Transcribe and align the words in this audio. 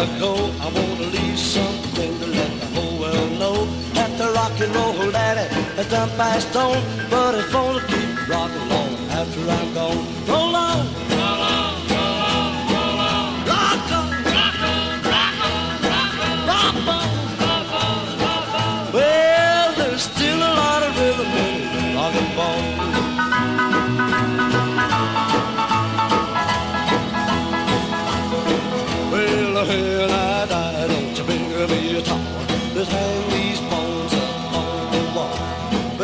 I 0.00 0.06
go, 0.18 0.32
I 0.32 0.64
want 0.64 0.96
to 0.96 1.06
leave 1.08 1.38
something 1.38 2.18
to 2.20 2.26
let 2.28 2.60
the 2.60 2.66
whole 2.68 2.98
world 3.00 3.32
know 3.38 3.66
that 3.92 4.16
the 4.16 4.32
rock 4.32 4.58
and 4.58 4.74
roll 4.74 5.10
daddy 5.10 5.54
has 5.76 5.90
done 5.90 6.08
passed 6.16 6.56
on, 6.56 6.82
but 7.10 7.34
it's 7.34 7.52
gonna 7.52 7.86
keep 7.86 8.26
rocking 8.26 8.72
on 8.80 8.94
after 9.10 9.40
I'm 9.40 9.74
gone. 9.74 10.06
Roll 10.26 10.56
on, 10.56 11.09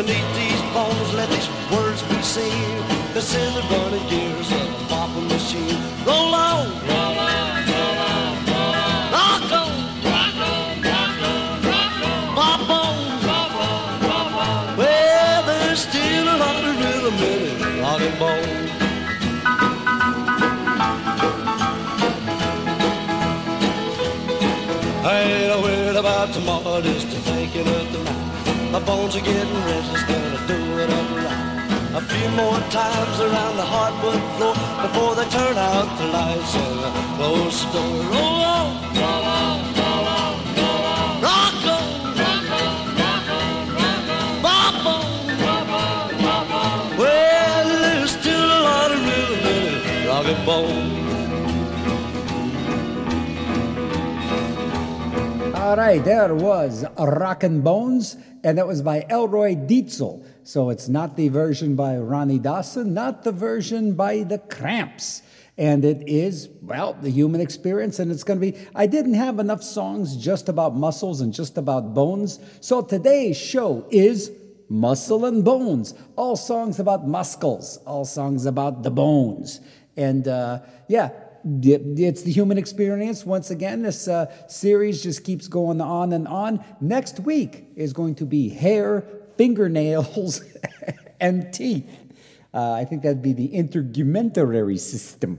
Beneath 0.06 0.37
these 0.37 0.62
bones, 0.73 1.15
let 1.15 1.28
these 1.30 1.48
words 1.73 2.01
be 2.05 2.23
seen. 2.23 2.78
The 3.12 3.20
running 3.73 4.06
gears 4.09 4.52
of 4.52 4.62
a 4.62 4.66
bones 29.07 29.16
are 29.16 29.24
getting 29.24 29.54
restless, 29.65 30.02
gonna 30.02 30.46
do 30.49 30.79
it 30.79 30.90
up. 30.90 31.07
A 31.95 32.01
few 32.01 32.29
more 32.30 32.59
times 32.71 33.21
around 33.21 33.57
the 33.57 33.65
hardwood 33.65 34.21
floor 34.37 34.54
before 34.82 35.15
they 35.15 35.29
turn 35.30 35.57
out 35.57 35.98
the 35.98 36.07
lights 36.07 36.54
and 36.57 36.80
close 37.16 37.65
the 37.66 37.73
door. 37.73 38.02
Roll 38.13 38.43
on, 38.43 38.66
roll 38.96 39.26
on. 39.26 39.66
Rock 41.23 41.54
rock 41.65 41.87
rock 42.18 42.43
rock 42.98 43.26
rock 43.29 43.54
and. 44.87 45.16
All 55.54 55.76
right, 55.76 56.02
there 56.04 56.35
was 56.35 56.85
Rockin' 56.96 57.60
Bones, 57.60 58.16
and 58.47 58.59
that 58.59 58.66
was 58.69 58.80
by 58.80 59.05
Elroy 59.11 59.57
Dietzel. 59.57 60.25
So 60.45 60.71
it's 60.71 60.89
not 60.89 61.16
the 61.16 61.27
version 61.27 61.75
by 61.75 61.97
Ronnie 61.97 62.39
Dawson, 62.39 62.95
not 62.95 63.25
the 63.25 63.33
version 63.33 63.95
by 63.95 64.22
the 64.22 64.38
Cramps. 64.38 65.22
And 65.59 65.84
it 65.84 66.09
is, 66.09 66.49
well, 66.62 66.93
the 66.93 67.11
human 67.11 67.41
experience, 67.41 67.99
and 67.99 68.12
it's 68.12 68.22
going 68.22 68.41
to 68.41 68.53
be. 68.53 68.56
I 68.72 68.87
didn't 68.87 69.15
have 69.15 69.41
enough 69.41 69.65
songs 69.65 70.16
just 70.16 70.48
about 70.48 70.76
muscles 70.76 71.22
and 71.22 71.34
just 71.34 71.59
about 71.59 71.93
bones. 71.93 72.38
So 72.60 72.82
today's 72.82 73.37
show 73.37 73.84
is 73.91 74.31
Muscle 74.69 75.25
and 75.25 75.44
Bones. 75.44 75.94
All 76.15 76.37
songs 76.37 76.78
about 76.78 77.04
muscles, 77.04 77.78
all 77.84 78.04
songs 78.04 78.47
about 78.47 78.84
the 78.84 78.93
bones. 78.93 79.60
And 79.97 80.28
uh, 80.28 80.60
yeah, 80.87 81.10
it's 81.46 82.22
the 82.22 82.32
human 82.32 82.58
experience. 82.58 83.24
Once 83.24 83.50
again, 83.50 83.82
this 83.82 84.08
uh, 84.08 84.26
series 84.48 85.02
just 85.02 85.22
keeps 85.22 85.46
going 85.46 85.80
on 85.80 86.12
and 86.12 86.26
on. 86.26 86.64
Next 86.80 87.20
week 87.20 87.66
is 87.76 87.92
going 87.92 88.16
to 88.16 88.26
be 88.26 88.48
hair, 88.48 89.06
fingernails, 89.36 90.42
and 91.20 91.52
teeth. 91.52 91.88
Uh, 92.52 92.72
I 92.72 92.84
think 92.84 93.02
that'd 93.02 93.22
be 93.22 93.32
the 93.32 93.48
integumentary 93.50 94.78
system. 94.78 95.38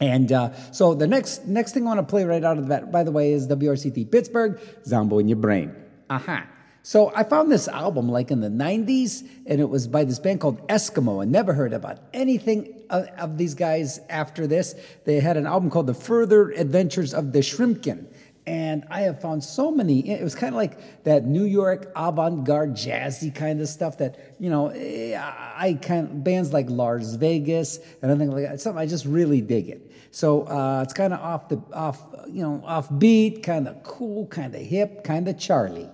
And 0.00 0.30
uh, 0.30 0.52
so 0.70 0.94
the 0.94 1.08
next 1.08 1.46
next 1.46 1.72
thing 1.72 1.84
I 1.84 1.94
want 1.94 1.98
to 2.00 2.08
play 2.08 2.24
right 2.24 2.44
out 2.44 2.58
of 2.58 2.68
that, 2.68 2.92
by 2.92 3.02
the 3.02 3.10
way, 3.10 3.32
is 3.32 3.48
WRCT 3.48 4.12
Pittsburgh, 4.12 4.60
Zombo 4.86 5.18
in 5.18 5.26
Your 5.26 5.38
Brain. 5.38 5.74
Aha. 6.08 6.46
So 6.82 7.12
I 7.14 7.22
found 7.24 7.52
this 7.52 7.68
album 7.68 8.08
like 8.08 8.30
in 8.30 8.40
the 8.40 8.48
90s, 8.48 9.26
and 9.46 9.60
it 9.60 9.68
was 9.68 9.86
by 9.86 10.04
this 10.04 10.18
band 10.18 10.40
called 10.40 10.66
Eskimo. 10.68 11.20
I 11.20 11.26
never 11.26 11.52
heard 11.52 11.72
about 11.72 11.98
anything 12.14 12.82
of, 12.88 13.06
of 13.18 13.36
these 13.36 13.54
guys 13.54 14.00
after 14.08 14.46
this. 14.46 14.74
They 15.04 15.20
had 15.20 15.36
an 15.36 15.46
album 15.46 15.70
called 15.70 15.86
The 15.86 15.94
Further 15.94 16.50
Adventures 16.50 17.12
of 17.12 17.32
the 17.32 17.40
Shrimpkin. 17.40 18.06
And 18.46 18.86
I 18.90 19.02
have 19.02 19.20
found 19.20 19.44
so 19.44 19.70
many. 19.70 20.08
It 20.08 20.22
was 20.22 20.34
kind 20.34 20.54
of 20.54 20.56
like 20.56 21.04
that 21.04 21.26
New 21.26 21.44
York 21.44 21.92
avant-garde 21.94 22.72
jazzy 22.72 23.34
kind 23.34 23.60
of 23.60 23.68
stuff 23.68 23.98
that 23.98 24.36
you 24.38 24.48
know. 24.48 24.68
eh, 24.68 25.14
I 25.18 25.74
kind 25.74 26.24
bands 26.24 26.50
like 26.50 26.70
Lars 26.70 27.12
Vegas 27.16 27.78
and 28.00 28.18
think 28.18 28.32
like 28.32 28.44
that. 28.44 28.58
Something 28.58 28.80
I 28.80 28.86
just 28.86 29.04
really 29.04 29.42
dig 29.42 29.68
it. 29.68 29.92
So 30.12 30.44
uh, 30.44 30.80
it's 30.82 30.94
kind 30.94 31.12
of 31.12 31.20
off 31.20 31.50
the 31.50 31.60
off 31.74 32.02
you 32.26 32.42
know 32.42 32.62
off 32.64 32.88
beat, 32.98 33.42
kind 33.42 33.68
of 33.68 33.82
cool, 33.82 34.26
kind 34.28 34.54
of 34.54 34.62
hip, 34.62 35.04
kind 35.04 35.28
of 35.28 35.38
Charlie. 35.38 35.90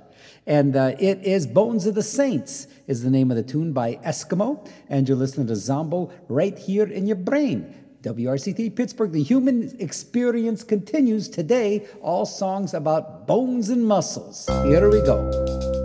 And 0.47 0.77
uh, 0.77 0.95
it 0.99 1.23
is 1.23 1.47
Bones 1.47 1.87
of 1.87 1.95
the 1.95 2.03
Saints 2.03 2.67
is 2.87 3.03
the 3.03 3.11
name 3.11 3.31
of 3.31 3.37
the 3.37 3.43
tune 3.43 3.73
by 3.73 3.97
Eskimo. 4.05 4.69
And 4.89 5.09
you're 5.09 5.17
listening 5.17 5.47
to 5.47 5.57
Zombo 5.57 6.11
right 6.29 6.59
here 6.59 6.87
in 6.87 7.07
your 7.07 7.17
brain. 7.17 7.75
WRCT 8.03 8.77
Pittsburgh, 8.77 9.13
the 9.13 9.23
human 9.23 9.75
experience 9.81 10.63
continues 10.63 11.29
today. 11.29 11.87
All 12.03 12.27
songs 12.27 12.75
about 12.75 13.27
bones 13.27 13.71
and 13.71 13.87
muscles. 13.87 14.47
Here 14.67 14.91
we 14.91 15.01
go. 15.01 15.84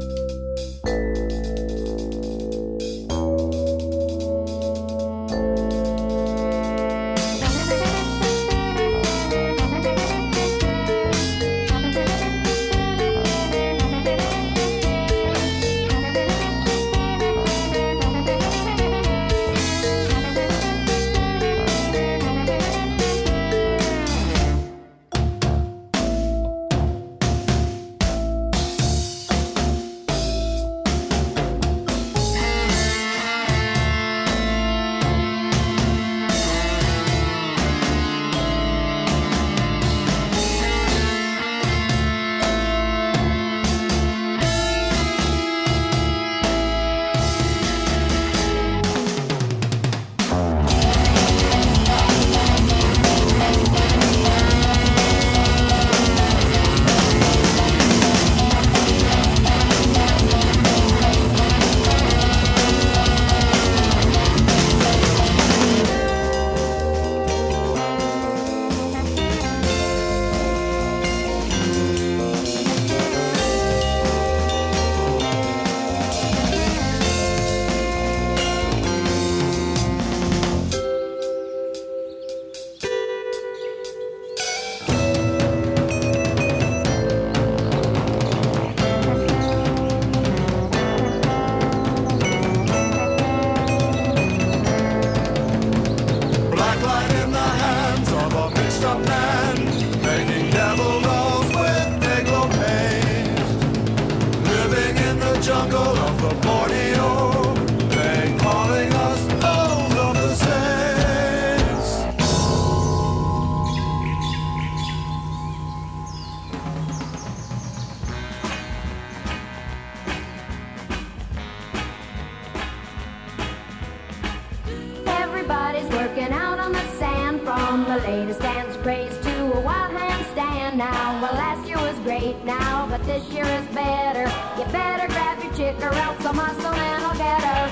Well, 131.22 131.34
last 131.34 131.68
year 131.68 131.78
was 131.78 132.00
great 132.00 132.46
now, 132.46 132.88
but 132.88 133.04
this 133.04 133.28
year 133.28 133.44
is 133.44 133.68
better. 133.76 134.24
You 134.58 134.64
better 134.72 135.06
grab 135.08 135.44
your 135.44 135.52
chick 135.52 135.76
or 135.84 135.92
else 135.92 136.24
a 136.24 136.32
muscle 136.32 136.72
I'll 136.72 137.18
get 137.18 137.44
her. 137.44 137.68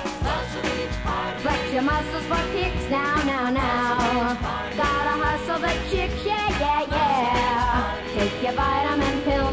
Flex 1.39 1.71
your 1.71 1.83
muscles 1.83 2.25
for 2.25 2.44
kicks 2.51 2.89
now, 2.89 3.15
now, 3.23 3.49
now. 3.49 4.35
Gotta 4.75 5.15
hustle 5.23 5.59
the 5.59 5.71
chicks, 5.89 6.25
yeah, 6.25 6.59
yeah, 6.59 6.88
yeah. 6.91 7.95
Take 8.13 8.44
your 8.44 8.51
vitamin 8.51 9.21
pill 9.21 9.46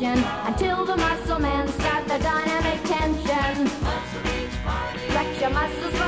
station 0.00 0.24
until 0.46 0.84
the 0.86 0.96
muscle 0.96 1.38
man 1.38 1.68
start 1.68 2.04
the 2.04 2.18
dynamic 2.18 2.82
tension. 2.84 3.66
Flex 5.10 5.40
your 5.40 5.50
muscles. 5.50 5.99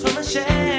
from 0.00 0.16
a 0.18 0.22
shame. 0.22 0.77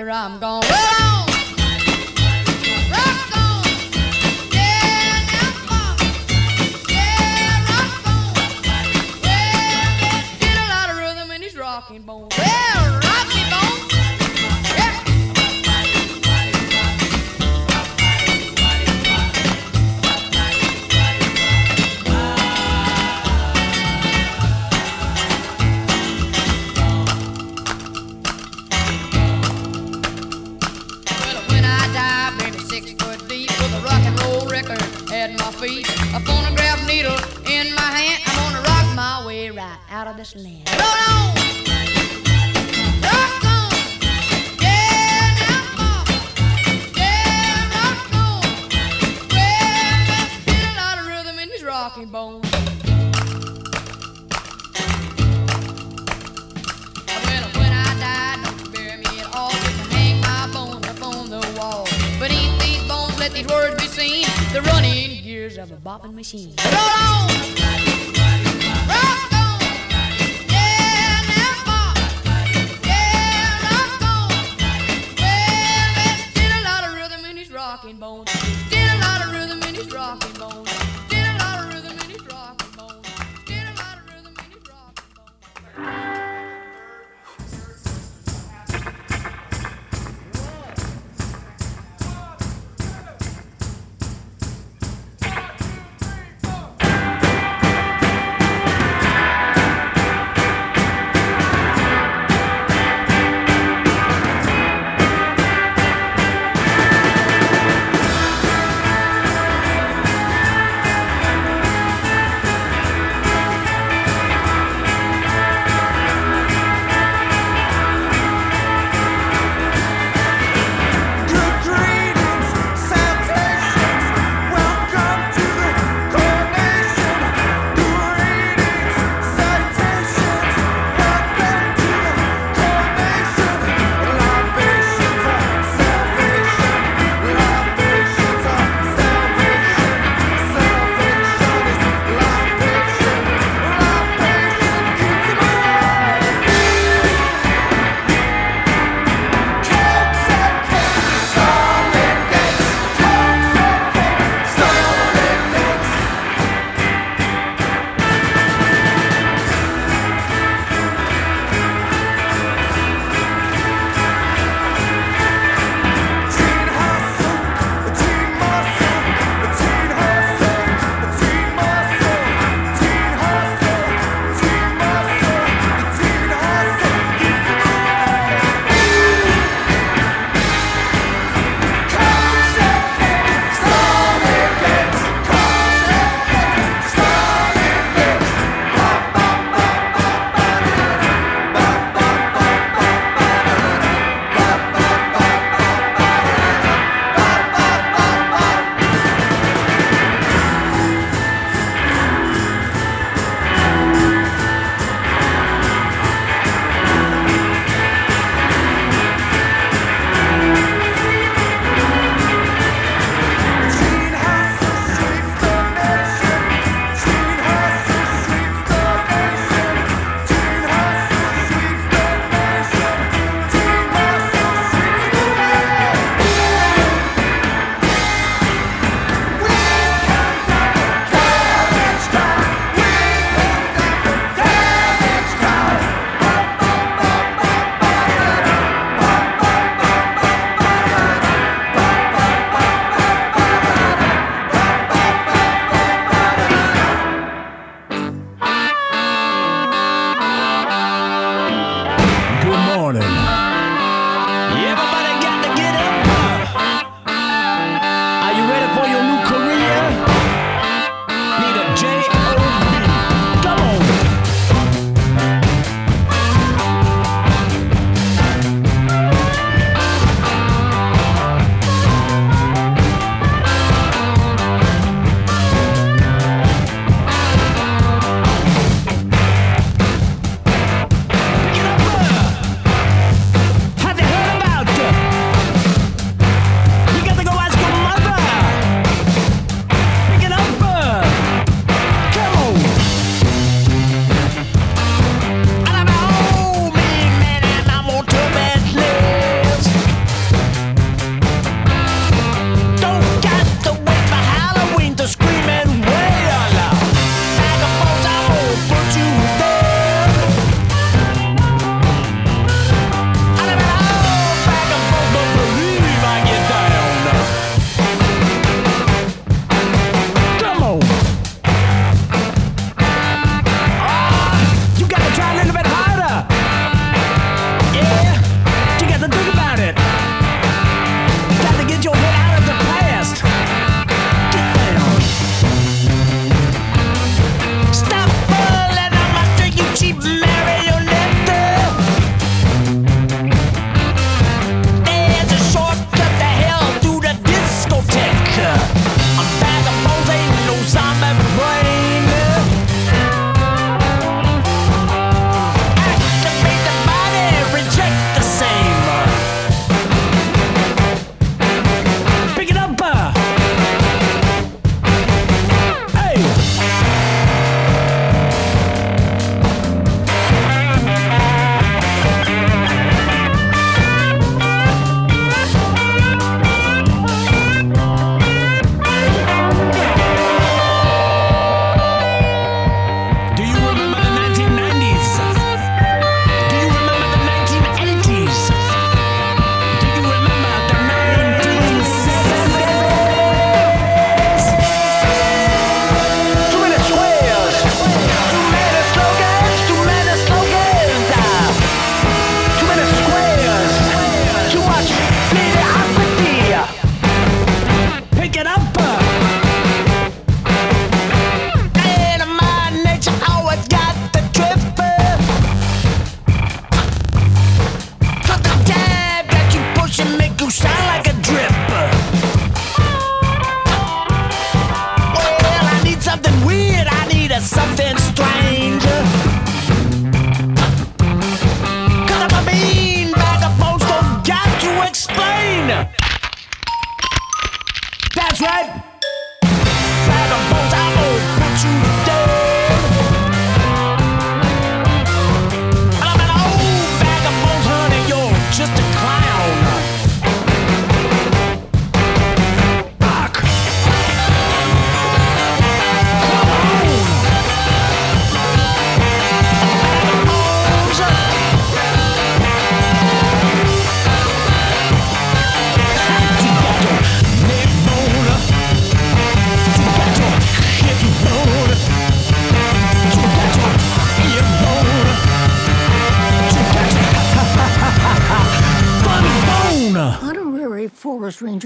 After 0.00 0.10
I'm 0.10 0.38
gone. 0.38 0.69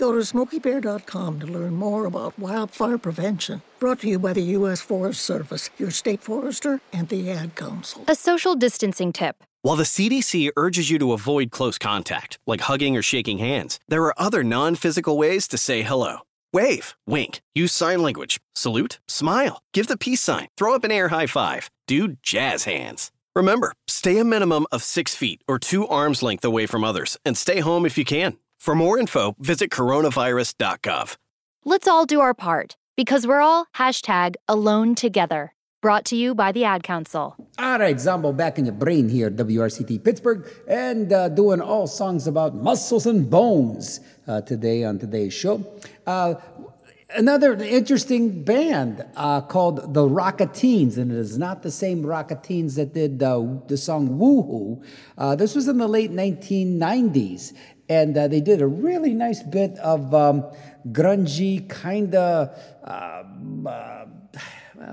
Go 0.00 0.12
to 0.12 0.20
smokeybear.com 0.20 1.40
to 1.40 1.46
learn 1.46 1.74
more 1.74 2.06
about 2.06 2.38
wildfire 2.38 2.96
prevention. 2.96 3.60
Brought 3.78 4.00
to 4.00 4.08
you 4.08 4.18
by 4.18 4.32
the 4.32 4.56
U.S. 4.56 4.80
Forest 4.80 5.20
Service, 5.20 5.68
your 5.76 5.90
state 5.90 6.22
forester, 6.22 6.80
and 6.90 7.06
the 7.10 7.30
Ad 7.30 7.54
Council. 7.54 8.04
A 8.08 8.14
social 8.14 8.54
distancing 8.54 9.12
tip. 9.12 9.44
While 9.60 9.76
the 9.76 9.84
CDC 9.84 10.52
urges 10.56 10.88
you 10.88 10.98
to 11.00 11.12
avoid 11.12 11.50
close 11.50 11.76
contact, 11.76 12.38
like 12.46 12.62
hugging 12.62 12.96
or 12.96 13.02
shaking 13.02 13.36
hands, 13.36 13.78
there 13.88 14.02
are 14.04 14.14
other 14.16 14.42
non 14.42 14.74
physical 14.74 15.18
ways 15.18 15.46
to 15.48 15.58
say 15.58 15.82
hello. 15.82 16.20
Wave, 16.50 16.96
wink, 17.06 17.42
use 17.54 17.72
sign 17.74 18.00
language, 18.00 18.40
salute, 18.54 19.00
smile, 19.06 19.60
give 19.74 19.86
the 19.86 19.98
peace 19.98 20.22
sign, 20.22 20.48
throw 20.56 20.74
up 20.74 20.84
an 20.84 20.90
air 20.90 21.08
high 21.08 21.26
five, 21.26 21.70
do 21.86 22.16
jazz 22.22 22.64
hands. 22.64 23.12
Remember, 23.36 23.74
stay 23.86 24.16
a 24.16 24.24
minimum 24.24 24.66
of 24.72 24.82
six 24.82 25.14
feet 25.14 25.42
or 25.46 25.58
two 25.58 25.86
arms 25.88 26.22
length 26.22 26.44
away 26.46 26.64
from 26.64 26.84
others 26.84 27.18
and 27.26 27.36
stay 27.36 27.60
home 27.60 27.84
if 27.84 27.98
you 27.98 28.06
can. 28.06 28.38
For 28.60 28.74
more 28.74 28.98
info, 28.98 29.34
visit 29.38 29.70
coronavirus.gov. 29.70 31.16
Let's 31.64 31.88
all 31.88 32.04
do 32.04 32.20
our 32.20 32.34
part 32.34 32.76
because 32.94 33.26
we're 33.26 33.40
all 33.40 33.64
hashtag 33.76 34.34
alone 34.48 34.94
together. 34.94 35.54
Brought 35.80 36.04
to 36.06 36.16
you 36.16 36.34
by 36.34 36.52
the 36.52 36.64
Ad 36.64 36.82
Council. 36.82 37.36
All 37.58 37.78
right, 37.78 37.98
Zombo 37.98 38.32
back 38.32 38.58
in 38.58 38.66
your 38.66 38.74
brain 38.74 39.08
here, 39.08 39.30
WRCT 39.30 40.04
Pittsburgh, 40.04 40.46
and 40.68 41.10
uh, 41.10 41.30
doing 41.30 41.62
all 41.62 41.86
songs 41.86 42.26
about 42.26 42.54
muscles 42.54 43.06
and 43.06 43.30
bones 43.30 44.00
uh, 44.28 44.42
today 44.42 44.84
on 44.84 44.98
today's 44.98 45.32
show. 45.32 45.64
Uh, 46.06 46.34
another 47.16 47.54
interesting 47.54 48.44
band 48.44 49.04
uh, 49.16 49.40
called 49.40 49.94
the 49.94 50.06
Rocketeens, 50.06 50.98
and 50.98 51.10
it 51.10 51.16
is 51.16 51.38
not 51.38 51.62
the 51.62 51.70
same 51.70 52.02
Rocketeens 52.02 52.76
that 52.76 52.92
did 52.92 53.22
uh, 53.22 53.42
the 53.68 53.76
song 53.78 54.18
Woohoo. 54.18 54.84
Uh, 55.16 55.34
this 55.34 55.54
was 55.54 55.66
in 55.68 55.78
the 55.78 55.88
late 55.88 56.10
1990s, 56.10 57.54
and 57.90 58.16
uh, 58.16 58.28
they 58.28 58.40
did 58.40 58.62
a 58.62 58.66
really 58.66 59.12
nice 59.12 59.42
bit 59.42 59.76
of 59.78 60.14
um, 60.14 60.44
grungy, 60.88 61.68
kind 61.68 62.14
of. 62.14 62.56
Uh, 62.82 63.24
uh, 63.66 64.06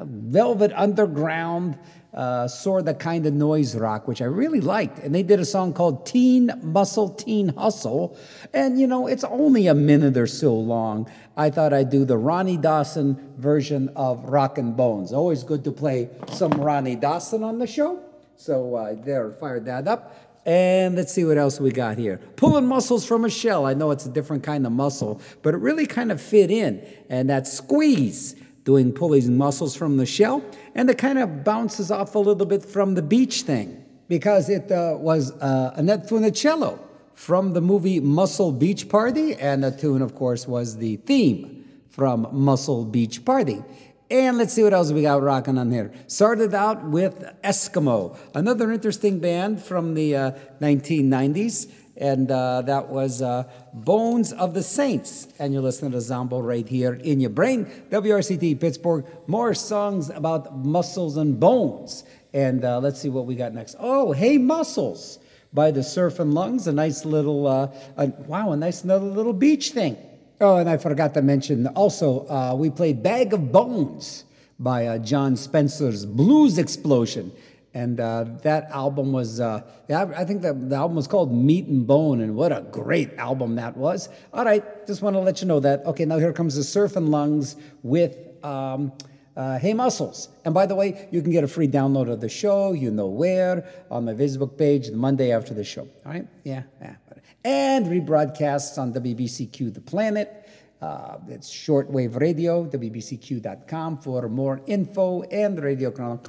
Velvet 0.04 0.74
Underground, 0.76 1.78
uh, 2.14 2.48
sort 2.48 2.88
of 2.90 3.00
kind 3.00 3.26
of 3.26 3.34
noise 3.34 3.74
rock, 3.76 4.08
which 4.08 4.22
I 4.22 4.26
really 4.26 4.60
liked. 4.60 5.00
And 5.00 5.16
they 5.16 5.24
did 5.24 5.40
a 5.40 5.46
song 5.46 5.72
called 5.74 6.06
Teen 6.06 6.52
Muscle, 6.62 7.10
Teen 7.10 7.50
Hustle. 7.56 8.18
And, 8.54 8.80
you 8.80 8.86
know, 8.86 9.08
it's 9.08 9.24
only 9.24 9.68
a 9.68 9.74
minute 9.74 10.18
or 10.18 10.28
so 10.28 10.54
long. 10.54 11.10
I 11.38 11.50
thought 11.50 11.74
I'd 11.74 11.90
do 11.90 12.04
the 12.04 12.18
Ronnie 12.18 12.58
Dawson 12.58 13.34
version 13.38 13.90
of 13.96 14.26
Rockin' 14.26 14.74
Bones. 14.74 15.14
Always 15.14 15.44
good 15.44 15.64
to 15.64 15.72
play 15.72 16.10
some 16.34 16.52
Ronnie 16.52 16.96
Dawson 16.98 17.44
on 17.44 17.60
the 17.60 17.68
show. 17.68 18.04
So 18.36 18.76
uh, 18.76 18.96
there, 18.96 19.32
fired 19.32 19.66
that 19.66 19.88
up. 19.88 20.27
And 20.48 20.96
let's 20.96 21.12
see 21.12 21.26
what 21.26 21.38
else 21.38 21.60
we 21.60 21.72
got 21.72 21.98
here. 21.98 22.22
Pulling 22.38 22.66
muscles 22.66 23.06
from 23.06 23.26
a 23.26 23.30
shell. 23.30 23.66
I 23.66 23.74
know 23.74 23.92
it's 23.92 24.06
a 24.06 24.10
different 24.10 24.44
kind 24.44 24.66
of 24.66 24.72
muscle, 24.72 25.22
but 25.44 25.54
it 25.54 25.58
really 25.58 25.86
kind 25.86 26.10
of 26.10 26.22
fit 26.22 26.50
in. 26.50 26.88
And 27.10 27.30
that 27.30 27.46
Squeeze 27.48 28.34
doing 28.64 28.94
pulling 28.94 29.38
muscles 29.38 29.76
from 29.76 29.98
the 29.98 30.06
shell, 30.06 30.44
and 30.74 30.90
it 30.90 30.98
kind 30.98 31.20
of 31.20 31.44
bounces 31.44 31.92
off 31.92 32.16
a 32.16 32.20
little 32.20 32.46
bit 32.46 32.64
from 32.64 32.96
the 32.96 33.02
beach 33.02 33.42
thing 33.42 33.84
because 34.08 34.50
it 34.50 34.72
uh, 34.72 34.96
was 34.98 35.32
uh, 35.42 35.74
Annette 35.76 36.08
Funicello 36.08 36.80
from 37.14 37.54
the 37.54 37.62
movie 37.62 38.00
Muscle 38.00 38.52
Beach 38.52 38.88
Party, 38.88 39.36
and 39.36 39.64
the 39.64 39.72
tune, 39.72 40.02
of 40.02 40.16
course, 40.16 40.48
was 40.48 40.78
the 40.78 40.96
theme 40.98 41.66
from 41.90 42.28
Muscle 42.32 42.86
Beach 42.86 43.26
Party. 43.26 43.64
And 44.10 44.38
let's 44.38 44.54
see 44.54 44.64
what 44.64 44.74
else 44.74 44.92
we 44.92 45.02
got 45.02 45.22
rocking 45.22 45.58
on 45.58 45.72
here. 45.72 45.92
Started 46.08 46.54
out 46.54 46.84
with 46.84 47.24
Eskimo, 47.44 48.18
another 48.34 48.72
interesting 48.72 49.20
band 49.20 49.62
from 49.62 49.96
the 49.96 50.16
uh, 50.16 50.32
1990s 50.62 51.70
and 51.98 52.30
uh, 52.30 52.62
that 52.62 52.90
was 52.90 53.22
uh, 53.22 53.44
Bones 53.74 54.32
of 54.32 54.54
the 54.54 54.62
Saints. 54.62 55.28
And 55.40 55.52
you're 55.52 55.64
listening 55.64 55.92
to 55.92 56.02
Zombo 56.02 56.40
right 56.40 56.68
here 56.68 56.94
in 56.94 57.20
your 57.20 57.32
brain. 57.32 57.66
WRCT 57.90 58.60
Pittsburgh, 58.60 59.06
more 59.26 59.54
songs 59.54 60.10
about 60.10 60.56
muscles 60.56 61.18
and 61.18 61.40
bones. 61.40 62.04
And 62.34 62.64
uh, 62.64 62.80
let's 62.80 63.02
see 63.02 63.10
what 63.10 63.26
we 63.26 63.36
got 63.36 63.54
next. 63.54 63.76
Oh, 63.80 64.12
Hey 64.12 64.38
Muscles 64.38 65.20
by 65.54 65.72
the 65.72 65.80
Surfin' 65.80 66.34
Lungs, 66.34 66.68
a 66.68 66.74
nice 66.74 67.04
little, 67.04 67.48
uh, 67.48 67.72
a, 67.96 68.08
wow, 68.28 68.52
a 68.52 68.58
nice 68.58 68.84
another 68.84 69.08
little 69.08 69.34
beach 69.34 69.72
thing. 69.72 69.98
Oh, 70.40 70.58
and 70.58 70.70
I 70.70 70.78
forgot 70.78 71.16
to 71.16 71.22
mention 71.24 71.66
also, 71.68 72.28
uh, 72.28 72.56
we 72.56 72.70
played 72.70 73.02
Bag 73.02 73.34
of 73.34 73.52
Bones 73.52 74.24
by 74.60 74.86
uh, 74.86 74.98
Jon 75.00 75.36
Spencer's 75.36 76.06
Blues 76.06 76.60
Explosion. 76.60 77.32
And 77.74 78.00
uh, 78.00 78.26
that 78.44 78.70
album 78.72 79.12
was, 79.12 79.40
uh, 79.40 79.62
yeah, 79.88 80.12
I 80.16 80.26
think 80.26 80.42
the, 80.44 80.54
the 80.54 80.76
album 80.76 80.96
was 80.96 81.08
called 81.08 81.32
Meat 81.34 81.66
and 81.68 81.86
Bone, 81.86 82.22
and 82.22 82.36
what 82.36 82.52
a 82.52 82.62
great 82.72 83.14
album 83.18 83.56
that 83.56 83.78
was. 83.78 84.10
All 84.34 84.46
right, 84.46 84.64
just 84.88 85.02
want 85.02 85.16
to 85.16 85.20
let 85.20 85.42
you 85.42 85.48
know 85.48 85.60
that. 85.60 85.86
Okay, 85.86 86.06
now 86.06 86.18
here 86.18 86.34
comes 86.34 86.56
the 86.56 86.62
Surfin' 86.62 87.10
Lungs 87.10 87.56
with 87.84 88.16
um, 88.44 88.94
uh, 89.36 89.60
Hey 89.60 89.74
Muscles. 89.74 90.30
And 90.46 90.54
by 90.54 90.66
the 90.66 90.76
way, 90.76 91.08
you 91.12 91.22
can 91.22 91.32
get 91.32 91.44
a 91.44 91.48
free 91.48 91.68
download 91.68 92.12
of 92.12 92.22
the 92.22 92.30
show, 92.30 92.74
you 92.74 92.90
know 92.90 93.08
where, 93.08 93.68
on 93.92 94.06
my 94.06 94.14
Facebook 94.14 94.58
page 94.58 94.88
the 94.88 94.96
Monday 94.96 95.32
after 95.32 95.54
the 95.54 95.64
show. 95.64 95.88
All 96.06 96.14
right, 96.14 96.28
yeah, 96.44 96.64
yeah. 96.82 96.96
And 97.44 97.86
rebroadcasts 97.86 98.78
on 98.78 98.94
WBCQ 98.94 99.74
The 99.74 99.82
Planet. 99.82 100.50
Uh, 100.82 101.18
it's 101.28 101.50
shortwave 101.52 102.20
radio, 102.20 102.66
WBCQ.com 102.66 104.00
for 104.00 104.30
more 104.30 104.62
info 104.68 105.24
and 105.24 105.62
radio 105.62 105.92
channel. 105.92 106.22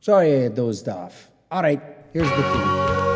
Sorry 0.00 0.44
I 0.44 0.48
dozed 0.48 0.88
off. 0.88 1.30
All 1.50 1.62
right, 1.62 1.80
here's 2.12 2.28
the 2.28 2.42
theme. 2.42 3.09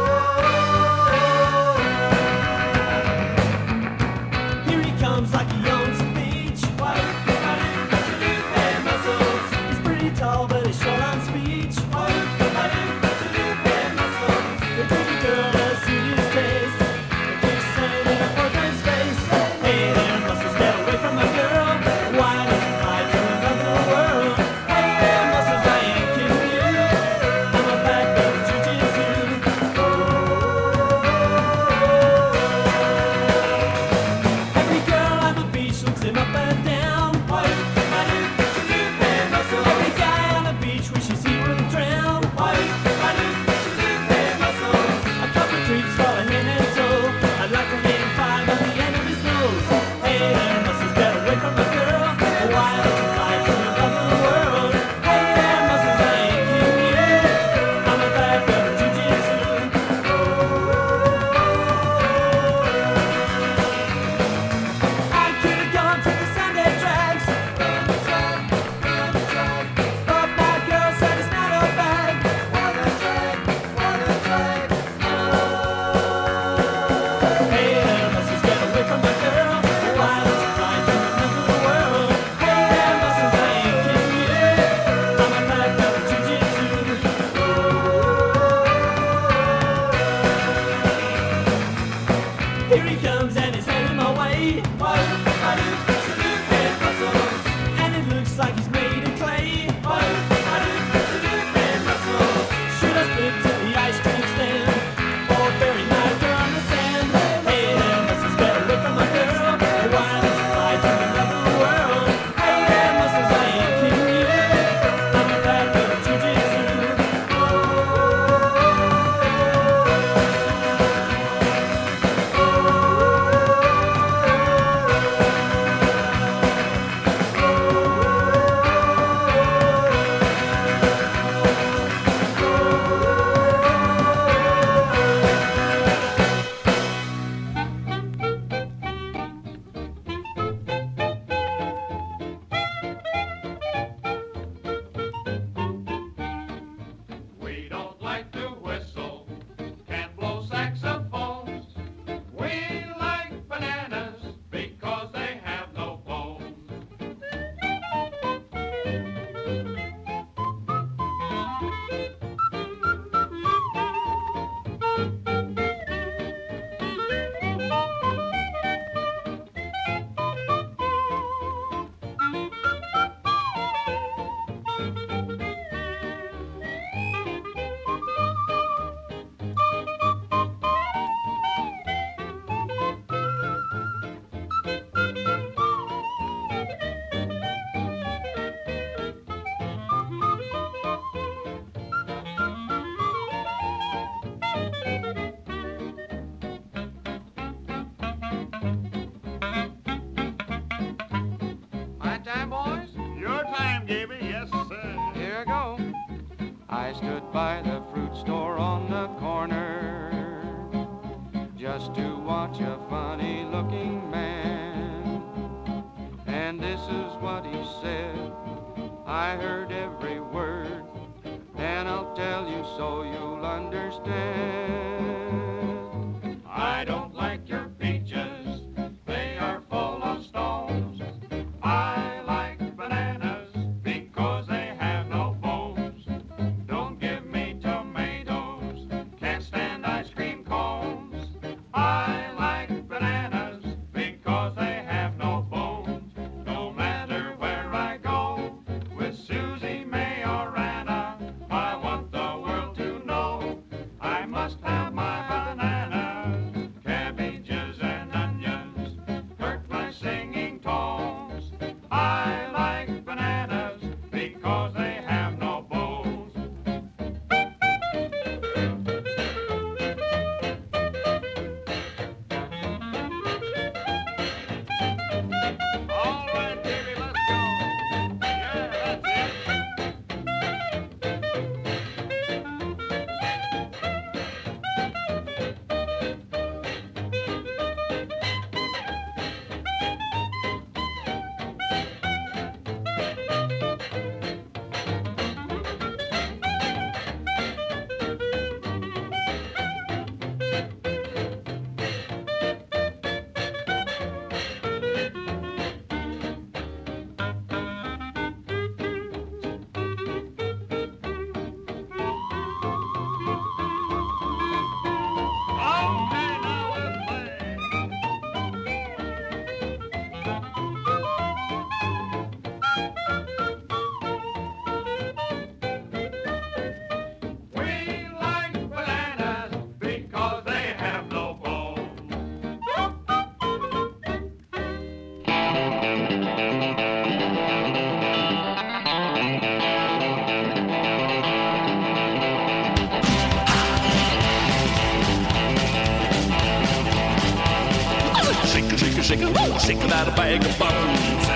that 349.95 350.11
bag 350.17 350.43
of 350.43 350.55
bones. 350.59 351.27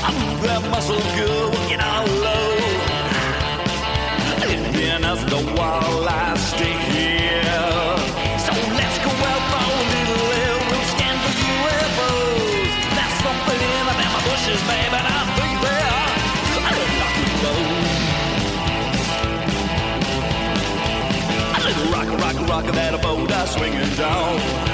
I 0.00 0.10
move 0.20 0.40
that 0.48 0.62
muscle 0.72 1.02
good, 1.12 1.44
working 1.52 1.82
all 1.88 2.06
alone. 2.16 2.80
And 4.48 4.64
then 4.72 5.00
as 5.04 5.20
the 5.32 5.40
wall 5.56 6.08
I 6.08 6.32
stay 6.52 6.76
here. 6.88 7.68
So 8.44 8.52
let's 8.80 8.98
go 9.04 9.12
out 9.12 9.42
for 9.52 9.60
a 9.60 9.84
little 9.92 10.24
air. 10.40 10.56
We'll 10.68 10.88
scan 10.94 11.16
for 11.22 11.32
UFOs. 11.52 12.72
That's 12.96 13.16
something 13.26 13.60
in 13.76 13.82
the 13.88 13.94
Bama 14.00 14.20
bushes, 14.24 14.62
baby. 14.70 14.96
And 15.00 15.08
I 15.18 15.22
think 15.36 15.54
they 15.64 15.80
are. 15.96 16.12
I 16.64 16.70
don't 16.78 16.92
know. 17.44 17.60
I 21.56 21.58
just 21.66 21.80
rock, 21.92 22.08
rock, 22.24 22.38
rock 22.48 22.66
that 22.72 22.94
boat 23.04 23.30
uh, 23.30 23.36
I 23.36 23.44
swing 23.52 23.74
it 23.76 23.92
down. 24.00 24.67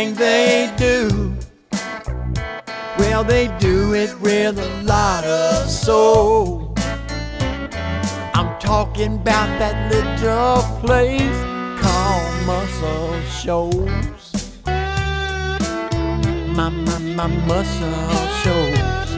Everything 0.00 0.14
they 0.14 0.72
do. 0.78 1.36
Well, 2.98 3.22
they 3.22 3.48
do 3.58 3.92
it 3.92 4.18
with 4.20 4.58
a 4.58 4.82
lot 4.82 5.24
of 5.24 5.68
soul. 5.68 6.74
I'm 8.32 8.58
talking 8.60 9.16
about 9.16 9.48
that 9.58 9.92
little 9.92 10.62
place 10.80 11.38
called 11.82 12.46
Muscle 12.46 13.20
Shoals. 13.28 14.56
My, 16.56 16.70
my, 16.70 16.98
my 16.98 17.26
Muscle 17.46 18.26
Shoals. 18.42 19.10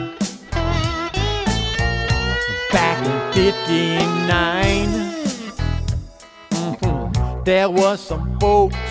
Back 2.73 2.99
in 3.07 3.55
59, 3.55 4.89
mhm, 6.51 7.45
there 7.45 7.71
was 7.71 8.01
some 8.01 8.37
folks 8.41 8.82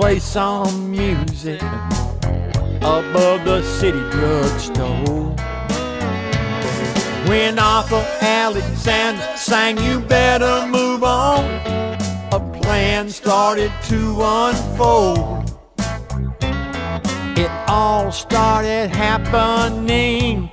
play 0.00 0.18
some 0.18 0.90
music 0.90 1.60
above 2.80 3.44
the 3.44 3.62
city 3.62 4.00
drugstore. 4.10 5.36
When 7.28 7.58
Arthur 7.58 8.02
Alexander 8.22 9.22
sang, 9.36 9.76
You 9.76 10.00
Better 10.00 10.66
Move 10.68 11.04
On, 11.04 11.44
a 12.32 12.60
plan 12.62 13.10
started 13.10 13.70
to 13.88 14.00
unfold. 14.22 15.54
It 17.36 17.50
all 17.68 18.10
started 18.10 18.88
happening 18.88 20.49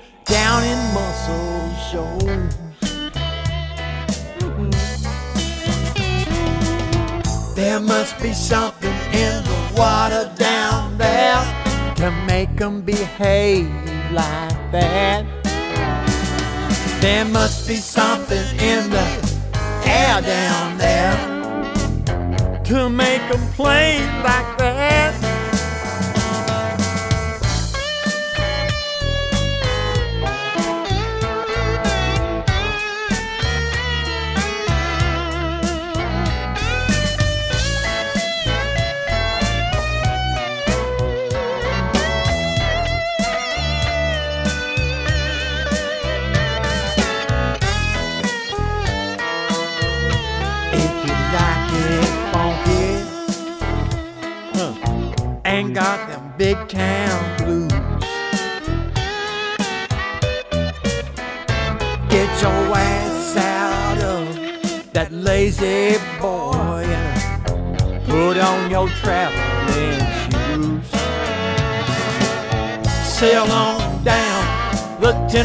behave 13.17 13.67
like 14.11 14.71
that. 14.71 15.25
There 17.01 17.25
must 17.25 17.67
be 17.67 17.75
something 17.75 18.45
in 18.59 18.89
the 18.89 19.07
air 19.85 20.21
down 20.21 20.77
there 20.77 22.63
to 22.65 22.89
make 22.89 23.21
them 23.31 23.41
play 23.53 23.99
like 24.23 24.57
that. 24.59 25.06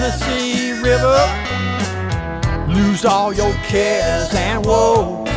Tennessee 0.03 0.73
River 0.83 1.23
lose 2.67 3.05
all 3.05 3.33
your 3.33 3.53
cares 3.69 4.35
and 4.35 4.67
woes 4.67 5.29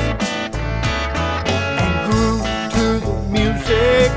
and 1.53 1.93
groove 2.09 2.41
to 2.73 2.99
the 3.05 3.13
music 3.29 4.09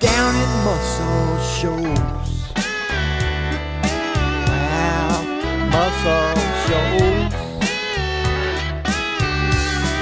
down 0.00 0.34
in 0.34 0.48
Muscle 0.64 1.38
Shoals. 1.58 2.54
Wow, 4.48 5.12
Muscle 5.74 6.40
Shoals. 6.64 7.34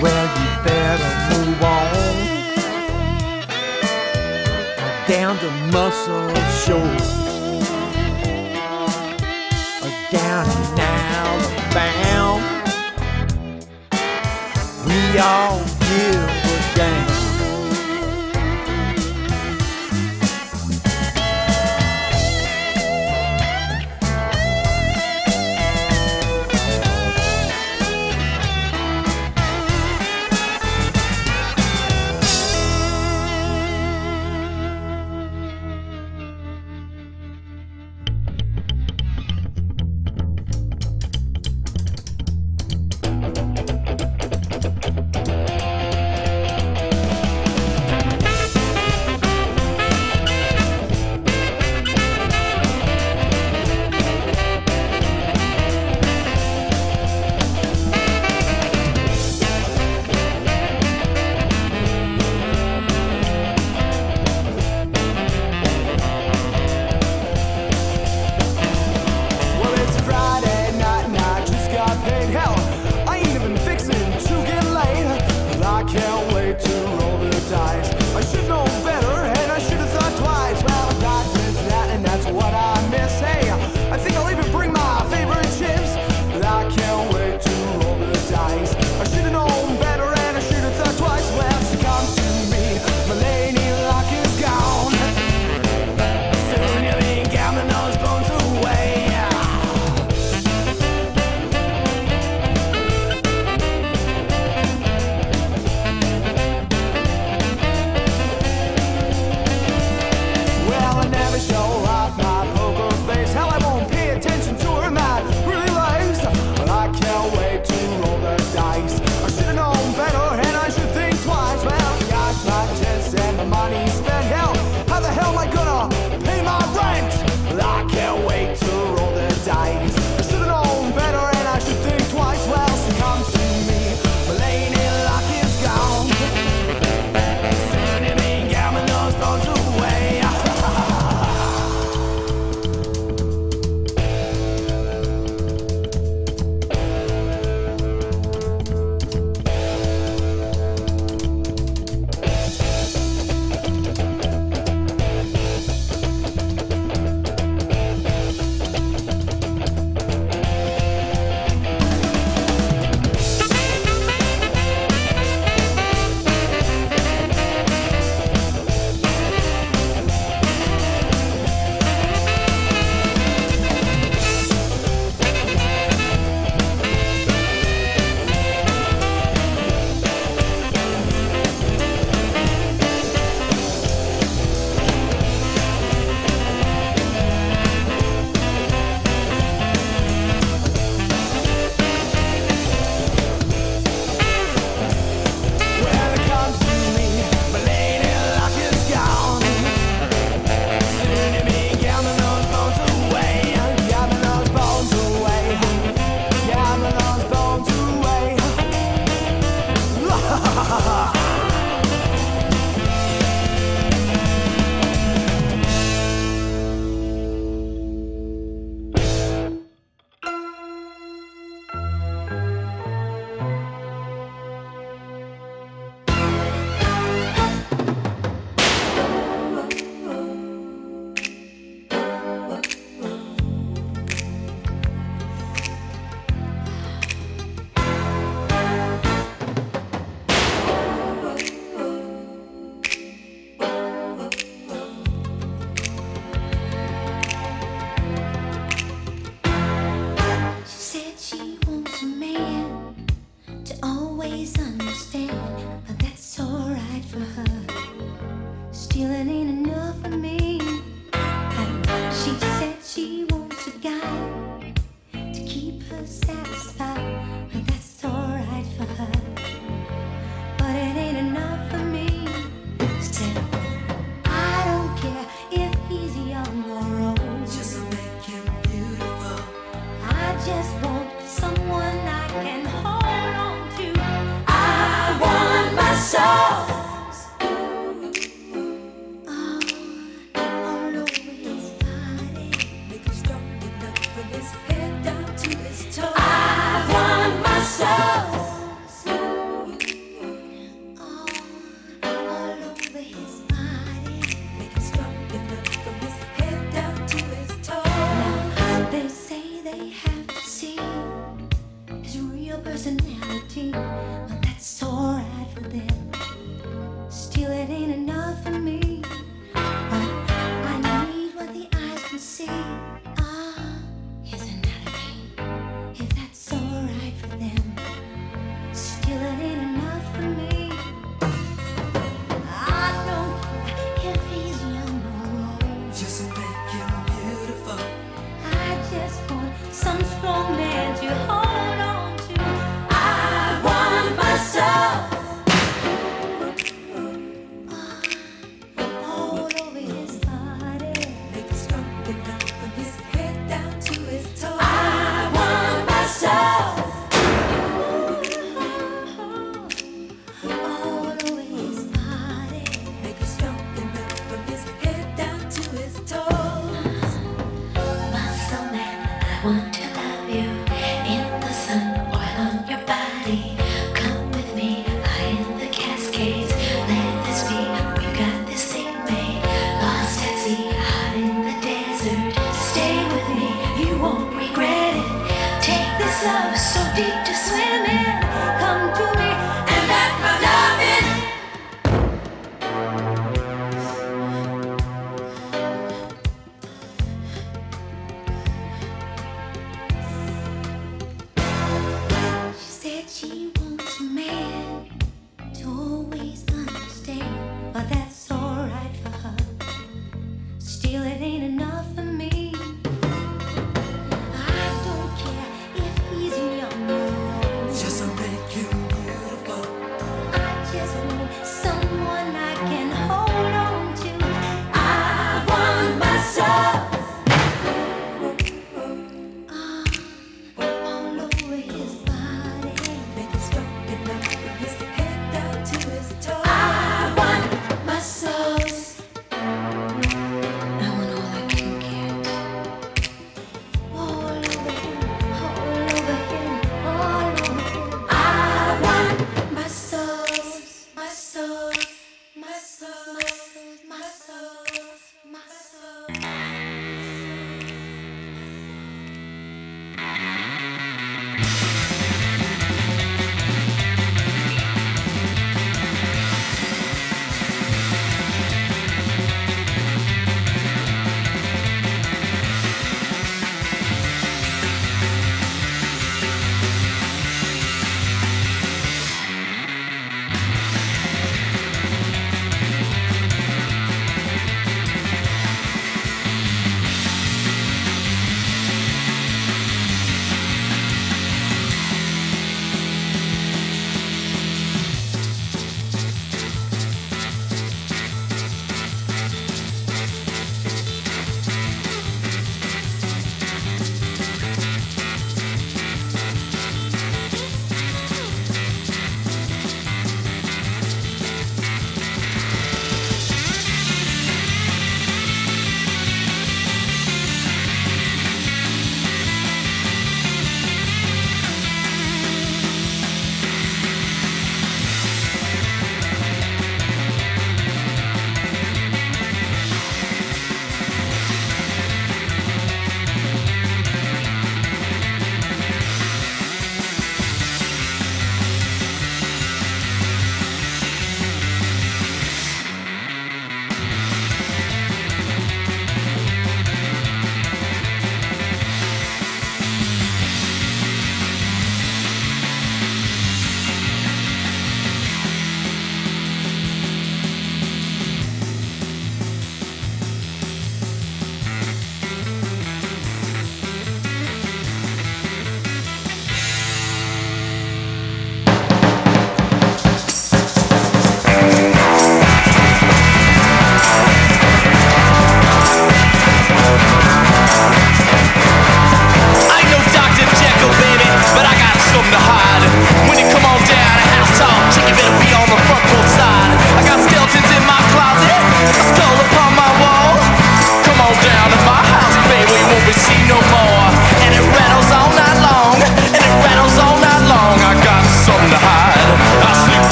Well, 0.00 0.26
you 0.38 0.48
better 0.62 1.10
move 1.34 1.60
on 1.60 2.14
down 5.08 5.34
to 5.38 5.50
Muscle 5.72 6.32
Shoals 6.62 7.33
We 15.14 15.20
all 15.20 15.60
give 15.78 16.24
a 16.24 16.74
damn. 16.74 17.13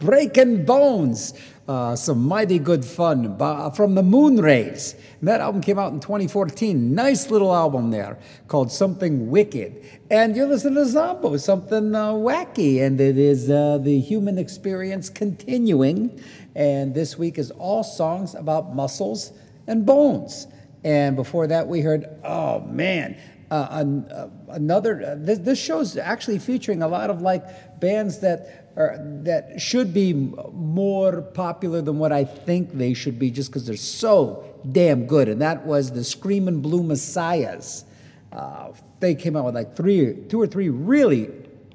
Breaking 0.00 0.64
Bones. 0.64 1.34
Uh, 1.68 1.94
some 1.94 2.26
mighty 2.26 2.58
good 2.58 2.84
fun 2.84 3.36
by, 3.36 3.70
from 3.70 3.94
the 3.94 4.02
Moonrays. 4.02 4.94
And 5.20 5.28
that 5.28 5.40
album 5.40 5.60
came 5.60 5.78
out 5.78 5.92
in 5.92 6.00
2014. 6.00 6.94
Nice 6.94 7.30
little 7.30 7.54
album 7.54 7.92
there 7.92 8.18
called 8.48 8.72
Something 8.72 9.30
Wicked. 9.30 9.84
And 10.10 10.34
you're 10.34 10.48
listening 10.48 10.74
to 10.74 10.86
Zombo, 10.86 11.36
something 11.36 11.94
uh, 11.94 12.12
wacky. 12.12 12.82
And 12.82 13.00
it 13.00 13.16
is 13.16 13.48
uh, 13.48 13.78
the 13.78 14.00
human 14.00 14.36
experience 14.36 15.08
continuing. 15.08 16.20
And 16.56 16.92
this 16.92 17.16
week 17.16 17.38
is 17.38 17.52
all 17.52 17.84
songs 17.84 18.34
about 18.34 18.74
muscles 18.74 19.32
and 19.68 19.86
bones. 19.86 20.48
And 20.82 21.14
before 21.14 21.46
that, 21.46 21.68
we 21.68 21.82
heard, 21.82 22.08
oh 22.24 22.60
man, 22.62 23.16
uh, 23.50 23.66
an, 23.70 24.04
uh, 24.10 24.28
another. 24.48 25.02
Uh, 25.02 25.14
this, 25.18 25.38
this 25.38 25.58
show's 25.58 25.96
actually 25.96 26.38
featuring 26.38 26.82
a 26.82 26.88
lot 26.88 27.10
of 27.10 27.20
like 27.20 27.80
bands 27.80 28.20
that 28.20 28.59
are 28.76 28.98
that 29.22 29.60
should 29.60 29.92
be 29.92 30.12
more 30.12 31.22
popular 31.22 31.82
than 31.82 31.98
what 31.98 32.12
I 32.12 32.24
think 32.24 32.72
they 32.72 32.94
should 32.94 33.18
be, 33.18 33.30
just 33.30 33.50
because 33.50 33.66
they're 33.66 33.76
so 33.76 34.44
damn 34.70 35.06
good. 35.06 35.28
And 35.28 35.40
that 35.42 35.66
was 35.66 35.90
the 35.92 36.04
Screaming 36.04 36.60
Blue 36.60 36.82
Messiahs. 36.82 37.84
Uh, 38.32 38.72
they 39.00 39.14
came 39.14 39.36
out 39.36 39.44
with 39.44 39.54
like 39.54 39.74
three, 39.76 40.14
two 40.28 40.40
or 40.40 40.46
three 40.46 40.68
really 40.68 41.30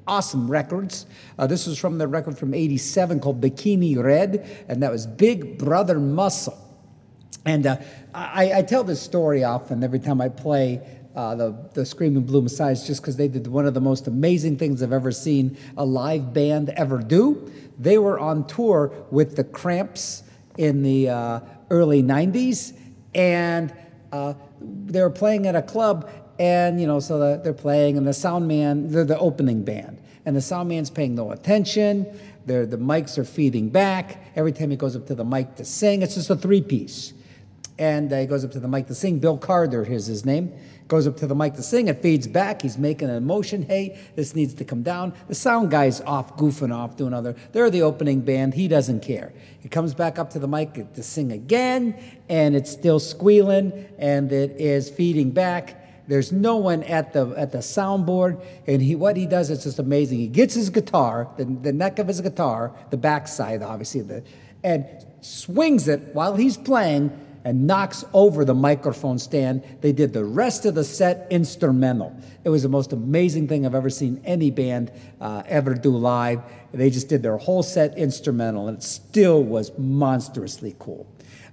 awesome 0.06 0.50
records. 0.50 1.06
Uh, 1.38 1.46
this 1.46 1.66
was 1.66 1.78
from 1.78 1.98
the 1.98 2.08
record 2.08 2.38
from 2.38 2.54
'87 2.54 3.20
called 3.20 3.40
Bikini 3.40 4.02
Red, 4.02 4.64
and 4.68 4.82
that 4.82 4.90
was 4.90 5.06
Big 5.06 5.58
Brother 5.58 5.98
Muscle. 5.98 6.62
And 7.44 7.66
uh, 7.66 7.76
I, 8.12 8.52
I 8.54 8.62
tell 8.62 8.82
this 8.82 9.00
story 9.00 9.44
often 9.44 9.84
every 9.84 10.00
time 10.00 10.20
I 10.20 10.28
play 10.28 10.80
uh, 11.16 11.34
the, 11.34 11.56
the 11.72 11.86
Screaming 11.86 12.22
Blue 12.24 12.42
Messiahs, 12.42 12.86
just 12.86 13.00
because 13.00 13.16
they 13.16 13.26
did 13.26 13.46
one 13.46 13.66
of 13.66 13.72
the 13.72 13.80
most 13.80 14.06
amazing 14.06 14.58
things 14.58 14.82
I've 14.82 14.92
ever 14.92 15.10
seen 15.10 15.56
a 15.76 15.84
live 15.84 16.34
band 16.34 16.68
ever 16.70 16.98
do. 16.98 17.50
They 17.78 17.96
were 17.96 18.20
on 18.20 18.46
tour 18.46 18.92
with 19.10 19.34
the 19.34 19.44
Cramps 19.44 20.22
in 20.58 20.82
the 20.82 21.08
uh, 21.08 21.40
early 21.70 22.02
90s, 22.02 22.78
and 23.14 23.74
uh, 24.12 24.34
they 24.60 25.00
were 25.00 25.10
playing 25.10 25.46
at 25.46 25.56
a 25.56 25.62
club, 25.62 26.10
and 26.38 26.78
you 26.78 26.86
know, 26.86 27.00
so 27.00 27.18
the, 27.18 27.40
they're 27.42 27.54
playing, 27.54 27.96
and 27.96 28.06
the 28.06 28.12
sound 28.12 28.46
man, 28.46 28.90
they're 28.90 29.04
the 29.04 29.18
opening 29.18 29.64
band, 29.64 30.02
and 30.26 30.36
the 30.36 30.42
sound 30.42 30.68
man's 30.68 30.90
paying 30.90 31.14
no 31.14 31.32
attention. 31.32 32.06
They're, 32.44 32.66
the 32.66 32.78
mics 32.78 33.18
are 33.18 33.24
feeding 33.24 33.70
back. 33.70 34.22
Every 34.36 34.52
time 34.52 34.70
he 34.70 34.76
goes 34.76 34.94
up 34.94 35.06
to 35.06 35.14
the 35.14 35.24
mic 35.24 35.56
to 35.56 35.64
sing, 35.64 36.02
it's 36.02 36.14
just 36.14 36.30
a 36.30 36.36
three 36.36 36.62
piece. 36.62 37.12
And 37.78 38.12
uh, 38.12 38.20
he 38.20 38.26
goes 38.26 38.44
up 38.44 38.52
to 38.52 38.60
the 38.60 38.68
mic 38.68 38.86
to 38.86 38.94
sing. 38.94 39.18
Bill 39.18 39.36
Carter 39.36 39.84
is 39.84 40.06
his 40.06 40.24
name. 40.24 40.52
Goes 40.88 41.08
up 41.08 41.16
to 41.16 41.26
the 41.26 41.34
mic 41.34 41.54
to 41.54 41.62
sing. 41.62 41.88
It 41.88 42.00
feeds 42.00 42.28
back. 42.28 42.62
He's 42.62 42.78
making 42.78 43.10
an 43.10 43.24
motion. 43.24 43.62
Hey, 43.62 43.98
this 44.14 44.36
needs 44.36 44.54
to 44.54 44.64
come 44.64 44.82
down. 44.82 45.14
The 45.26 45.34
sound 45.34 45.70
guy's 45.70 46.00
off, 46.02 46.36
goofing 46.36 46.72
off, 46.72 46.96
doing 46.96 47.12
other. 47.12 47.34
They're 47.50 47.70
the 47.70 47.82
opening 47.82 48.20
band. 48.20 48.54
He 48.54 48.68
doesn't 48.68 49.00
care. 49.00 49.32
He 49.58 49.68
comes 49.68 49.94
back 49.94 50.16
up 50.16 50.30
to 50.30 50.38
the 50.38 50.46
mic 50.46 50.94
to 50.94 51.02
sing 51.02 51.32
again, 51.32 51.98
and 52.28 52.54
it's 52.54 52.70
still 52.70 53.00
squealing, 53.00 53.86
and 53.98 54.30
it 54.30 54.60
is 54.60 54.88
feeding 54.88 55.32
back. 55.32 55.82
There's 56.06 56.30
no 56.30 56.56
one 56.56 56.84
at 56.84 57.12
the 57.12 57.30
at 57.36 57.50
the 57.50 57.58
soundboard, 57.58 58.40
and 58.68 58.80
he 58.80 58.94
what 58.94 59.16
he 59.16 59.26
does 59.26 59.50
is 59.50 59.64
just 59.64 59.80
amazing. 59.80 60.18
He 60.18 60.28
gets 60.28 60.54
his 60.54 60.70
guitar, 60.70 61.28
the, 61.36 61.44
the 61.44 61.72
neck 61.72 61.98
of 61.98 62.06
his 62.06 62.20
guitar, 62.20 62.72
the 62.90 62.96
backside, 62.96 63.60
obviously, 63.60 64.02
the, 64.02 64.22
and 64.62 64.86
swings 65.20 65.88
it 65.88 66.14
while 66.14 66.36
he's 66.36 66.56
playing 66.56 67.10
and 67.46 67.64
knocks 67.64 68.04
over 68.12 68.44
the 68.44 68.54
microphone 68.54 69.20
stand. 69.20 69.62
They 69.80 69.92
did 69.92 70.12
the 70.12 70.24
rest 70.24 70.66
of 70.66 70.74
the 70.74 70.82
set 70.82 71.28
instrumental. 71.30 72.12
It 72.42 72.48
was 72.48 72.64
the 72.64 72.68
most 72.68 72.92
amazing 72.92 73.46
thing 73.46 73.64
I've 73.64 73.74
ever 73.76 73.88
seen 73.88 74.20
any 74.24 74.50
band 74.50 74.90
uh, 75.20 75.44
ever 75.46 75.74
do 75.74 75.90
live. 75.90 76.42
They 76.72 76.90
just 76.90 77.08
did 77.08 77.22
their 77.22 77.36
whole 77.36 77.62
set 77.62 77.96
instrumental, 77.96 78.66
and 78.66 78.78
it 78.78 78.82
still 78.82 79.44
was 79.44 79.70
monstrously 79.78 80.74
cool. 80.80 81.06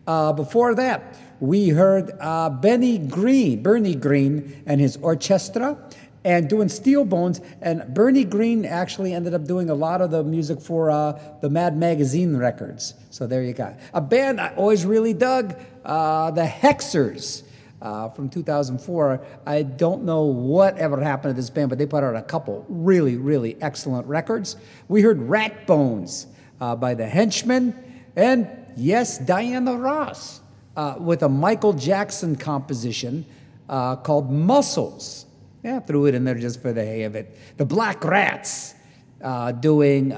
Uh, 0.08 0.34
before 0.34 0.74
that, 0.74 1.16
we 1.40 1.70
heard 1.70 2.12
uh, 2.20 2.50
Benny 2.50 2.98
Green, 2.98 3.62
Bernie 3.62 3.94
Green, 3.94 4.64
and 4.66 4.82
his 4.82 4.98
orchestra, 4.98 5.78
and 6.26 6.50
doing 6.50 6.70
Steel 6.70 7.06
Bones. 7.06 7.40
And 7.62 7.94
Bernie 7.94 8.24
Green 8.24 8.66
actually 8.66 9.14
ended 9.14 9.36
up 9.36 9.46
doing 9.46 9.70
a 9.70 9.76
lot 9.76 10.02
of 10.02 10.10
the 10.10 10.24
music 10.24 10.60
for 10.60 10.90
uh, 10.90 11.20
the 11.42 11.52
Mad 11.52 11.78
Magazine 11.78 12.36
records. 12.36 12.96
So 13.12 13.28
there 13.28 13.44
you 13.44 13.54
go. 13.54 13.76
A 13.94 14.02
band 14.02 14.42
I 14.42 14.56
always 14.56 14.86
really 14.86 15.14
dug, 15.14 15.56
uh, 15.86 16.32
the 16.32 16.46
Hexers. 16.46 17.44
Uh, 17.84 18.08
from 18.08 18.30
2004. 18.30 19.26
I 19.46 19.62
don't 19.62 20.06
know 20.06 20.24
what 20.24 20.78
ever 20.78 21.02
happened 21.02 21.32
to 21.32 21.36
this 21.36 21.50
band, 21.50 21.68
but 21.68 21.78
they 21.78 21.86
put 21.86 22.02
out 22.02 22.16
a 22.16 22.22
couple 22.22 22.66
really, 22.70 23.18
really 23.18 23.58
excellent 23.60 24.08
records. 24.08 24.56
We 24.88 25.02
heard 25.02 25.22
Rat 25.22 25.68
Bones 25.68 26.28
uh, 26.62 26.78
by 26.78 26.94
the 26.94 27.06
Henchmen, 27.06 27.76
and 28.16 28.48
yes, 28.78 29.18
Diana 29.18 29.76
Ross 29.76 30.40
uh, 30.78 30.96
with 30.98 31.24
a 31.24 31.28
Michael 31.28 31.74
Jackson 31.74 32.38
composition 32.38 33.26
uh, 33.68 33.98
called 33.98 34.32
Muscles. 34.32 35.26
Yeah, 35.62 35.82
threw 35.82 36.06
it 36.06 36.16
in 36.16 36.24
there 36.24 36.36
just 36.36 36.62
for 36.62 36.72
the 36.72 36.86
hay 36.86 37.04
of 37.04 37.16
it. 37.16 37.38
The 37.58 37.66
Black 37.66 38.02
Rats 38.06 38.76
uh, 39.22 39.52
doing 39.52 40.12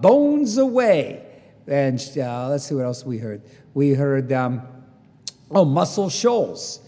Bones 0.00 0.58
Away. 0.58 1.26
And 1.66 2.00
let's 2.16 2.66
see 2.66 2.74
what 2.76 2.84
else 2.84 3.04
we 3.04 3.18
heard. 3.18 3.42
We 3.74 3.94
heard, 3.94 4.32
um, 4.32 4.62
oh, 5.50 5.64
Muscle 5.64 6.08
Shoals. 6.08 6.80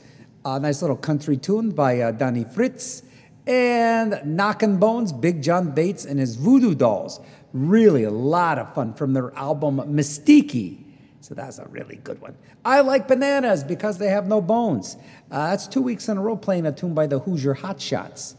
A 0.45 0.59
nice 0.59 0.83
little 0.83 0.97
country 0.97 1.37
tune 1.37 1.71
by 1.71 2.01
uh, 2.01 2.11
Donnie 2.13 2.45
Fritts. 2.45 3.03
And 3.47 4.21
Knockin' 4.25 4.79
Bones, 4.79 5.13
Big 5.13 5.43
John 5.43 5.73
Bates 5.73 6.05
and 6.05 6.19
his 6.19 6.37
Voodoo 6.37 6.75
Dolls. 6.75 7.21
Really 7.53 8.05
a 8.05 8.11
lot 8.11 8.59
of 8.59 8.73
fun 8.75 8.95
from 8.95 9.13
their 9.15 9.35
album 9.37 9.79
Mystique. 9.79 10.85
So 11.21 11.35
that's 11.35 11.59
a 11.59 11.67
really 11.69 11.97
good 11.97 12.21
one. 12.21 12.37
I 12.65 12.81
like 12.81 13.09
bananas 13.09 13.65
because 13.65 13.99
they 13.99 14.09
have 14.09 14.27
no 14.27 14.41
bones. 14.41 14.97
Uh, 15.31 15.51
that's 15.51 15.67
two 15.67 15.83
weeks 15.83 16.09
in 16.09 16.19
a 16.19 16.21
row 16.21 16.37
playing 16.37 16.67
a 16.67 16.73
tune 16.73 16.95
by 16.95 17.07
the 17.07 17.19
Hoosier 17.19 17.55
Hot 17.55 17.81
Shots. 17.81 18.37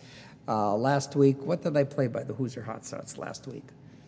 Uh, 0.48 0.76
last 0.76 1.16
week, 1.16 1.42
what 1.42 1.62
did 1.62 1.76
I 1.78 1.84
play 1.84 2.08
by 2.08 2.24
the 2.24 2.34
Hoosier 2.34 2.62
Hot 2.64 2.86
Shots 2.86 3.18
last 3.18 3.48
week? 3.48 3.64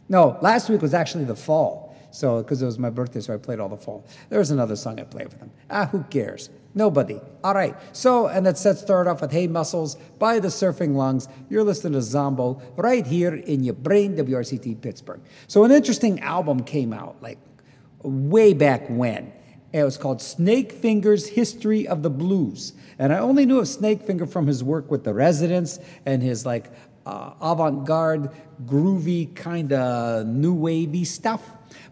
No, 0.07 0.37
last 0.41 0.69
week 0.69 0.81
was 0.81 0.93
actually 0.93 1.23
the 1.25 1.35
fall. 1.35 1.84
So, 2.15 2.41
because 2.41 2.61
it 2.61 2.65
was 2.65 2.79
my 2.79 2.89
birthday, 2.89 3.19
so 3.19 3.33
I 3.33 3.37
played 3.37 3.59
all 3.59 3.67
the 3.67 3.75
fall. 3.75 4.05
There 4.29 4.39
was 4.39 4.49
another 4.49 4.77
song 4.77 5.01
I 5.01 5.03
played 5.03 5.29
for 5.29 5.37
them. 5.37 5.51
Ah, 5.69 5.87
who 5.87 6.03
cares? 6.03 6.49
Nobody. 6.73 7.19
All 7.43 7.53
right. 7.53 7.75
So, 7.91 8.27
and 8.27 8.45
that 8.45 8.57
set 8.57 8.77
started 8.77 9.09
off 9.09 9.19
with 9.19 9.33
Hey 9.33 9.47
Muscles 9.47 9.95
by 10.17 10.39
the 10.39 10.47
Surfin' 10.47 10.95
Lungs. 10.95 11.27
You're 11.49 11.65
listening 11.65 11.91
to 11.91 12.01
Zombo 12.01 12.61
right 12.77 13.05
here 13.05 13.35
in 13.35 13.65
your 13.65 13.73
brain, 13.73 14.15
WRCT 14.15 14.81
Pittsburgh. 14.81 15.19
So, 15.47 15.65
an 15.65 15.71
interesting 15.71 16.21
album 16.21 16.63
came 16.63 16.93
out 16.93 17.21
like 17.21 17.37
way 18.01 18.53
back 18.53 18.85
when. 18.87 19.33
It 19.73 19.83
was 19.83 19.97
called 19.97 20.19
Snakefinger's 20.19 21.27
History 21.27 21.85
of 21.85 22.01
the 22.01 22.09
Blues. 22.09 22.71
And 22.97 23.11
I 23.11 23.17
only 23.17 23.45
knew 23.45 23.59
of 23.59 23.65
Snakefinger 23.65 24.31
from 24.31 24.47
his 24.47 24.63
work 24.63 24.89
with 24.89 25.03
the 25.03 25.13
Residents 25.13 25.79
and 26.05 26.23
his 26.23 26.45
like 26.45 26.71
uh, 27.05 27.31
avant 27.41 27.85
garde, 27.85 28.29
groovy, 28.65 29.35
kind 29.35 29.73
of 29.73 30.25
new 30.25 30.53
wavy 30.53 31.03
stuff. 31.03 31.41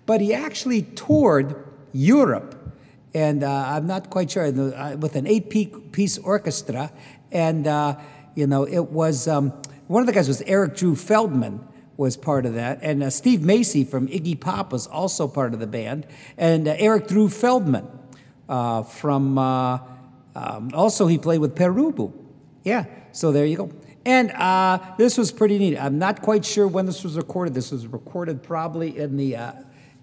But 0.05 0.21
he 0.21 0.33
actually 0.33 0.81
toured 0.81 1.55
Europe. 1.93 2.59
And 3.13 3.43
uh, 3.43 3.49
I'm 3.49 3.85
not 3.85 4.09
quite 4.09 4.31
sure, 4.31 4.45
uh, 4.45 4.95
with 4.97 5.15
an 5.15 5.27
eight 5.27 5.49
piece 5.91 6.17
orchestra. 6.17 6.91
And, 7.31 7.67
uh, 7.67 7.97
you 8.35 8.47
know, 8.47 8.63
it 8.63 8.91
was 8.91 9.27
um, 9.27 9.51
one 9.87 10.01
of 10.01 10.07
the 10.07 10.13
guys 10.13 10.27
was 10.27 10.41
Eric 10.41 10.75
Drew 10.75 10.95
Feldman 10.95 11.67
was 11.95 12.17
part 12.17 12.45
of 12.45 12.55
that. 12.55 12.79
And 12.81 13.03
uh, 13.03 13.09
Steve 13.11 13.43
Mackay 13.43 13.83
from 13.83 14.07
Iggy 14.07 14.39
Pop 14.39 14.71
was 14.71 14.87
also 14.87 15.27
part 15.27 15.53
of 15.53 15.59
the 15.59 15.67
band. 15.67 16.07
And 16.37 16.67
uh, 16.67 16.75
Eric 16.77 17.07
Drew 17.07 17.29
Feldman 17.29 17.87
uh, 18.49 18.81
from, 18.83 19.37
um, 19.37 20.71
also 20.73 21.07
he 21.07 21.19
played 21.19 21.39
with 21.39 21.55
Pere 21.55 21.73
Ubu. 21.73 22.11
Yeah, 22.63 22.85
so 23.11 23.31
there 23.31 23.45
you 23.45 23.57
go. 23.57 23.71
And 24.05 24.31
uh, 24.31 24.79
this 24.97 25.17
was 25.17 25.31
pretty 25.31 25.59
neat. 25.59 25.77
I'm 25.77 25.99
not 25.99 26.21
quite 26.21 26.43
sure 26.43 26.67
when 26.67 26.85
this 26.85 27.03
was 27.03 27.15
recorded. 27.15 27.53
This 27.53 27.71
was 27.71 27.87
recorded 27.87 28.41
probably 28.41 28.97
in 28.97 29.15
the, 29.15 29.35
uh, 29.35 29.53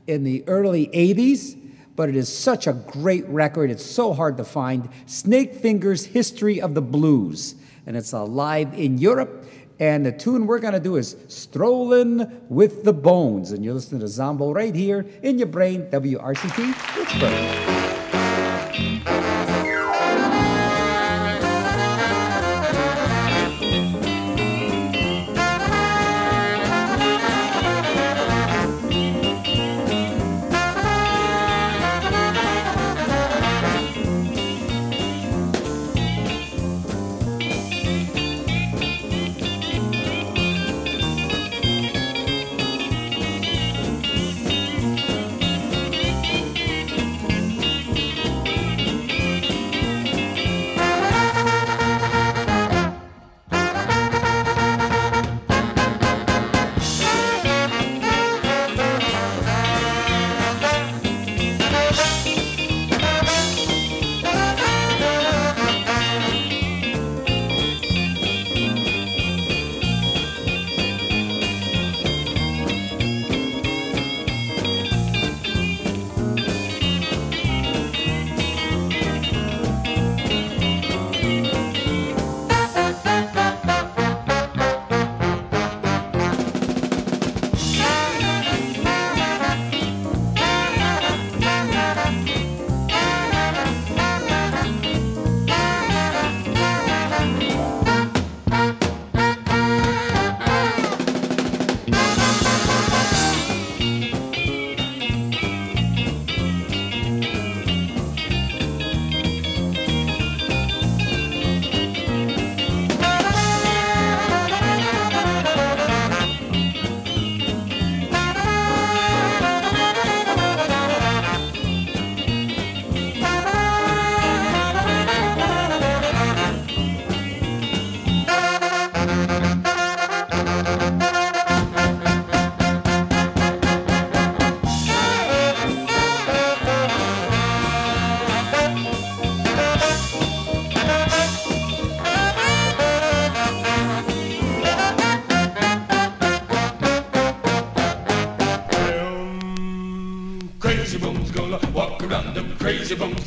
in 0.07 0.24
the 0.24 0.44
early 0.46 0.86
80s. 0.88 1.57
But 1.96 2.09
it 2.09 2.16
is 2.16 2.34
such 2.34 2.66
a 2.66 2.72
great 2.72 3.28
record. 3.28 3.70
It's 3.70 3.84
so 3.84 4.14
hard 4.14 4.36
to 4.38 4.44
find. 4.44 4.88
Snakefinger's 5.07 6.07
History 6.07 6.61
of 6.61 6.74
the 6.74 6.82
Blues. 6.82 7.57
And 7.86 7.96
it's 7.96 8.12
alive 8.12 8.72
in 8.78 8.98
Europe. 8.98 9.44
And 9.78 10.05
the 10.05 10.12
tune 10.12 10.46
we're 10.46 10.59
going 10.59 10.74
to 10.74 10.80
do 10.80 10.96
is 10.96 11.16
Strolling 11.28 12.42
with 12.48 12.84
the 12.84 12.92
Bones. 12.92 13.53
And 13.53 13.64
you're 13.64 13.74
listening 13.74 14.01
to 14.03 14.09
Zombo 14.09 14.53
right 14.53 14.74
here 14.74 15.07
in 15.22 15.38
your 15.38 15.48
brain, 15.48 15.86
WRCT 15.90 16.74
Pittsburgh. 16.94 17.80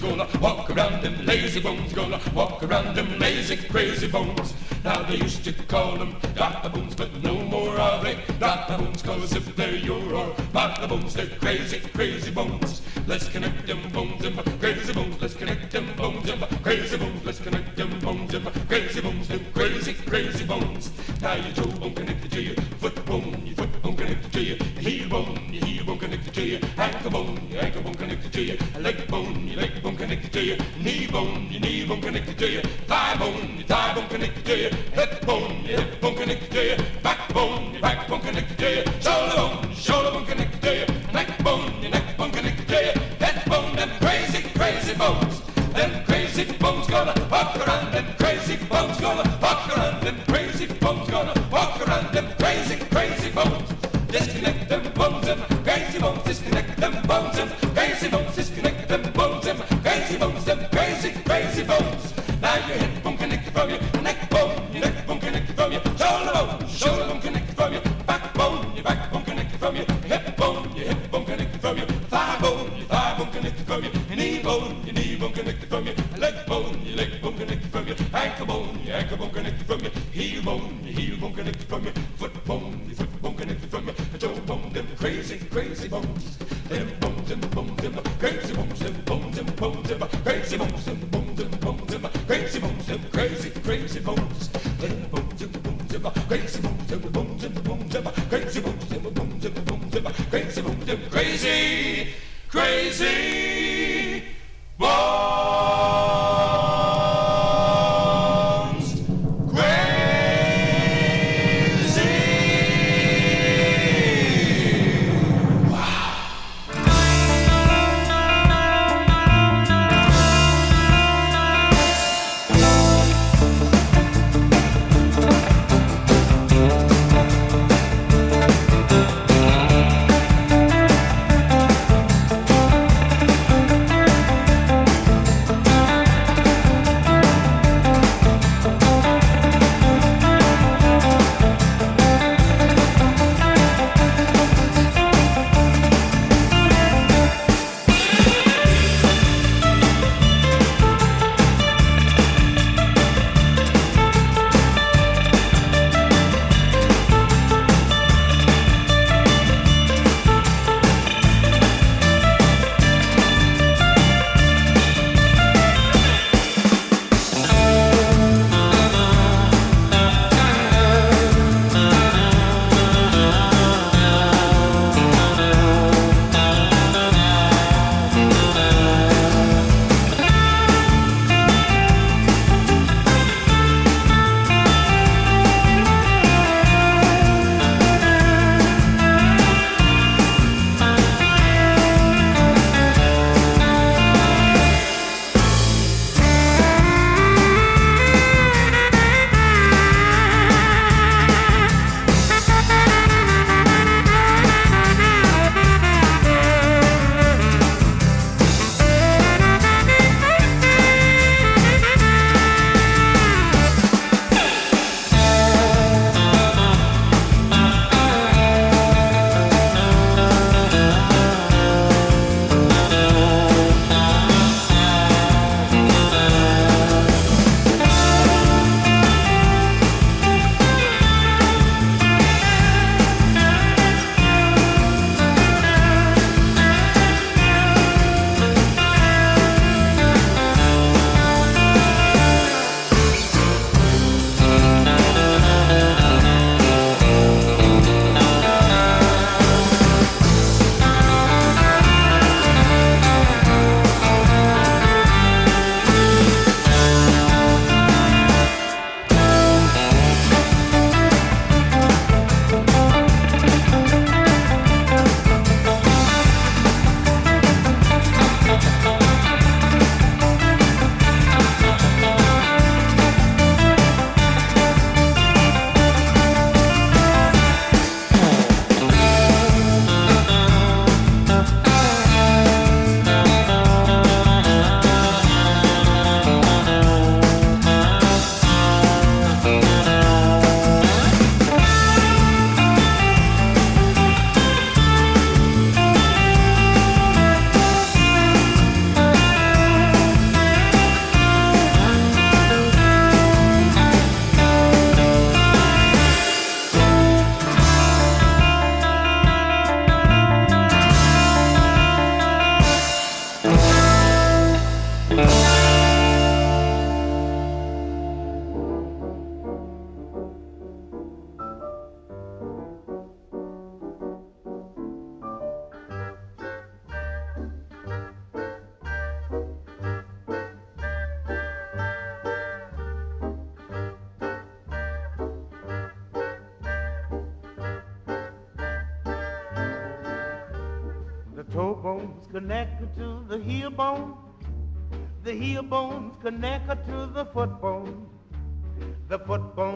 gonna 0.03 0.27
walk 0.41 0.69
around 0.69 1.01
them 1.01 1.25
lazy 1.25 1.61
bones, 1.61 1.93
gonna 1.93 2.19
walk 2.35 2.61
around 2.61 2.93
them 2.93 3.17
lazy 3.19 3.55
crazy 3.55 4.07
bones. 4.07 4.53
Now 4.83 5.01
they 5.03 5.15
used 5.15 5.45
to 5.45 5.53
call 5.53 5.97
them 5.97 6.17
data 6.35 6.69
bones, 6.69 6.93
but 6.93 7.23
no 7.23 7.35
more 7.43 7.79
are 7.79 8.03
they 8.03 8.15
data 8.37 8.77
bones, 8.77 9.01
cause 9.01 9.33
if 9.33 9.55
they're 9.55 9.77
your 9.77 10.13
or 10.13 10.35
data 10.51 10.87
bones, 10.89 11.13
they're 11.13 11.37
crazy, 11.39 11.79
crazy 11.93 12.31
bones. 12.31 12.81
Let's 13.07 13.29
connect 13.29 13.52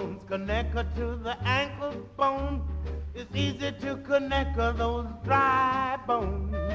bones 0.07 0.23
connected 0.27 0.95
to 0.95 1.15
the 1.17 1.35
ankle 1.43 1.93
bone. 2.15 2.61
It's 3.13 3.35
easy 3.35 3.71
to 3.81 3.97
connect 3.97 4.55
those 4.55 5.07
dry 5.25 5.99
bones. 6.07 6.66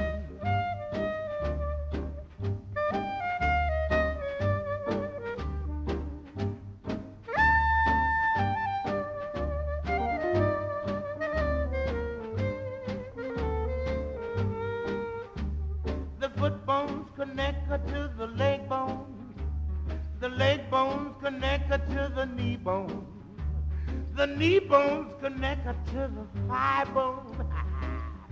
Bones 25.03 25.21
connected 25.21 25.75
to 25.87 26.11
the 26.13 26.47
thigh 26.47 26.85
bone. 26.93 27.47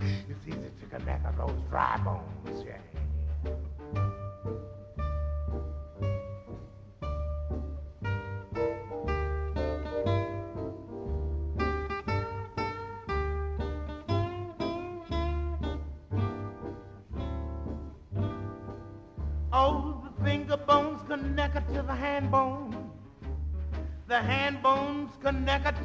it's 0.00 0.46
easy 0.46 0.70
to 0.80 0.86
connect 0.98 1.24
those 1.36 1.58
dry 1.70 1.98
bones, 2.04 2.64
yeah. 2.66 2.78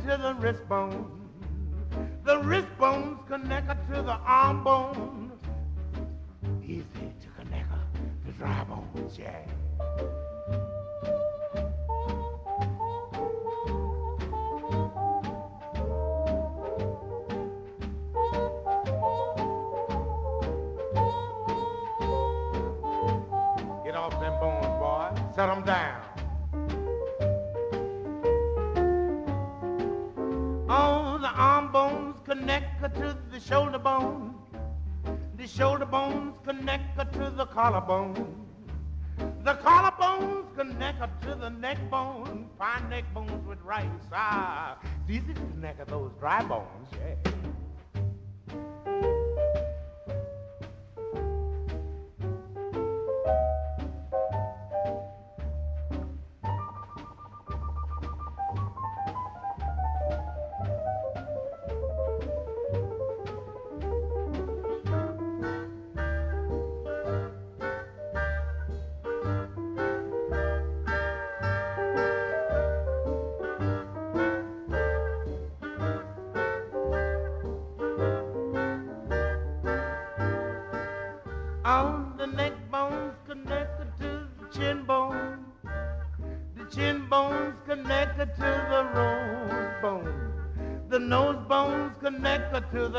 To 0.08 0.16
the 0.16 0.34
wrist 0.36 0.68
bone. 0.70 1.06
The 2.24 2.40
wrist 2.40 2.68
bones 2.80 3.20
connected 3.28 3.78
to 3.94 4.02
the 4.02 4.18
arm 4.26 4.64
bone. 4.64 5.32
Easy 6.64 6.84
to 7.22 7.28
connect 7.38 7.70
the 8.26 8.32
dry 8.34 8.64
bones, 8.64 9.20
yeah. 9.20 9.42
Collarbone. 37.68 38.46
The 39.44 39.56
collarbones 39.56 40.56
connected 40.56 41.10
to 41.24 41.36
the 41.36 41.50
neck 41.50 41.78
bone. 41.92 42.50
Fine 42.58 42.90
neck 42.90 43.04
bones 43.14 43.46
with 43.46 43.62
rice. 43.62 43.86
Ah, 44.14 44.78
it's 45.10 45.28
the 45.28 45.60
neck 45.60 45.78
of 45.82 45.90
those 45.90 46.12
dry 46.18 46.42
bones, 46.44 46.88
yeah. 46.94 47.32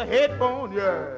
Connected 0.05 0.29
to 0.29 0.39
the 0.39 0.45
head 0.47 0.75
yeah. 0.75 1.18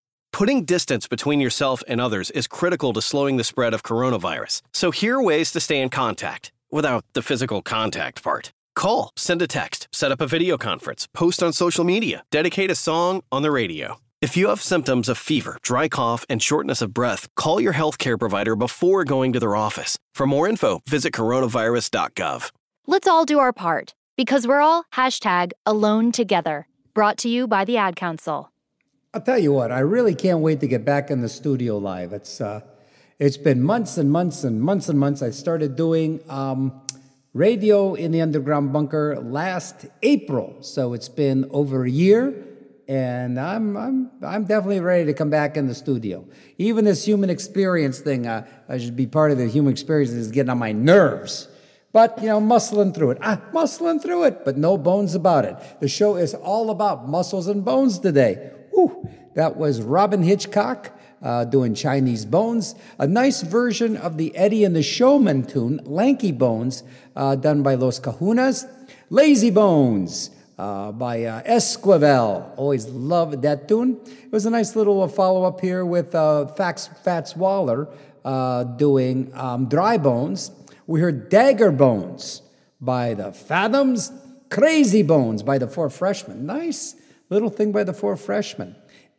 Putting 0.33 0.63
distance 0.65 1.07
between 1.07 1.41
yourself 1.41 1.83
and 1.87 1.99
others 1.99 2.31
is 2.31 2.47
critical 2.47 2.93
to 2.93 3.01
slowing 3.01 3.37
the 3.37 3.43
spread 3.43 3.73
of 3.73 3.83
coronavirus. 3.83 4.61
So 4.73 4.91
here 4.91 5.17
are 5.17 5.23
ways 5.23 5.51
to 5.51 5.59
stay 5.59 5.81
in 5.81 5.89
contact 5.89 6.51
without 6.71 7.03
the 7.13 7.21
physical 7.21 7.61
contact 7.61 8.23
part. 8.23 8.51
Call, 8.73 9.11
send 9.17 9.41
a 9.41 9.47
text, 9.47 9.87
set 9.91 10.11
up 10.11 10.21
a 10.21 10.27
video 10.27 10.57
conference, 10.57 11.07
post 11.13 11.43
on 11.43 11.51
social 11.51 11.83
media, 11.83 12.23
dedicate 12.31 12.71
a 12.71 12.75
song 12.75 13.21
on 13.31 13.41
the 13.41 13.51
radio. 13.51 13.97
If 14.21 14.37
you 14.37 14.47
have 14.47 14.61
symptoms 14.61 15.09
of 15.09 15.17
fever, 15.17 15.57
dry 15.61 15.89
cough, 15.89 16.25
and 16.29 16.41
shortness 16.41 16.81
of 16.81 16.93
breath, 16.93 17.27
call 17.35 17.59
your 17.59 17.73
healthcare 17.73 18.17
provider 18.17 18.55
before 18.55 19.03
going 19.03 19.33
to 19.33 19.39
their 19.39 19.55
office. 19.55 19.97
For 20.13 20.25
more 20.25 20.47
info, 20.47 20.79
visit 20.87 21.11
coronavirus.gov. 21.11 22.51
Let's 22.87 23.07
all 23.07 23.25
do 23.25 23.39
our 23.39 23.51
part 23.51 23.93
because 24.15 24.47
we're 24.47 24.61
all 24.61 24.85
hashtag 24.93 25.51
alone 25.65 26.11
together. 26.11 26.67
Brought 26.93 27.17
to 27.19 27.29
you 27.29 27.47
by 27.47 27.65
the 27.65 27.77
Ad 27.77 27.95
Council. 27.95 28.51
I'll 29.13 29.19
tell 29.19 29.37
you 29.37 29.51
what, 29.51 29.73
I 29.73 29.79
really 29.79 30.15
can't 30.15 30.39
wait 30.39 30.61
to 30.61 30.67
get 30.67 30.85
back 30.85 31.11
in 31.11 31.19
the 31.19 31.27
studio 31.27 31.77
live. 31.77 32.13
It's 32.13 32.39
uh, 32.39 32.61
it's 33.19 33.35
been 33.35 33.61
months 33.61 33.97
and 33.97 34.09
months 34.09 34.45
and 34.45 34.61
months 34.61 34.87
and 34.87 34.97
months. 34.97 35.21
I 35.21 35.31
started 35.31 35.75
doing 35.75 36.21
um, 36.29 36.81
radio 37.33 37.93
in 37.93 38.13
the 38.13 38.21
underground 38.21 38.71
bunker 38.71 39.19
last 39.19 39.85
April, 40.01 40.55
so 40.61 40.93
it's 40.93 41.09
been 41.09 41.45
over 41.51 41.83
a 41.83 41.89
year, 41.89 42.41
and 42.87 43.37
I'm 43.37 43.75
I'm 43.75 44.11
I'm 44.25 44.45
definitely 44.45 44.79
ready 44.79 45.03
to 45.07 45.13
come 45.13 45.29
back 45.29 45.57
in 45.57 45.67
the 45.67 45.75
studio. 45.75 46.25
Even 46.57 46.85
this 46.85 47.03
human 47.03 47.29
experience 47.29 47.99
thing, 47.99 48.27
uh, 48.27 48.47
I 48.69 48.77
should 48.77 48.95
be 48.95 49.07
part 49.07 49.31
of 49.31 49.37
the 49.37 49.47
human 49.47 49.73
experience 49.73 50.11
is 50.11 50.31
getting 50.31 50.51
on 50.51 50.57
my 50.57 50.71
nerves. 50.71 51.49
But, 51.93 52.21
you 52.21 52.27
know, 52.27 52.39
muscling 52.39 52.95
through 52.95 53.11
it. 53.11 53.17
Ah, 53.21 53.41
muscling 53.51 54.01
through 54.01 54.23
it, 54.23 54.45
but 54.45 54.55
no 54.55 54.77
bones 54.77 55.13
about 55.13 55.43
it. 55.43 55.57
The 55.81 55.89
show 55.89 56.15
is 56.15 56.33
all 56.33 56.69
about 56.69 57.09
muscles 57.09 57.49
and 57.49 57.65
bones 57.65 57.99
today. 57.99 58.53
Whew, 58.71 59.09
that 59.35 59.57
was 59.57 59.81
Robyn 59.81 60.23
Hitchcock 60.23 60.97
uh, 61.21 61.45
doing 61.45 61.75
Chinese 61.75 62.25
Bones, 62.25 62.75
a 62.97 63.07
nice 63.07 63.41
version 63.41 63.95
of 63.95 64.17
the 64.17 64.35
Eddie 64.35 64.63
and 64.63 64.75
the 64.75 64.81
Showmen 64.81 65.45
tune, 65.45 65.79
Lanky 65.85 66.31
Bones, 66.31 66.83
uh, 67.15 67.35
done 67.35 67.61
by 67.61 67.75
Los 67.75 67.99
Cajunas. 67.99 68.65
Lazy 69.09 69.51
Bones 69.51 70.31
uh, 70.57 70.91
by 70.93 71.25
uh, 71.25 71.43
Esquivel. 71.43 72.57
Always 72.57 72.87
loved 72.87 73.41
that 73.41 73.67
tune. 73.67 73.99
It 74.05 74.31
was 74.31 74.45
a 74.45 74.49
nice 74.49 74.75
little 74.75 75.05
follow 75.09 75.43
up 75.43 75.59
here 75.59 75.85
with 75.85 76.15
uh, 76.15 76.47
Fax, 76.47 76.87
Fats 77.03 77.35
Waller 77.35 77.89
uh, 78.23 78.63
doing 78.63 79.31
um, 79.33 79.67
Dry 79.67 79.97
Bones. 79.97 80.51
We 80.87 81.01
heard 81.01 81.29
Dagger 81.29 81.71
Bones 81.71 82.41
by 82.79 83.13
the 83.13 83.33
Fathoms, 83.33 84.13
Crazy 84.49 85.03
Bones 85.03 85.43
by 85.43 85.57
the 85.57 85.67
Four 85.67 85.89
Freshmen. 85.89 86.45
Nice 86.45 86.95
little 87.31 87.49
thing 87.49 87.71
by 87.71 87.83
the 87.83 87.93
Four 87.93 88.17
Freshmen. 88.17 88.75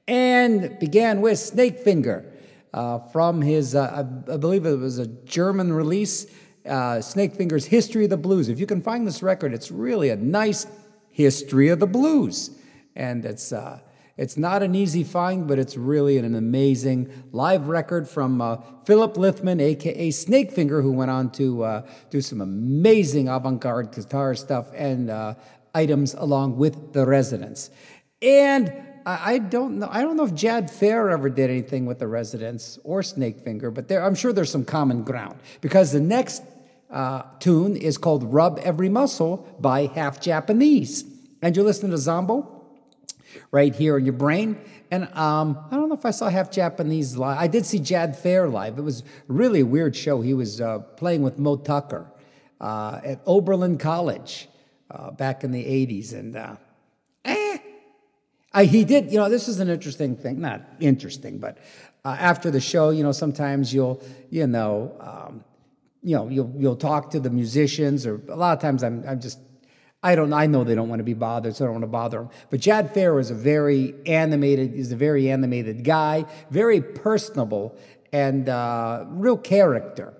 And 0.06 0.78
began 0.78 1.20
with 1.20 1.38
Snakefinger 1.38 2.30
uh, 2.74 2.98
from 2.98 3.40
his, 3.40 3.74
uh, 3.74 4.04
I, 4.28 4.36
believe 4.36 4.66
it 4.66 4.78
was 4.78 4.98
a 4.98 5.06
German 5.06 5.72
release, 5.72 6.26
uh, 6.66 7.00
Snakefinger's 7.00 7.66
History 7.66 8.04
of 8.04 8.10
the 8.10 8.16
Blues. 8.16 8.48
If 8.48 8.60
you 8.60 8.66
can 8.66 8.82
find 8.82 9.06
this 9.06 9.22
record, 9.22 9.54
it's 9.54 9.70
really 9.70 10.10
a 10.10 10.16
nice 10.16 10.66
history 11.10 11.68
of 11.68 11.80
the 11.80 11.86
blues. 11.86 12.50
And 12.94 13.24
it's, 13.24 13.52
uh, 13.52 13.80
it's 14.18 14.36
not 14.36 14.62
an 14.62 14.74
easy 14.74 15.04
find, 15.04 15.48
but 15.48 15.58
it's 15.58 15.76
really 15.76 16.18
an 16.18 16.34
amazing 16.34 17.28
live 17.32 17.68
record 17.68 18.08
from 18.08 18.42
uh, 18.42 18.58
Philip 18.84 19.14
Lithman, 19.14 19.60
aka 19.60 20.08
Snakefinger, 20.10 20.82
who 20.82 20.92
went 20.92 21.10
on 21.10 21.30
to 21.32 21.64
uh, 21.64 21.86
do 22.10 22.20
some 22.20 22.40
amazing 22.40 23.28
avant 23.28 23.60
garde 23.60 23.92
guitar 23.92 24.34
stuff 24.34 24.66
and 24.74 25.08
uh, 25.08 25.34
items 25.74 26.14
along 26.14 26.56
with 26.56 26.92
the 26.92 27.06
Residents. 27.06 27.70
And 28.22 28.72
I 29.04 29.38
don't 29.38 29.80
know. 29.80 29.88
I 29.90 30.02
don't 30.02 30.16
know 30.16 30.24
if 30.24 30.34
Jad 30.34 30.70
Fair 30.70 31.10
ever 31.10 31.28
did 31.28 31.50
anything 31.50 31.86
with 31.86 31.98
the 31.98 32.06
Residents 32.06 32.78
or 32.84 33.00
Snakefinger, 33.00 33.74
but 33.74 33.88
there, 33.88 34.04
I'm 34.04 34.14
sure 34.14 34.32
there's 34.32 34.50
some 34.50 34.64
common 34.64 35.02
ground 35.02 35.40
because 35.60 35.90
the 35.90 36.00
next 36.00 36.42
uh, 36.88 37.22
tune 37.40 37.76
is 37.76 37.98
called 37.98 38.32
"Rub 38.32 38.60
Every 38.62 38.88
Muscle" 38.88 39.48
by 39.58 39.86
Half 39.86 40.20
Japanese, 40.20 41.04
and 41.40 41.56
you're 41.56 41.64
listening 41.64 41.90
to 41.90 41.98
Zombo 41.98 42.62
right 43.50 43.74
here 43.74 43.98
in 43.98 44.04
your 44.04 44.12
brain. 44.12 44.58
And 44.90 45.04
um, 45.14 45.58
I 45.70 45.76
don't 45.76 45.88
know 45.88 45.94
if 45.94 46.04
I 46.04 46.10
saw 46.10 46.28
Half 46.28 46.52
Japanese 46.52 47.16
live. 47.16 47.38
I 47.38 47.46
did 47.46 47.66
see 47.66 47.78
Jad 47.78 48.16
Fair 48.16 48.48
live. 48.48 48.78
It 48.78 48.82
was 48.82 49.02
really 49.26 49.60
a 49.60 49.66
weird 49.66 49.96
show. 49.96 50.20
He 50.20 50.34
was 50.34 50.60
uh, 50.60 50.80
playing 50.80 51.22
with 51.22 51.38
Moe 51.38 51.56
Tucker 51.56 52.12
uh, 52.60 53.00
at 53.02 53.20
Oberlin 53.26 53.78
College 53.78 54.48
uh, 54.90 55.10
back 55.10 55.44
in 55.44 55.50
the 55.50 55.64
80s. 55.64 56.12
And 56.12 56.36
uh, 56.36 56.56
I, 58.54 58.64
he 58.64 58.84
did, 58.84 59.10
you 59.10 59.18
know, 59.18 59.28
this 59.28 59.48
is 59.48 59.60
an 59.60 59.68
interesting 59.68 60.16
thing. 60.16 60.40
Not 60.40 60.62
interesting, 60.80 61.38
but 61.38 61.58
uh, 62.04 62.16
after 62.18 62.50
the 62.50 62.60
show, 62.60 62.90
you 62.90 63.02
know, 63.02 63.12
sometimes 63.12 63.72
you'll, 63.72 64.02
you 64.30 64.46
know, 64.46 64.94
um, 65.00 65.44
you 66.02 66.16
know, 66.16 66.28
you'll, 66.28 66.52
you'll 66.58 66.76
talk 66.76 67.10
to 67.12 67.20
the 67.20 67.30
musicians, 67.30 68.06
or 68.06 68.20
a 68.28 68.36
lot 68.36 68.56
of 68.56 68.60
times 68.60 68.82
I'm, 68.82 69.04
I'm 69.06 69.20
just 69.20 69.38
I 70.02 70.16
don't. 70.16 70.32
I 70.32 70.46
know 70.46 70.64
they 70.64 70.74
don't 70.74 70.88
want 70.88 70.98
to 70.98 71.04
be 71.04 71.14
bothered, 71.14 71.54
so 71.54 71.64
I 71.64 71.66
don't 71.66 71.74
want 71.74 71.84
to 71.84 71.88
bother 71.88 72.18
them. 72.18 72.30
But 72.50 72.58
Jad 72.58 72.92
Fair 72.92 73.20
is 73.20 73.30
a 73.30 73.34
very 73.34 73.94
animated. 74.04 74.74
Is 74.74 74.90
a 74.90 74.96
very 74.96 75.30
animated 75.30 75.84
guy, 75.84 76.24
very 76.50 76.80
personable, 76.80 77.76
and 78.12 78.48
uh, 78.48 79.04
real 79.08 79.36
character. 79.36 80.12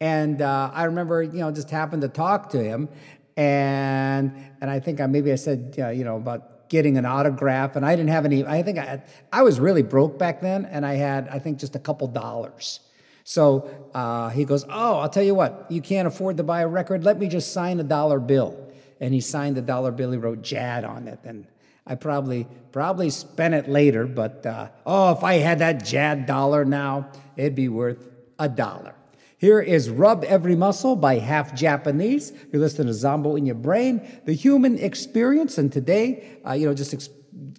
And 0.00 0.40
uh, 0.40 0.70
I 0.72 0.84
remember, 0.84 1.22
you 1.22 1.40
know, 1.40 1.50
just 1.50 1.70
happened 1.70 2.00
to 2.02 2.08
talk 2.08 2.48
to 2.50 2.64
him, 2.64 2.88
and 3.36 4.32
and 4.62 4.70
I 4.70 4.80
think 4.80 5.02
I 5.02 5.06
maybe 5.06 5.30
I 5.32 5.36
said, 5.36 5.76
uh, 5.78 5.88
you 5.90 6.04
know, 6.04 6.16
about 6.16 6.55
getting 6.68 6.96
an 6.96 7.04
autograph, 7.04 7.76
and 7.76 7.84
I 7.84 7.94
didn't 7.96 8.10
have 8.10 8.24
any. 8.24 8.44
I 8.44 8.62
think 8.62 8.78
I 8.78 9.02
I 9.32 9.42
was 9.42 9.60
really 9.60 9.82
broke 9.82 10.18
back 10.18 10.40
then, 10.40 10.64
and 10.64 10.84
I 10.84 10.94
had 10.94 11.28
I 11.28 11.38
think 11.38 11.58
just 11.58 11.76
a 11.76 11.78
couple 11.78 12.08
dollars. 12.08 12.80
So 13.24 13.68
uh, 13.92 14.28
he 14.30 14.44
goes, 14.44 14.64
oh, 14.68 14.98
I'll 14.98 15.08
tell 15.08 15.22
you 15.22 15.34
what, 15.34 15.66
you 15.68 15.80
can't 15.82 16.06
afford 16.06 16.36
to 16.36 16.44
buy 16.44 16.60
a 16.60 16.68
record. 16.68 17.02
Let 17.02 17.18
me 17.18 17.26
just 17.26 17.52
sign 17.52 17.80
a 17.80 17.84
dollar 17.84 18.20
bill, 18.20 18.72
and 19.00 19.12
he 19.12 19.20
signed 19.20 19.56
the 19.56 19.62
dollar 19.62 19.90
bill. 19.90 20.12
He 20.12 20.18
wrote 20.18 20.42
Jad 20.42 20.84
on 20.84 21.08
it, 21.08 21.20
and 21.24 21.46
I 21.86 21.94
probably 21.94 22.48
probably 22.72 23.10
spent 23.10 23.54
it 23.54 23.68
later, 23.68 24.06
but 24.06 24.44
uh, 24.44 24.68
oh, 24.84 25.12
if 25.12 25.22
I 25.22 25.34
had 25.34 25.60
that 25.60 25.84
Jad 25.84 26.26
dollar 26.26 26.64
now, 26.64 27.10
it'd 27.36 27.54
be 27.54 27.68
worth 27.68 28.10
a 28.38 28.48
dollar. 28.48 28.95
Here 29.38 29.60
is 29.60 29.90
Rub 29.90 30.24
Every 30.24 30.56
Muscle 30.56 30.96
by 30.96 31.18
Half 31.18 31.54
Japanese. 31.54 32.32
You're 32.50 32.60
listening 32.62 32.86
to 32.86 32.94
Zombo 32.94 33.36
in 33.36 33.44
Your 33.44 33.54
Brain, 33.54 34.00
the 34.24 34.32
human 34.32 34.78
experience. 34.78 35.58
And 35.58 35.70
today, 35.70 36.38
uh, 36.46 36.54
you 36.54 36.66
know, 36.66 36.72
just 36.72 36.94
ex- 36.94 37.10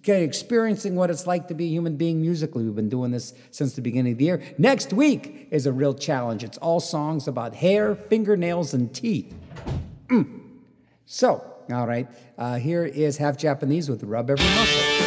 experiencing 0.04 0.96
what 0.96 1.08
it's 1.08 1.24
like 1.24 1.46
to 1.48 1.54
be 1.54 1.66
a 1.66 1.68
human 1.68 1.96
being 1.96 2.20
musically. 2.20 2.64
We've 2.64 2.74
been 2.74 2.88
doing 2.88 3.12
this 3.12 3.32
since 3.52 3.74
the 3.74 3.80
beginning 3.80 4.12
of 4.12 4.18
the 4.18 4.24
year. 4.24 4.42
Next 4.58 4.92
week 4.92 5.46
is 5.52 5.66
a 5.66 5.72
real 5.72 5.94
challenge. 5.94 6.42
It's 6.42 6.58
all 6.58 6.80
songs 6.80 7.28
about 7.28 7.54
hair, 7.54 7.94
fingernails, 7.94 8.74
and 8.74 8.92
teeth. 8.92 9.32
Mm. 10.08 10.40
So, 11.06 11.44
all 11.72 11.86
right, 11.86 12.08
uh, 12.36 12.56
here 12.56 12.84
is 12.84 13.18
Half 13.18 13.36
Japanese 13.36 13.88
with 13.88 14.02
Rub 14.02 14.30
Every 14.30 14.44
Muscle. 14.44 14.97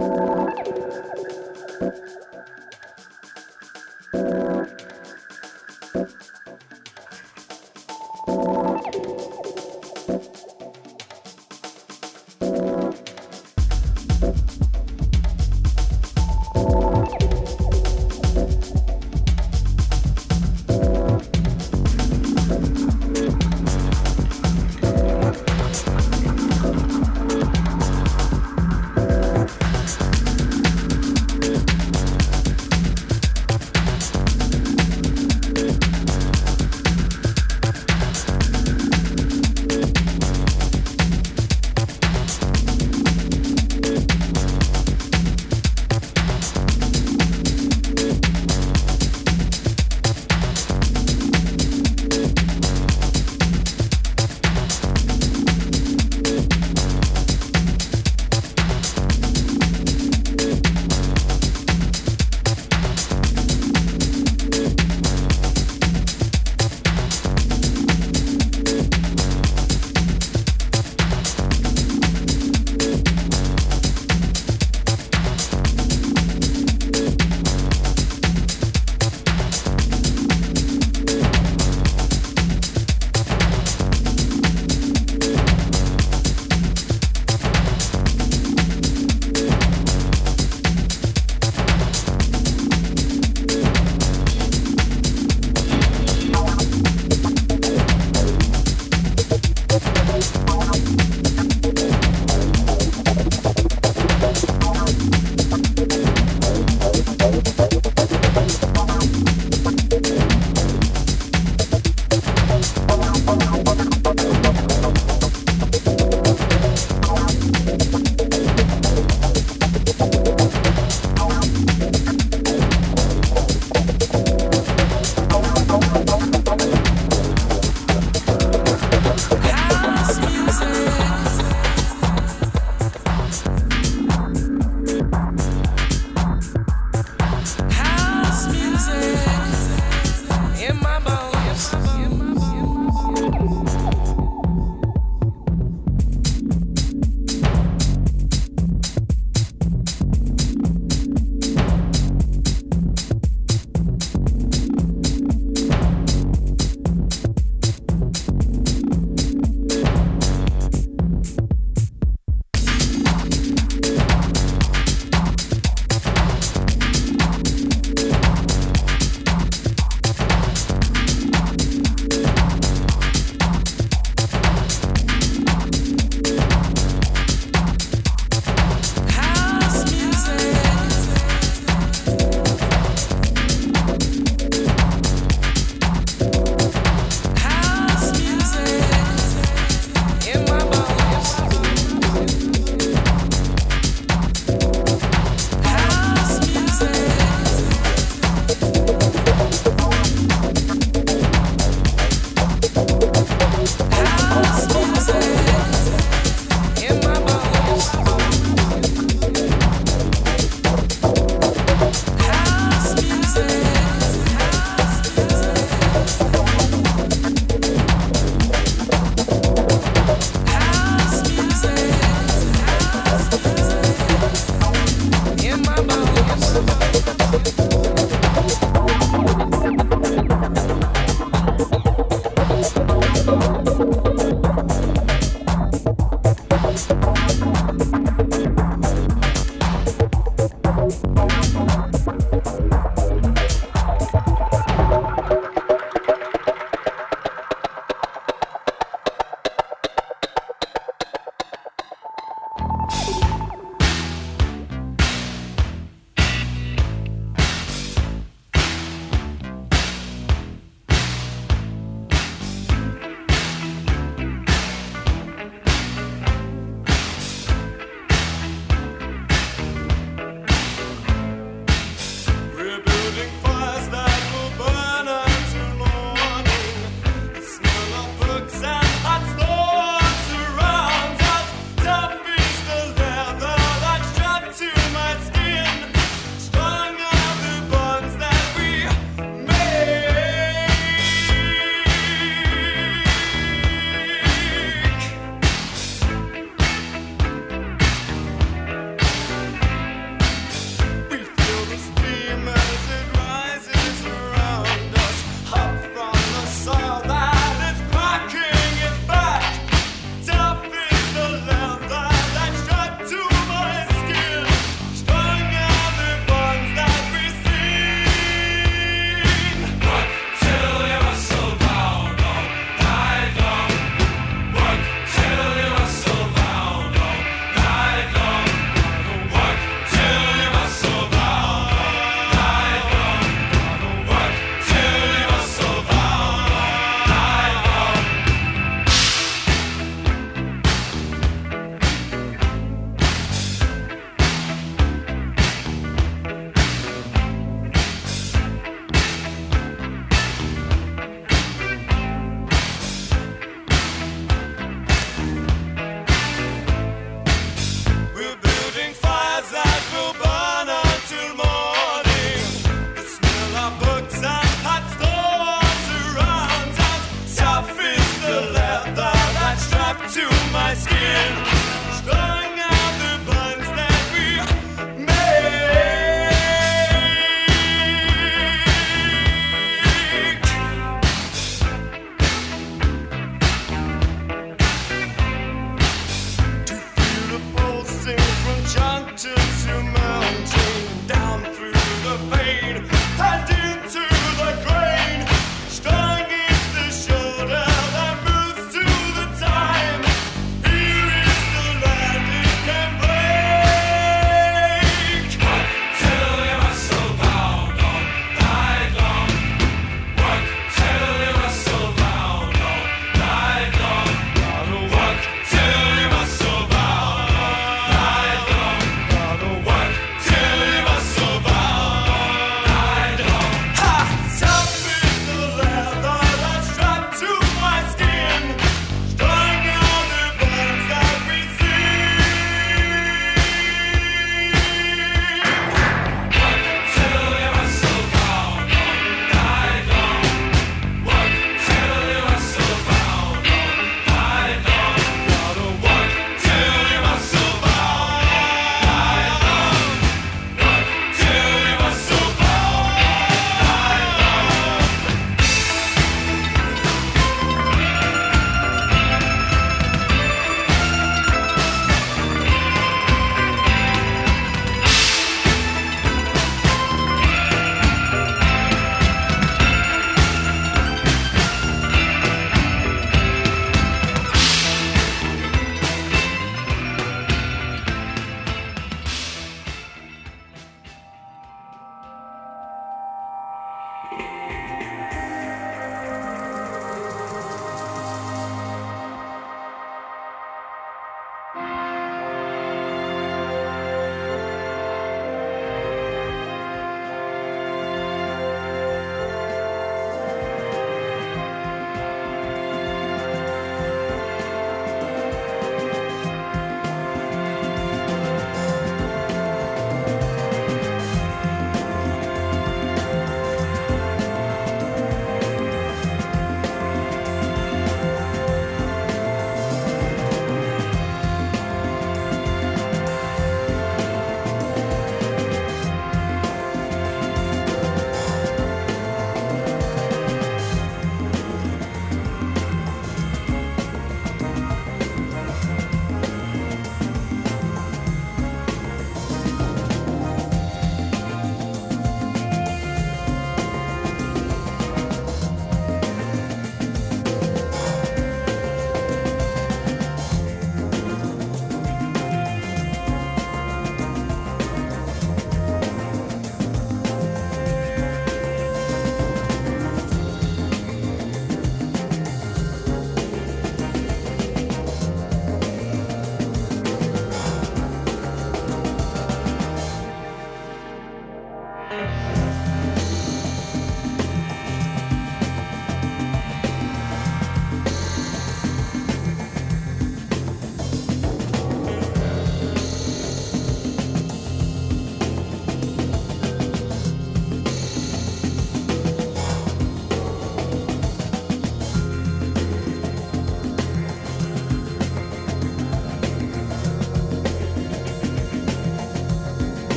Thank 0.00 0.39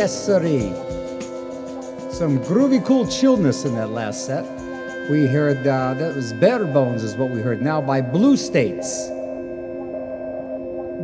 Yes. 0.00 0.24
Some 2.16 2.38
groovy, 2.38 2.82
cool 2.86 3.06
chillness 3.06 3.66
in 3.66 3.74
that 3.74 3.90
last 3.90 4.24
set. 4.24 4.46
We 5.10 5.26
heard 5.26 5.58
uh, 5.66 5.92
that 5.92 6.16
was 6.16 6.32
Bare 6.32 6.64
Bones, 6.64 7.02
is 7.02 7.16
what 7.16 7.28
we 7.28 7.42
heard 7.42 7.60
now 7.60 7.82
by 7.82 8.00
Blue 8.00 8.38
States. 8.38 9.10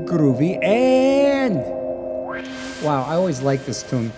Groovy 0.08 0.64
and 0.64 1.56
wow, 2.82 3.04
I 3.06 3.16
always 3.16 3.42
like 3.42 3.66
this 3.66 3.82
tune. 3.82 4.10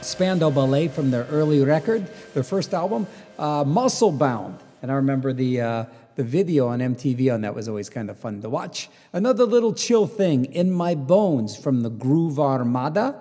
Spandau 0.00 0.48
Ballet 0.48 0.88
from 0.88 1.10
their 1.10 1.24
early 1.24 1.62
record, 1.62 2.06
their 2.32 2.44
first 2.44 2.72
album, 2.72 3.06
uh, 3.38 3.62
Muscle 3.66 4.12
Bound. 4.12 4.58
And 4.80 4.90
I 4.90 4.94
remember 4.94 5.34
the 5.34 5.60
uh, 5.60 5.84
the 6.16 6.24
video 6.24 6.68
on 6.68 6.78
MTV 6.78 7.34
on 7.34 7.42
that 7.42 7.54
was 7.54 7.68
always 7.68 7.90
kind 7.90 8.08
of 8.08 8.16
fun 8.16 8.40
to 8.40 8.48
watch. 8.48 8.88
Another 9.12 9.44
little 9.44 9.74
chill 9.74 10.06
thing, 10.06 10.46
In 10.46 10.72
My 10.72 10.94
Bones 10.94 11.58
from 11.58 11.82
the 11.82 11.90
Groove 11.90 12.40
Armada 12.40 13.14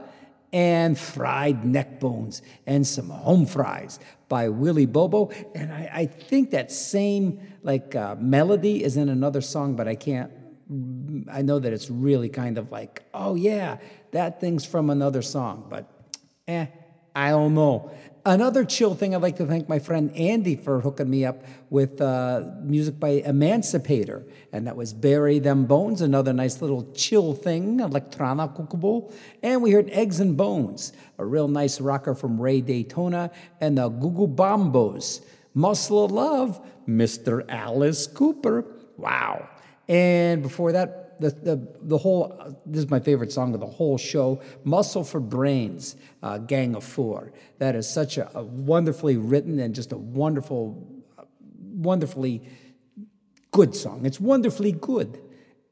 and 0.58 0.98
fried 0.98 1.64
neck 1.64 2.00
bones 2.00 2.42
and 2.66 2.88
some 2.88 3.12
home 3.12 3.46
fries 3.46 4.00
by 4.28 4.50
Willie 4.50 4.88
Bobo. 4.88 5.30
And 5.54 5.72
I, 5.72 5.90
I 5.94 6.06
think 6.08 6.50
that 6.50 6.72
same 6.72 7.40
like 7.62 7.94
uh, 7.94 8.16
melody 8.16 8.84
is 8.84 8.98
in 8.98 9.08
another 9.08 9.40
song, 9.40 9.76
but 9.76 9.88
I 9.88 9.94
can't. 9.94 10.32
I 11.32 11.44
know 11.44 11.60
that 11.60 11.72
it's 11.72 11.92
really 11.92 12.28
kind 12.28 12.58
of 12.58 12.72
like, 12.72 13.04
oh 13.14 13.36
yeah, 13.36 13.78
that 14.14 14.42
thing's 14.42 14.66
from 14.66 14.90
another 14.90 15.22
song, 15.22 15.68
but 15.70 15.86
eh, 16.48 16.66
I 17.16 17.30
don't 17.30 17.54
know. 17.54 17.92
Another 18.28 18.66
chill 18.66 18.94
thing, 18.94 19.16
I'd 19.16 19.22
like 19.22 19.38
to 19.38 19.46
thank 19.46 19.70
my 19.70 19.80
friend 19.80 20.14
Andy 20.14 20.58
for 20.58 20.82
hooking 20.82 21.10
me 21.10 21.24
up 21.24 21.46
with 21.70 22.02
uh, 22.02 22.44
music 22.62 23.00
by 23.00 23.22
Emancipator, 23.26 24.26
and 24.52 24.68
that 24.68 24.76
was 24.76 24.94
Bury 24.94 25.40
Them 25.40 25.64
Bones, 25.66 26.02
another 26.02 26.34
nice 26.34 26.62
little 26.62 26.92
chill 26.92 27.34
thing, 27.34 27.80
electronic 27.80 28.50
cookable. 28.52 29.14
And 29.42 29.62
we 29.62 29.72
heard 29.72 29.90
Eggs 29.92 30.20
and 30.20 30.36
Bones, 30.36 30.92
a 31.18 31.24
real 31.24 31.48
nice 31.48 31.80
rocker 31.80 32.14
from 32.14 32.42
Ray 32.42 32.60
Daytona, 32.60 33.32
and 33.62 33.78
the 33.78 33.90
Googoobombos, 33.90 35.24
Muscle 35.54 36.04
of 36.04 36.12
Love, 36.12 36.60
Mr. 36.86 37.46
Alice 37.48 38.08
Cooper. 38.08 38.66
Wow. 38.98 39.48
And 39.88 40.44
before 40.44 40.74
that, 40.74 41.07
the, 41.20 41.30
the, 41.32 41.68
the 41.82 41.98
whole, 41.98 42.56
this 42.66 42.84
is 42.84 42.90
my 42.90 43.00
favorite 43.00 43.32
song 43.32 43.54
of 43.54 43.60
the 43.60 43.66
whole 43.66 43.98
show, 43.98 44.42
Muscle 44.64 45.04
for 45.04 45.20
Brains, 45.20 45.96
uh, 46.24 46.38
Gang 46.38 46.76
of 46.76 46.84
Four. 46.84 47.32
That 47.60 47.76
is 47.76 47.90
such 47.90 48.18
a, 48.18 48.30
a 48.38 48.44
wonderfully 48.44 49.18
written 49.18 49.60
and 49.60 49.74
just 49.74 49.92
a 49.92 49.98
wonderful, 49.98 50.88
wonderfully 51.60 52.44
good 53.52 53.76
song. 53.76 54.06
It's 54.06 54.20
wonderfully 54.20 54.72
good. 54.72 55.22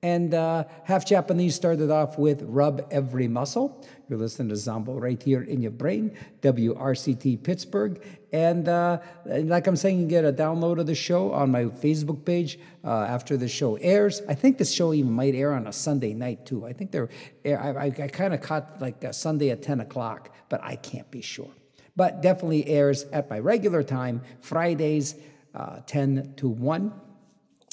And 0.01 0.33
uh, 0.33 0.65
Half 0.83 1.05
Japanese 1.05 1.55
started 1.55 1.89
off 1.89 2.17
with 2.19 2.43
Rub 2.43 2.87
Every 2.91 3.27
Muscle. 3.27 3.83
You're 4.07 4.19
listening 4.19 4.49
to 4.49 4.55
Zombo 4.55 4.93
right 4.99 5.21
here 5.21 5.41
in 5.41 5.61
your 5.61 5.71
brain, 5.71 6.15
WRCT 6.41 7.43
Pittsburgh. 7.43 8.01
And 8.31 8.67
uh, 8.67 8.99
like 9.25 9.65
I'm 9.65 9.75
saying, 9.75 9.99
you 9.99 10.07
get 10.07 10.25
a 10.25 10.31
download 10.31 10.79
of 10.79 10.85
the 10.85 10.95
show 10.95 11.31
on 11.33 11.51
my 11.51 11.65
Facebook 11.65 12.23
page 12.23 12.59
uh, 12.83 12.89
after 12.89 13.35
the 13.35 13.47
show 13.47 13.77
airs. 13.77 14.21
I 14.27 14.35
think 14.35 14.57
the 14.59 14.65
show 14.65 14.93
even 14.93 15.11
might 15.11 15.33
air 15.33 15.53
on 15.53 15.65
a 15.65 15.73
Sunday 15.73 16.13
night 16.13 16.45
too. 16.45 16.65
I 16.65 16.73
think 16.73 16.91
they're, 16.91 17.09
I, 17.45 17.49
I, 17.49 17.85
I 17.85 18.07
kind 18.07 18.33
of 18.33 18.41
caught 18.41 18.79
like 18.79 19.03
a 19.03 19.13
Sunday 19.13 19.49
at 19.49 19.63
10 19.63 19.79
o'clock, 19.79 20.29
but 20.49 20.63
I 20.63 20.75
can't 20.75 21.09
be 21.09 21.21
sure. 21.21 21.51
But 21.95 22.21
definitely 22.21 22.67
airs 22.67 23.03
at 23.05 23.29
my 23.29 23.39
regular 23.39 23.81
time, 23.81 24.21
Fridays, 24.39 25.15
uh, 25.55 25.79
10 25.87 26.33
to 26.37 26.49
1. 26.49 26.93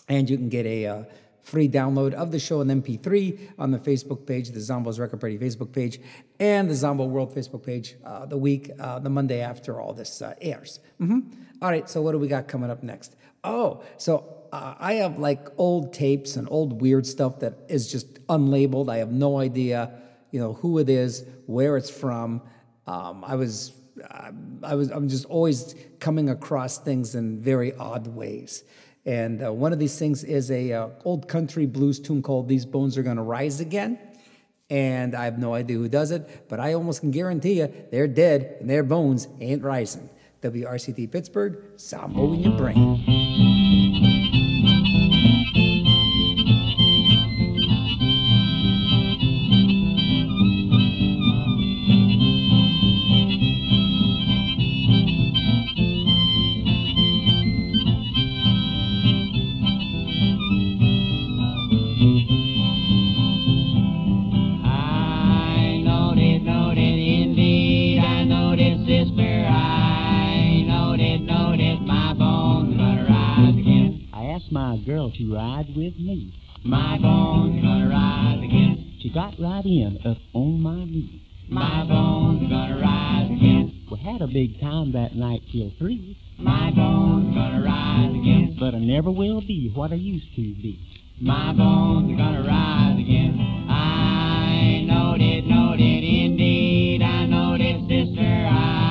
And 0.09 0.31
you 0.31 0.37
can 0.37 0.49
get 0.49 0.67
a 0.67 0.87
uh, 0.87 1.05
free 1.43 1.69
download 1.69 2.15
of 2.15 2.31
the 2.31 2.39
show 2.39 2.61
in 2.61 2.69
MP3 2.69 3.53
on 3.59 3.71
the 3.73 3.79
Facebook 3.79 4.27
page, 4.27 4.51
the 4.51 4.61
Zombo's 4.61 4.99
Record 4.99 5.21
Party 5.21 5.39
Facebook 5.39 5.73
page, 5.73 6.01
and 6.39 6.71
the 6.71 6.75
Zombo 6.75 7.05
World 7.05 7.35
Facebook 7.35 7.65
page 7.65 7.97
uh, 8.05 8.27
the 8.27 8.39
week, 8.39 8.71
uh, 8.79 8.99
the 9.01 9.11
Monday 9.11 9.41
after 9.41 9.81
all 9.81 9.93
this 9.93 10.23
uh, 10.23 10.35
airs. 10.41 10.81
hmm 10.99 11.21
All 11.61 11.71
right, 11.71 11.89
so 11.89 12.01
what 12.01 12.13
do 12.13 12.19
we 12.19 12.29
got 12.29 12.49
coming 12.49 12.71
up 12.71 12.83
next? 12.83 13.17
Oh, 13.45 13.83
so 13.99 14.43
uh, 14.53 14.75
I 14.79 14.95
have 14.95 15.19
like 15.19 15.49
old 15.59 15.93
tapes 15.93 16.37
and 16.37 16.47
old 16.51 16.81
weird 16.81 17.07
stuff 17.07 17.41
that 17.41 17.55
is 17.69 17.91
just 17.91 18.25
unlabeled. 18.27 18.89
I 18.89 18.99
have 18.99 19.11
no 19.11 19.39
idea, 19.39 19.91
you 20.31 20.39
know, 20.39 20.53
who 20.55 20.79
it 20.79 20.89
is, 20.89 21.25
where 21.47 21.77
it's 21.77 21.91
from. 21.91 22.43
Um, 22.87 23.25
I 23.27 23.35
was, 23.35 23.73
uh, 24.09 24.31
I 24.63 24.75
was, 24.75 24.91
I'm 24.91 25.09
just 25.09 25.25
always 25.25 25.75
coming 25.99 26.29
across 26.29 26.79
things 26.79 27.15
in 27.15 27.41
very 27.41 27.75
odd 27.75 28.07
ways. 28.07 28.63
And 29.05 29.45
uh, 29.45 29.53
one 29.53 29.73
of 29.73 29.79
these 29.79 29.99
things 29.99 30.23
is 30.23 30.51
a 30.51 30.73
uh, 30.73 30.89
old 31.05 31.29
country 31.29 31.67
blues 31.67 31.99
tune 31.99 32.23
called 32.23 32.49
"These 32.49 32.67
Bones 32.67 32.97
Are 32.97 33.03
Gonna 33.03 33.23
Rise 33.23 33.61
Again." 33.61 33.99
And 34.71 35.15
I 35.15 35.25
have 35.25 35.39
no 35.39 35.55
idea 35.55 35.77
who 35.77 35.89
does 35.89 36.13
it, 36.13 36.49
but 36.49 36.59
I 36.59 36.73
almost 36.73 37.01
can 37.01 37.11
guarantee 37.11 37.59
you 37.59 37.73
they're 37.91 38.09
dead 38.09 38.57
and 38.61 38.71
their 38.71 38.83
bones 38.83 39.29
ain't 39.41 39.63
rising. 39.63 40.09
WRCT 40.41 41.11
Pittsburgh, 41.11 41.79
Zombo 41.79 42.33
in 42.33 42.41
your 42.41 42.57
brain. 42.57 44.42
My 74.53 74.77
girl 74.85 75.11
to 75.11 75.35
ride 75.35 75.67
with 75.69 75.97
me. 75.97 76.35
My 76.63 76.99
bones 76.99 77.63
gonna 77.63 77.89
rise 77.89 78.39
again. 78.39 78.99
She 79.01 79.09
got 79.09 79.33
right 79.41 79.65
in 79.65 79.99
up 80.05 80.19
on 80.35 80.61
my 80.61 80.85
knee. 80.85 81.23
My 81.49 81.85
bones 81.89 82.51
gonna 82.51 82.79
rise 82.79 83.31
again. 83.31 83.87
We 83.91 83.99
had 83.99 84.21
a 84.21 84.27
big 84.27 84.61
time 84.61 84.93
that 84.93 85.17
night 85.17 85.41
till 85.51 85.73
three. 85.79 86.19
My 86.39 86.71
bones 86.71 87.35
gonna 87.35 87.65
rise 87.65 88.11
again. 88.11 88.57
But 88.61 88.75
I 88.75 88.79
never 88.79 89.11
will 89.11 89.41
be 89.41 89.73
what 89.75 89.91
I 89.91 89.97
used 89.97 90.35
to 90.37 90.43
be. 90.43 90.79
My 91.19 91.55
bones 91.55 92.13
are 92.13 92.17
gonna 92.17 92.47
rise 92.47 93.01
again. 93.01 93.67
I 93.71 94.85
know 94.87 95.17
it, 95.19 95.47
know 95.47 95.73
it, 95.73 95.81
indeed. 95.81 97.01
I 97.01 97.25
know 97.25 97.57
it, 97.59 97.81
sister. 97.89 98.21
I 98.21 98.82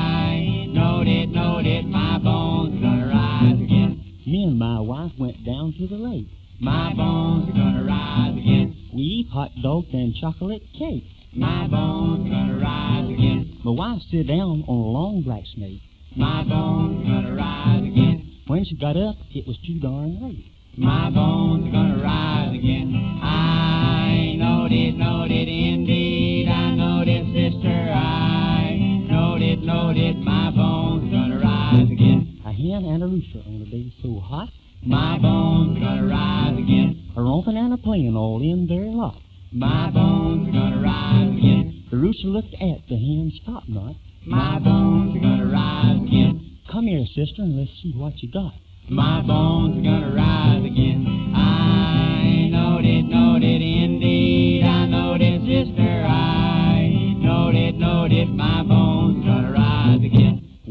Me 4.32 4.44
and 4.44 4.58
my 4.58 4.80
wife 4.80 5.12
went 5.20 5.44
down 5.44 5.74
to 5.78 5.88
the 5.88 5.98
lake. 5.98 6.26
My 6.62 6.94
bones 6.94 7.50
are 7.50 7.52
gonna 7.52 7.84
rise 7.84 8.32
again. 8.32 8.88
We 8.94 9.02
eat 9.02 9.28
hot 9.30 9.52
dogs 9.62 9.90
and 9.92 10.16
chocolate 10.16 10.64
cake. 10.80 11.04
My 11.36 11.68
bones 11.68 12.28
are 12.28 12.30
gonna 12.30 12.58
rise 12.64 13.10
again. 13.12 13.60
My 13.66 13.72
wife 13.72 14.02
sit 14.10 14.28
down 14.28 14.64
on 14.70 14.78
a 14.78 14.88
long 14.88 15.22
black 15.24 15.44
snake. 15.54 15.82
My 16.16 16.46
bones 16.46 17.04
are 17.04 17.12
gonna 17.12 17.36
rise 17.36 17.84
again. 17.84 18.40
When 18.48 18.64
she 18.64 18.78
got 18.78 18.96
up, 18.96 19.18
it 19.36 19.46
was 19.46 19.58
too 19.68 19.82
darn 19.82 20.24
late. 20.24 20.46
My 20.78 21.10
bones 21.10 21.68
are 21.68 21.72
gonna 21.72 22.02
rise 22.02 22.56
again. 22.56 23.20
I 23.22 24.36
know 24.40 24.66
it, 24.72 24.96
know 24.96 25.26
it, 25.26 25.48
indeed. 25.50 26.48
I 26.48 26.72
know 26.76 27.04
it, 27.06 27.26
sister. 27.36 27.68
I 27.68 28.80
know 29.12 29.36
it, 29.36 29.60
know 29.60 29.92
it. 29.94 30.16
My 30.24 30.52
bones 30.52 31.04
are 31.04 31.12
gonna 31.12 31.38
rise 31.38 31.92
again. 31.92 32.31
Hen 32.62 32.86
and 32.86 33.02
a 33.02 33.08
rooster 33.08 33.40
on 33.40 33.66
a 33.66 33.66
day 33.66 33.92
so 34.04 34.20
hot. 34.20 34.50
My 34.86 35.18
bones 35.18 35.78
are 35.78 35.80
gonna 35.80 36.06
rise 36.06 36.60
again. 36.60 37.10
A 37.18 37.22
romping 37.22 37.58
and 37.58 37.74
a 37.74 37.78
playing 37.78 38.16
all 38.16 38.40
in 38.40 38.68
their 38.68 38.86
lot. 38.86 39.20
My 39.52 39.90
bones 39.90 40.48
are 40.48 40.52
gonna 40.52 40.80
rise 40.80 41.38
again. 41.38 41.86
The 41.90 41.98
rooster 41.98 42.28
looked 42.28 42.54
at 42.54 42.88
the 42.88 42.98
hen's 42.98 43.40
top 43.48 43.64
knot. 43.68 43.96
My 44.28 44.60
bones 44.60 45.18
are 45.18 45.20
gonna 45.20 45.48
rise 45.48 46.04
again. 46.04 46.58
Come 46.72 46.86
here, 46.86 47.04
sister, 47.08 47.42
and 47.42 47.58
let's 47.58 47.72
see 47.82 47.94
what 47.96 48.22
you 48.22 48.30
got. 48.32 48.54
My 48.90 49.22
bones 49.26 49.80
are 49.80 49.82
gonna 49.82 50.14
rise 50.14 50.64
again. 50.64 51.34
I 51.34 52.48
know 52.52 52.78
it, 52.78 53.02
know 53.10 53.38
it, 53.38 53.44
indeed. 53.44 54.64
I 54.64 54.86
know 54.86 55.18
it, 55.20 55.42
sister. 55.50 55.82
I 55.82 57.16
know 57.18 57.50
it, 57.50 57.76
know 57.76 58.06
it. 58.06 58.30
My 58.30 58.62
bones. 58.62 59.01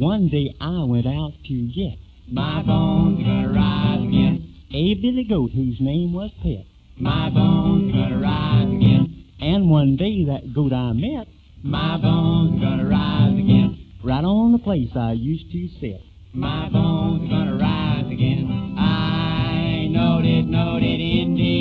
One 0.00 0.28
day 0.28 0.54
I 0.58 0.82
went 0.84 1.06
out 1.06 1.32
to 1.46 1.54
get 1.74 1.98
My 2.32 2.62
bones 2.62 3.18
gonna 3.22 3.52
rise 3.52 4.00
again. 4.08 4.54
a 4.72 4.94
billy 4.94 5.24
goat 5.28 5.50
whose 5.54 5.76
name 5.78 6.14
was 6.14 6.30
Pet. 6.42 6.64
My 6.96 7.28
bones 7.28 7.92
gonna 7.92 8.18
rise 8.18 8.68
again. 8.74 9.24
And 9.42 9.68
one 9.68 9.96
day 9.96 10.24
that 10.24 10.54
goat 10.54 10.72
I 10.72 10.94
met 10.94 11.28
My 11.62 11.98
bones 11.98 12.62
gonna 12.62 12.86
rise 12.88 13.38
again. 13.38 13.76
right 14.02 14.24
on 14.24 14.52
the 14.52 14.58
place 14.58 14.88
I 14.96 15.12
used 15.12 15.52
to 15.52 15.68
sit. 15.80 16.00
My 16.32 16.70
bones 16.70 17.28
gonna 17.28 17.56
rise 17.58 18.06
again. 18.10 18.76
I 18.78 19.86
know 19.90 20.20
it, 20.24 20.46
know 20.46 20.78
it, 20.78 20.82
indeed. 20.84 21.59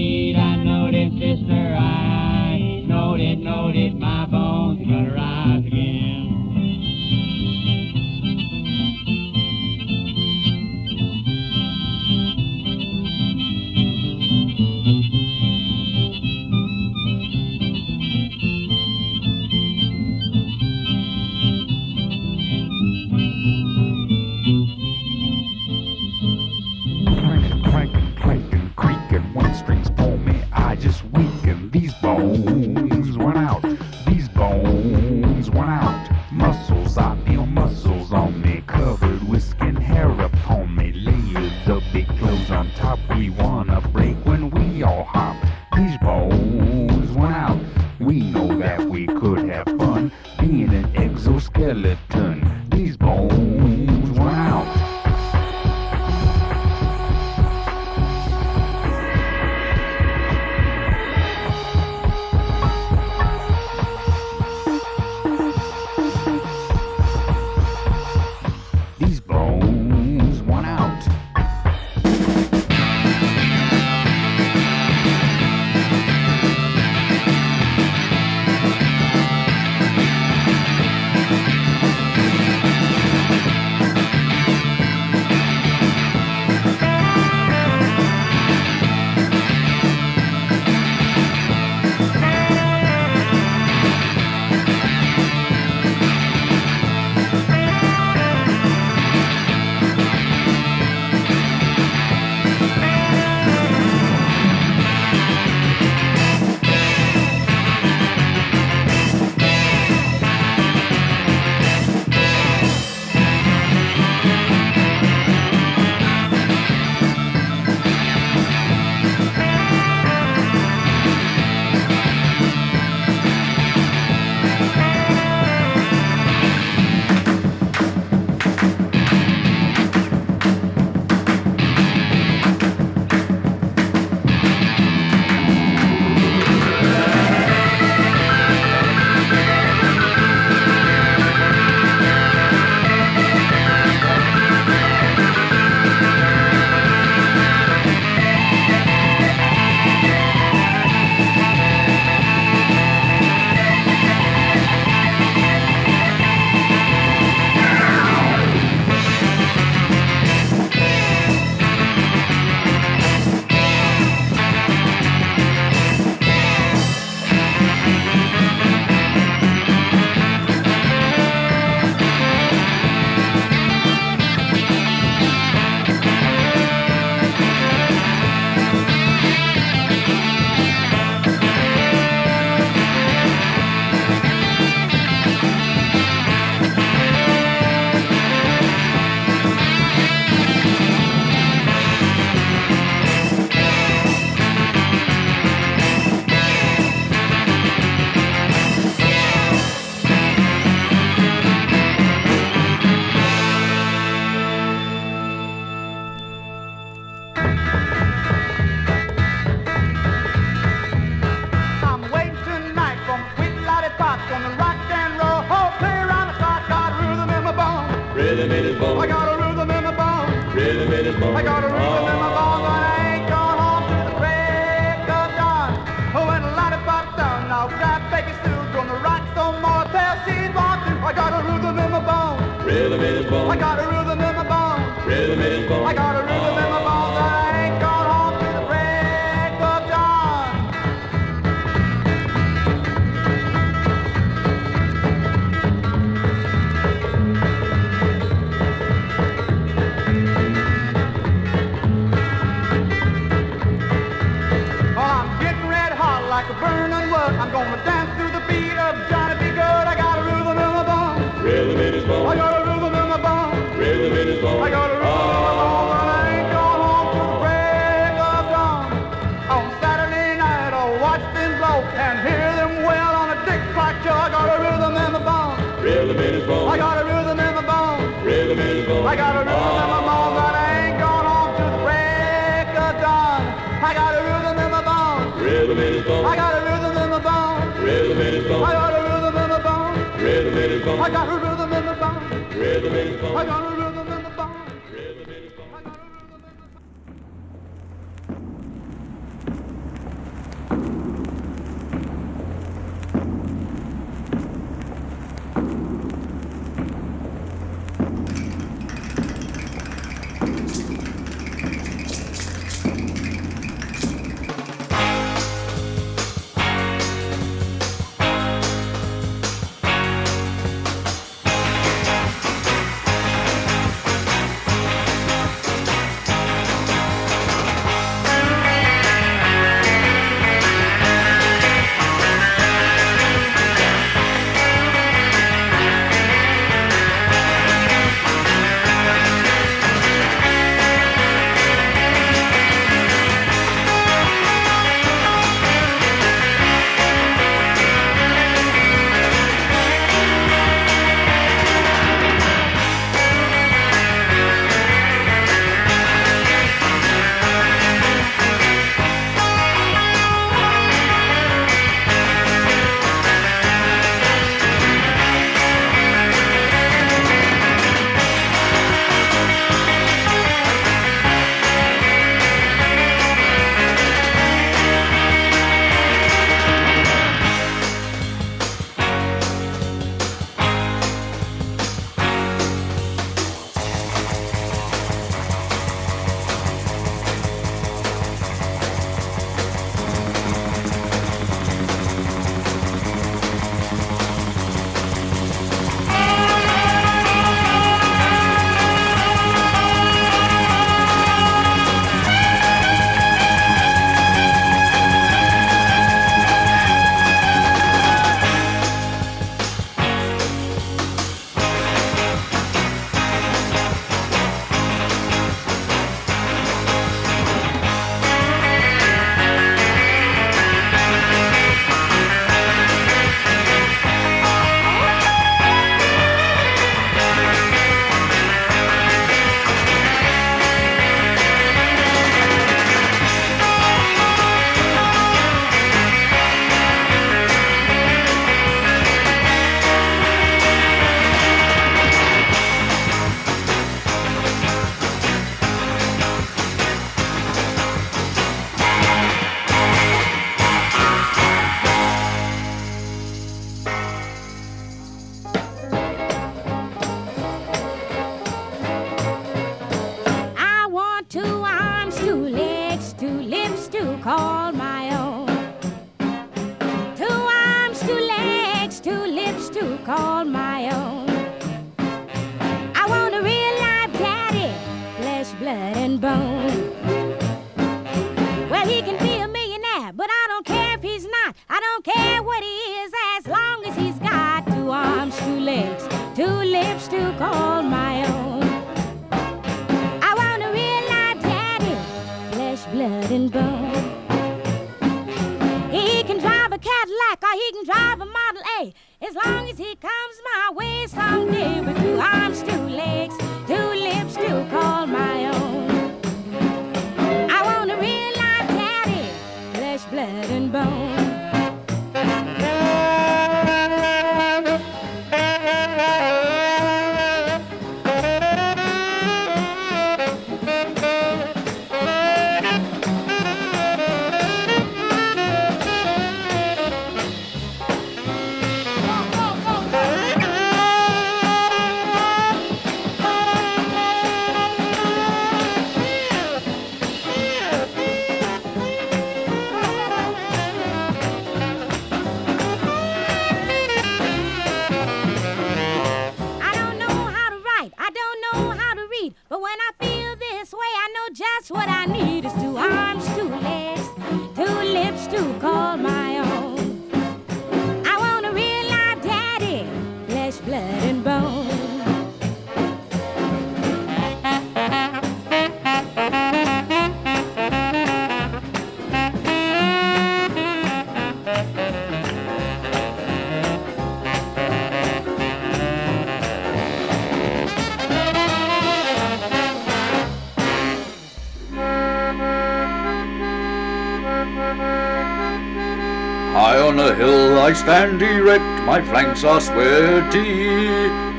I 587.69 587.73
stand 587.73 588.19
erect, 588.19 588.63
my 588.83 588.99
flanks 588.99 589.43
are 589.43 589.61
sweaty. 589.61 590.89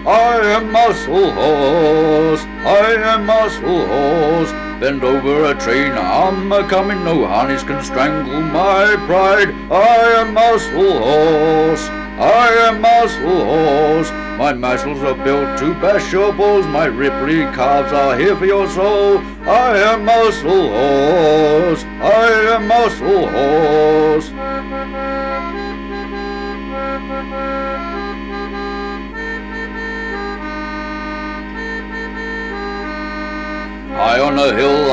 I 0.06 0.38
am 0.54 0.70
muscle 0.70 1.32
horse, 1.32 2.44
I 2.64 2.94
am 3.02 3.26
muscle 3.26 3.84
horse. 3.88 4.52
Bend 4.78 5.02
over 5.02 5.46
a 5.46 5.58
train, 5.58 5.90
I'm 5.90 6.52
a 6.52 6.62
coming, 6.68 7.02
no 7.02 7.26
harness 7.26 7.64
can 7.64 7.82
strangle 7.82 8.42
my 8.42 8.94
pride. 9.08 9.50
I 9.72 10.20
am 10.20 10.32
muscle 10.32 11.00
horse, 11.02 11.88
I 11.88 12.46
am 12.68 12.80
muscle 12.80 13.44
horse. 13.44 14.10
My 14.38 14.52
muscles 14.52 15.02
are 15.02 15.24
built 15.24 15.58
to 15.58 15.74
bash 15.80 16.12
your 16.12 16.32
balls, 16.32 16.64
my 16.64 16.86
ripply 16.86 17.52
calves 17.56 17.92
are 17.92 18.16
here 18.16 18.36
for 18.36 18.46
your 18.46 18.68
soul. 18.68 19.18
I 19.48 19.78
am 19.78 20.04
muscle 20.04 20.68
horse, 20.78 21.82
I 21.82 22.54
am 22.54 22.68
muscle 22.68 23.28
horse. 23.28 24.29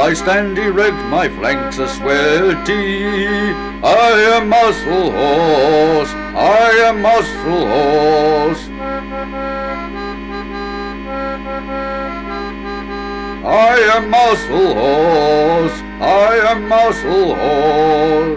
I 0.08 0.14
stand 0.14 0.58
erect, 0.58 0.96
my 1.10 1.28
flanks 1.28 1.80
are 1.80 1.88
sweaty. 1.90 3.04
I 3.84 4.12
am 4.36 4.48
muscle 4.48 5.12
horse, 5.12 6.12
I 6.34 6.70
am 6.88 7.02
muscle 7.02 7.68
horse. 7.74 8.64
I 13.44 13.76
am 13.96 14.10
muscle 14.10 14.74
horse, 14.80 15.78
I 16.00 16.38
am 16.52 16.70
muscle 16.70 17.36
horse. 17.36 18.37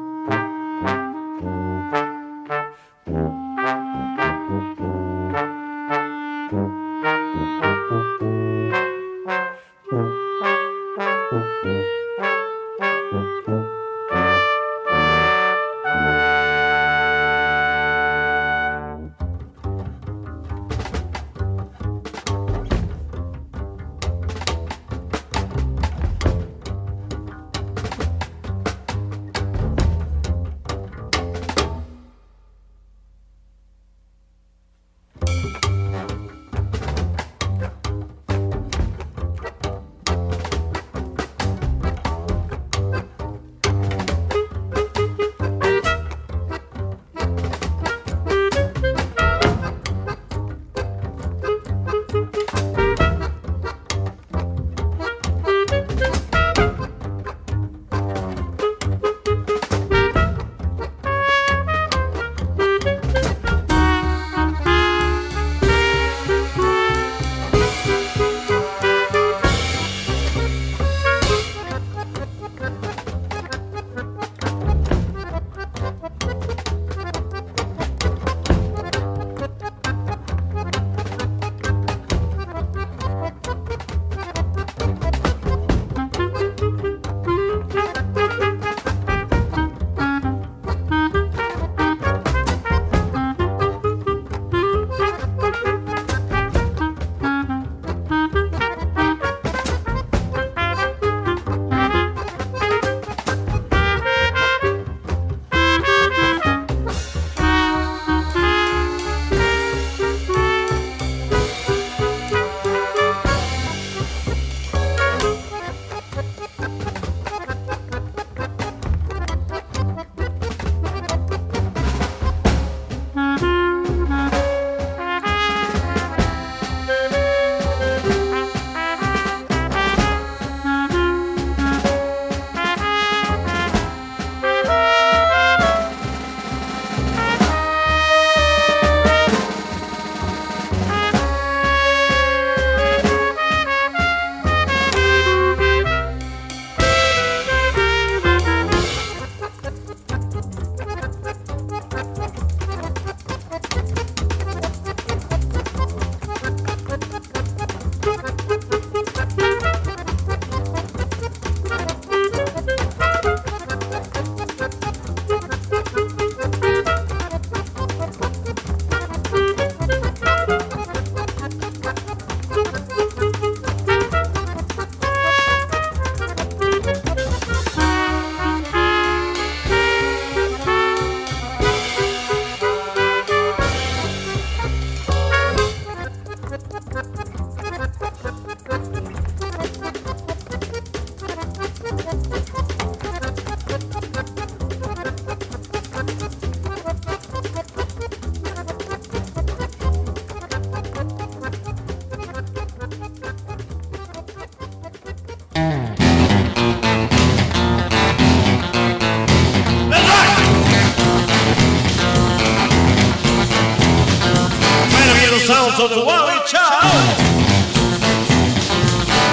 of 215.81 215.89
the 215.89 215.97
Wally 216.05 216.37
Child. 216.45 216.93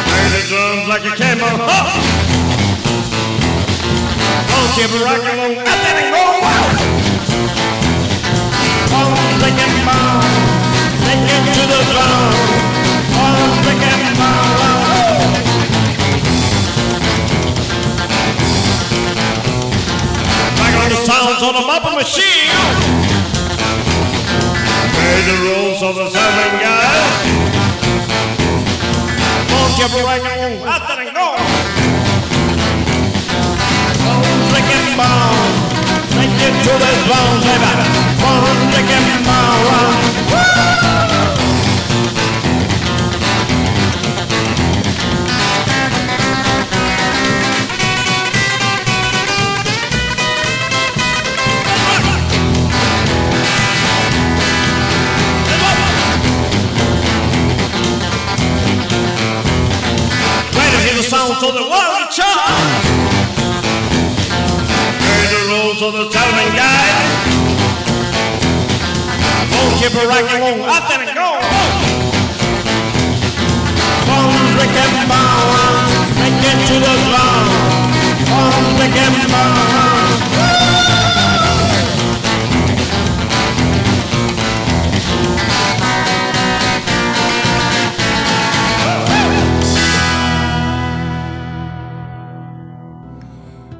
Bang 0.08 0.30
the 0.32 0.40
drums 0.48 0.88
like 0.88 1.04
a 1.04 1.12
camel. 1.14 1.44
Huh. 1.44 2.00
Don't 4.48 4.72
you 4.80 4.88
rock 5.04 5.20
and 5.28 5.36
roll, 5.36 5.60
I 5.60 5.76
think 5.84 6.00
it 6.00 6.08
go 6.08 6.24
wild. 6.40 6.72
Take 9.44 9.60
it 9.60 9.76
down, 9.84 10.24
take 11.04 11.28
it 11.36 11.44
to 11.52 11.62
the 11.68 11.80
ground. 11.92 12.32
Oh, 13.12 13.52
take 13.68 13.84
it 13.84 14.08
down. 14.16 14.48
Back 20.56 20.72
on 20.80 20.88
the 20.88 20.96
sounds 21.04 21.42
of 21.44 21.52
the 21.52 21.64
mopping 21.68 21.96
machine. 22.00 22.97
The 25.18 25.34
rules 25.42 25.82
of 25.82 25.96
the 25.96 26.08
seven 26.08 26.60
guys. 26.62 27.26
Don't 29.50 29.76
you 29.76 29.86
roll, 29.92 30.08
I 30.08 30.18
think 30.86 31.00
it 31.08 31.12
go. 31.12 31.36
It 34.70 34.96
down, 34.96 35.34
take 36.14 36.32
to 36.64 36.72
the 36.82 36.92
ground, 37.08 37.40
baby. 37.44 37.72
Oh, 38.22 38.46
take 38.72 38.90
it 38.90 39.18
to 61.40 61.46
of 61.46 61.54
the 61.54 61.60
Wally 61.60 62.04
Child. 62.10 62.82
Hear 64.98 65.24
the 65.30 65.42
rolls 65.50 65.80
of 65.82 65.92
the 65.92 66.10
Salmon 66.10 66.50
guy. 66.56 66.88
Won't 69.54 69.74
keep 69.78 69.94
a 69.94 70.04
rocking 70.08 70.42
on, 70.42 70.66
I 70.66 70.80
think 70.88 71.06
it 71.06 71.14
go. 71.14 71.38
Come 74.08 74.34
break 74.56 74.74
and 74.82 74.98
bound, 75.06 75.94
take 76.18 76.42
it 76.42 76.58
to 76.66 76.74
the 76.74 76.94
ground. 77.06 77.46
Come 78.26 78.76
break 78.76 78.96
and 78.98 79.30
bound. 79.30 80.37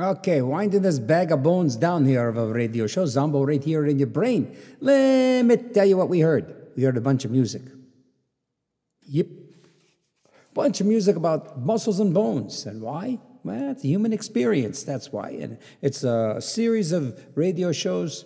Okay, 0.00 0.40
winding 0.40 0.80
this 0.80 0.98
bag 0.98 1.32
of 1.32 1.42
bones 1.42 1.76
down 1.76 2.06
here 2.06 2.26
of 2.28 2.38
a 2.38 2.46
radio 2.46 2.86
show, 2.86 3.04
Zombo 3.04 3.44
right 3.44 3.62
here 3.62 3.84
in 3.86 3.98
your 3.98 4.08
brain. 4.08 4.56
Let 4.80 5.44
me 5.44 5.56
tell 5.56 5.84
you 5.84 5.98
what 5.98 6.08
we 6.08 6.20
heard. 6.20 6.70
We 6.76 6.84
heard 6.84 6.96
a 6.96 7.00
bunch 7.02 7.26
of 7.26 7.30
music. 7.30 7.62
Yep. 9.02 9.26
Bunch 10.54 10.80
of 10.80 10.86
music 10.86 11.16
about 11.16 11.60
muscles 11.60 12.00
and 12.00 12.14
bones. 12.14 12.64
And 12.64 12.80
why? 12.80 13.18
Well, 13.44 13.72
it's 13.72 13.84
a 13.84 13.86
human 13.86 14.14
experience. 14.14 14.82
That's 14.82 15.12
why. 15.12 15.30
And 15.30 15.58
it's 15.82 16.04
a 16.04 16.40
series 16.40 16.92
of 16.92 17.20
radio 17.34 17.70
shows 17.72 18.24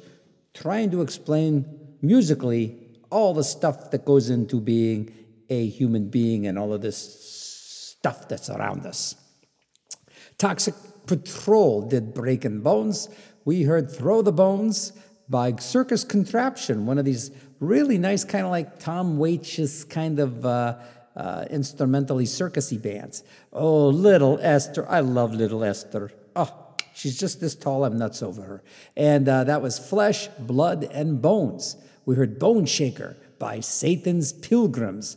trying 0.55 0.93
to 0.93 1.03
explain 1.03 1.97
musically 2.01 2.79
all 3.11 3.35
the 3.35 3.45
stuff 3.45 3.91
that 3.91 4.05
goes 4.05 4.31
into 4.31 4.61
being 4.61 5.13
a 5.51 5.67
human 5.67 6.11
being 6.11 6.47
and 6.47 6.59
all 6.59 6.73
of 6.73 6.81
this 6.81 7.97
stuff 7.99 8.29
that's 8.29 8.51
around 8.51 8.87
us. 8.87 9.17
Toxic 10.39 10.75
Patrol 11.07 11.83
did 11.83 12.15
Breaking 12.15 12.61
Bones. 12.61 13.09
We 13.45 13.63
heard 13.63 13.91
Throw 13.91 14.23
the 14.23 14.33
Bones 14.33 14.93
by 15.29 15.55
Circus 15.57 16.05
Contraption, 16.05 16.87
one 16.87 16.99
of 16.99 17.05
these 17.05 17.31
really 17.61 17.99
nice, 17.99 18.25
kind 18.25 18.45
of 18.45 18.51
like 18.51 18.79
Tom 18.79 19.19
Waits 19.19 19.85
kind 19.85 20.19
of 20.19 20.45
uh, 20.45 20.77
uh, 21.17 21.47
instrumentally 21.51 22.25
circusy 22.25 22.81
bands. 22.81 23.25
Oh, 23.53 23.89
Little 23.89 24.39
Esther. 24.41 24.89
I 24.89 25.01
love 25.01 25.35
Little 25.35 25.65
Esther. 25.65 26.13
Oh, 26.35 26.75
she's 26.95 27.19
just 27.19 27.41
this 27.41 27.55
tall. 27.55 27.85
I'm 27.85 27.99
nuts 27.99 28.23
over 28.23 28.43
her. 28.43 28.63
And 28.97 29.29
uh, 29.29 29.45
that 29.45 29.63
was 29.63 29.79
Flesh, 29.79 30.29
Blood, 30.39 30.85
and 30.85 31.21
Bones. 31.23 31.77
We 32.05 32.15
heard 32.15 32.39
Bone 32.39 32.67
Shaker 32.67 33.17
by 33.39 33.61
Satan's 33.61 34.33
Pilgrims. 34.33 35.17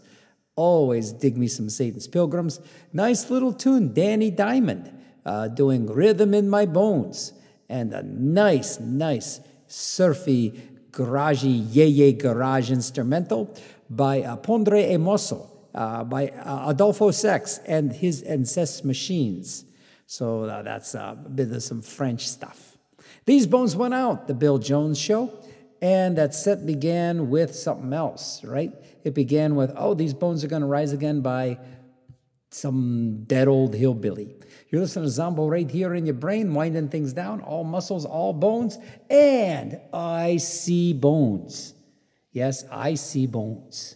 Always 0.55 1.13
dig 1.13 1.37
me 1.37 1.47
some 1.47 1.69
Satan's 1.69 2.07
Pilgrims. 2.07 2.59
Nice 2.93 3.29
little 3.29 3.53
tune, 3.53 3.93
Danny 3.93 4.31
Diamond 4.31 4.98
uh, 5.25 5.47
doing 5.47 5.85
Rhythm 5.87 6.33
in 6.33 6.49
My 6.49 6.65
Bones. 6.65 7.33
And 7.67 7.93
a 7.93 8.03
nice, 8.03 8.79
nice 8.79 9.41
surfy, 9.67 10.59
garagey, 10.91 11.67
yay 11.69 11.87
yay 11.87 12.13
garage 12.13 12.71
instrumental 12.71 13.55
by 13.89 14.21
uh, 14.23 14.37
Pondre 14.37 14.91
Emoso, 14.91 15.49
uh, 15.75 16.03
by 16.03 16.29
uh, 16.29 16.69
Adolfo 16.69 17.11
Sex 17.11 17.59
and 17.67 17.91
his 17.93 18.23
Incest 18.23 18.83
Machines. 18.85 19.65
So 20.07 20.45
uh, 20.45 20.63
that's 20.63 20.95
a 20.95 21.17
bit 21.35 21.51
of 21.51 21.61
some 21.61 21.81
French 21.81 22.27
stuff. 22.27 22.77
These 23.25 23.45
Bones 23.45 23.75
went 23.75 23.93
out, 23.93 24.27
the 24.27 24.33
Bill 24.33 24.57
Jones 24.57 24.99
show. 24.99 25.31
And 25.81 26.17
that 26.17 26.33
set 26.33 26.65
began 26.65 27.29
with 27.29 27.55
something 27.55 27.93
else, 27.93 28.43
right? 28.43 28.73
It 29.05 29.13
began 29.13 29.55
with, 29.55 29.71
oh, 29.77 29.93
these 29.93 30.13
bones 30.13 30.43
are 30.43 30.49
going 30.49 30.61
to 30.61 30.67
rise 30.67 30.91
again 30.91 31.21
by 31.21 31.57
some 32.51 33.23
dead 33.25 33.47
old 33.47 33.73
hillbilly. 33.73 34.35
You're 34.69 34.81
listening 34.81 35.05
to 35.05 35.11
Zombo 35.11 35.47
right 35.47 35.69
here 35.69 35.95
in 35.95 36.05
your 36.05 36.15
brain, 36.15 36.53
winding 36.53 36.89
things 36.89 37.11
down, 37.11 37.41
all 37.41 37.63
muscles, 37.63 38.05
all 38.05 38.33
bones, 38.33 38.77
and 39.09 39.79
I 39.91 40.37
see 40.37 40.93
bones. 40.93 41.73
Yes, 42.31 42.63
I 42.71 42.93
see 42.93 43.25
bones. 43.25 43.95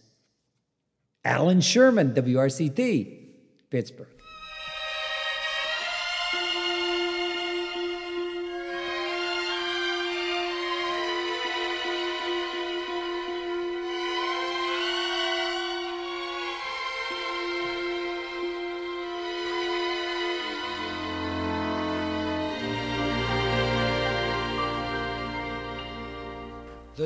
Allan 1.23 1.61
Sherman, 1.61 2.13
WRCT, 2.13 3.19
Pittsburgh. 3.69 4.12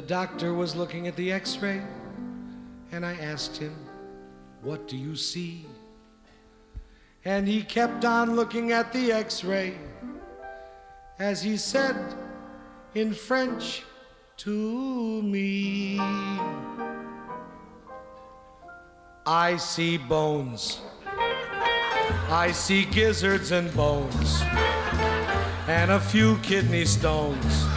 Doctor 0.07 0.53
was 0.53 0.73
looking 0.73 1.07
at 1.07 1.17
the 1.17 1.33
x 1.33 1.57
ray, 1.57 1.81
and 2.93 3.05
I 3.05 3.13
asked 3.15 3.57
him, 3.57 3.75
What 4.61 4.87
do 4.87 4.95
you 4.95 5.17
see? 5.17 5.65
And 7.25 7.45
he 7.45 7.61
kept 7.61 8.05
on 8.05 8.35
looking 8.35 8.71
at 8.71 8.93
the 8.93 9.11
x 9.11 9.43
ray 9.43 9.77
as 11.19 11.41
he 11.41 11.57
said 11.57 11.97
in 12.95 13.13
French 13.13 13.83
to 14.37 15.21
me, 15.23 15.99
I 19.25 19.57
see 19.57 19.97
bones. 19.97 20.79
I 22.29 22.51
see 22.51 22.85
gizzards 22.85 23.51
and 23.51 23.73
bones, 23.73 24.41
and 25.67 25.91
a 25.91 25.99
few 25.99 26.37
kidney 26.39 26.85
stones 26.85 27.76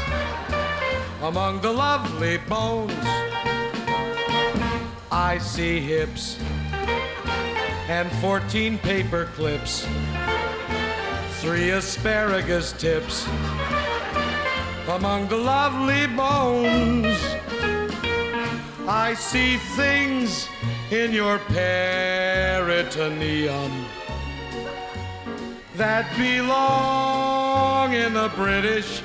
among 1.23 1.61
the 1.61 1.71
lovely 1.71 2.39
bones. 2.39 2.93
I 5.13 5.39
see 5.39 5.81
hips 5.81 6.39
and 7.89 8.11
14 8.23 8.79
paper 8.79 9.27
clips, 9.35 9.87
three 11.41 11.71
asparagus 11.71 12.73
tips 12.73 13.27
among 14.89 15.29
the 15.29 15.37
lovely 15.37 16.07
bones. 16.07 17.19
I 18.89 19.15
see 19.15 19.59
things 19.77 20.49
in 20.91 21.13
your 21.13 21.39
peritoneum 21.39 22.31
that 25.75 26.11
belong 26.17 27.93
in 27.95 28.15
the 28.15 28.31
British 28.35 29.03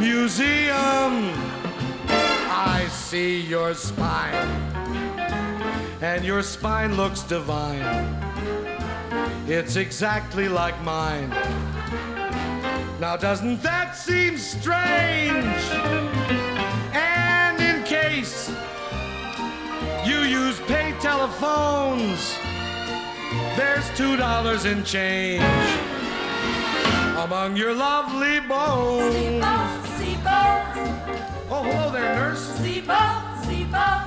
Museum. 0.00 1.34
I 2.08 2.88
see 2.90 3.42
your 3.42 3.74
spine, 3.74 4.48
and 6.00 6.24
your 6.24 6.42
spine 6.42 6.96
looks 6.96 7.22
divine. 7.22 7.84
It's 9.46 9.76
exactly 9.76 10.48
like 10.48 10.80
mine. 10.82 11.28
Now, 12.98 13.16
doesn't 13.16 13.62
that 13.62 13.94
seem 13.94 14.38
strange? 14.38 15.62
And 16.94 17.60
in 17.60 17.82
case 17.84 18.50
you 20.06 20.20
use 20.22 20.58
pay 20.60 20.94
telephones, 21.00 22.38
there's 23.54 23.86
two 23.98 24.16
dollars 24.16 24.64
in 24.64 24.82
change 24.82 25.44
among 27.18 27.54
your 27.54 27.74
lovely 27.74 28.40
bones. 28.40 29.89
Oh, 30.26 31.62
hello 31.64 31.90
there, 31.90 32.14
nurse. 32.14 32.56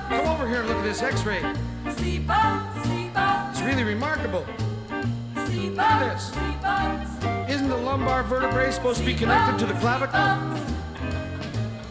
Come 0.08 0.26
over 0.28 0.46
here 0.48 0.60
and 0.60 0.68
look 0.68 0.78
at 0.78 0.84
this 0.84 1.02
x-ray. 1.02 1.42
It's 1.86 3.60
really 3.62 3.84
remarkable. 3.84 4.46
Look 4.88 5.80
at 5.80 6.14
this. 6.14 6.32
Isn't 7.50 7.68
the 7.68 7.76
lumbar 7.76 8.22
vertebrae 8.22 8.70
supposed 8.70 9.00
to 9.00 9.04
be 9.06 9.14
connected 9.14 9.58
to 9.60 9.66
the 9.72 9.78
clavicle? 9.80 10.20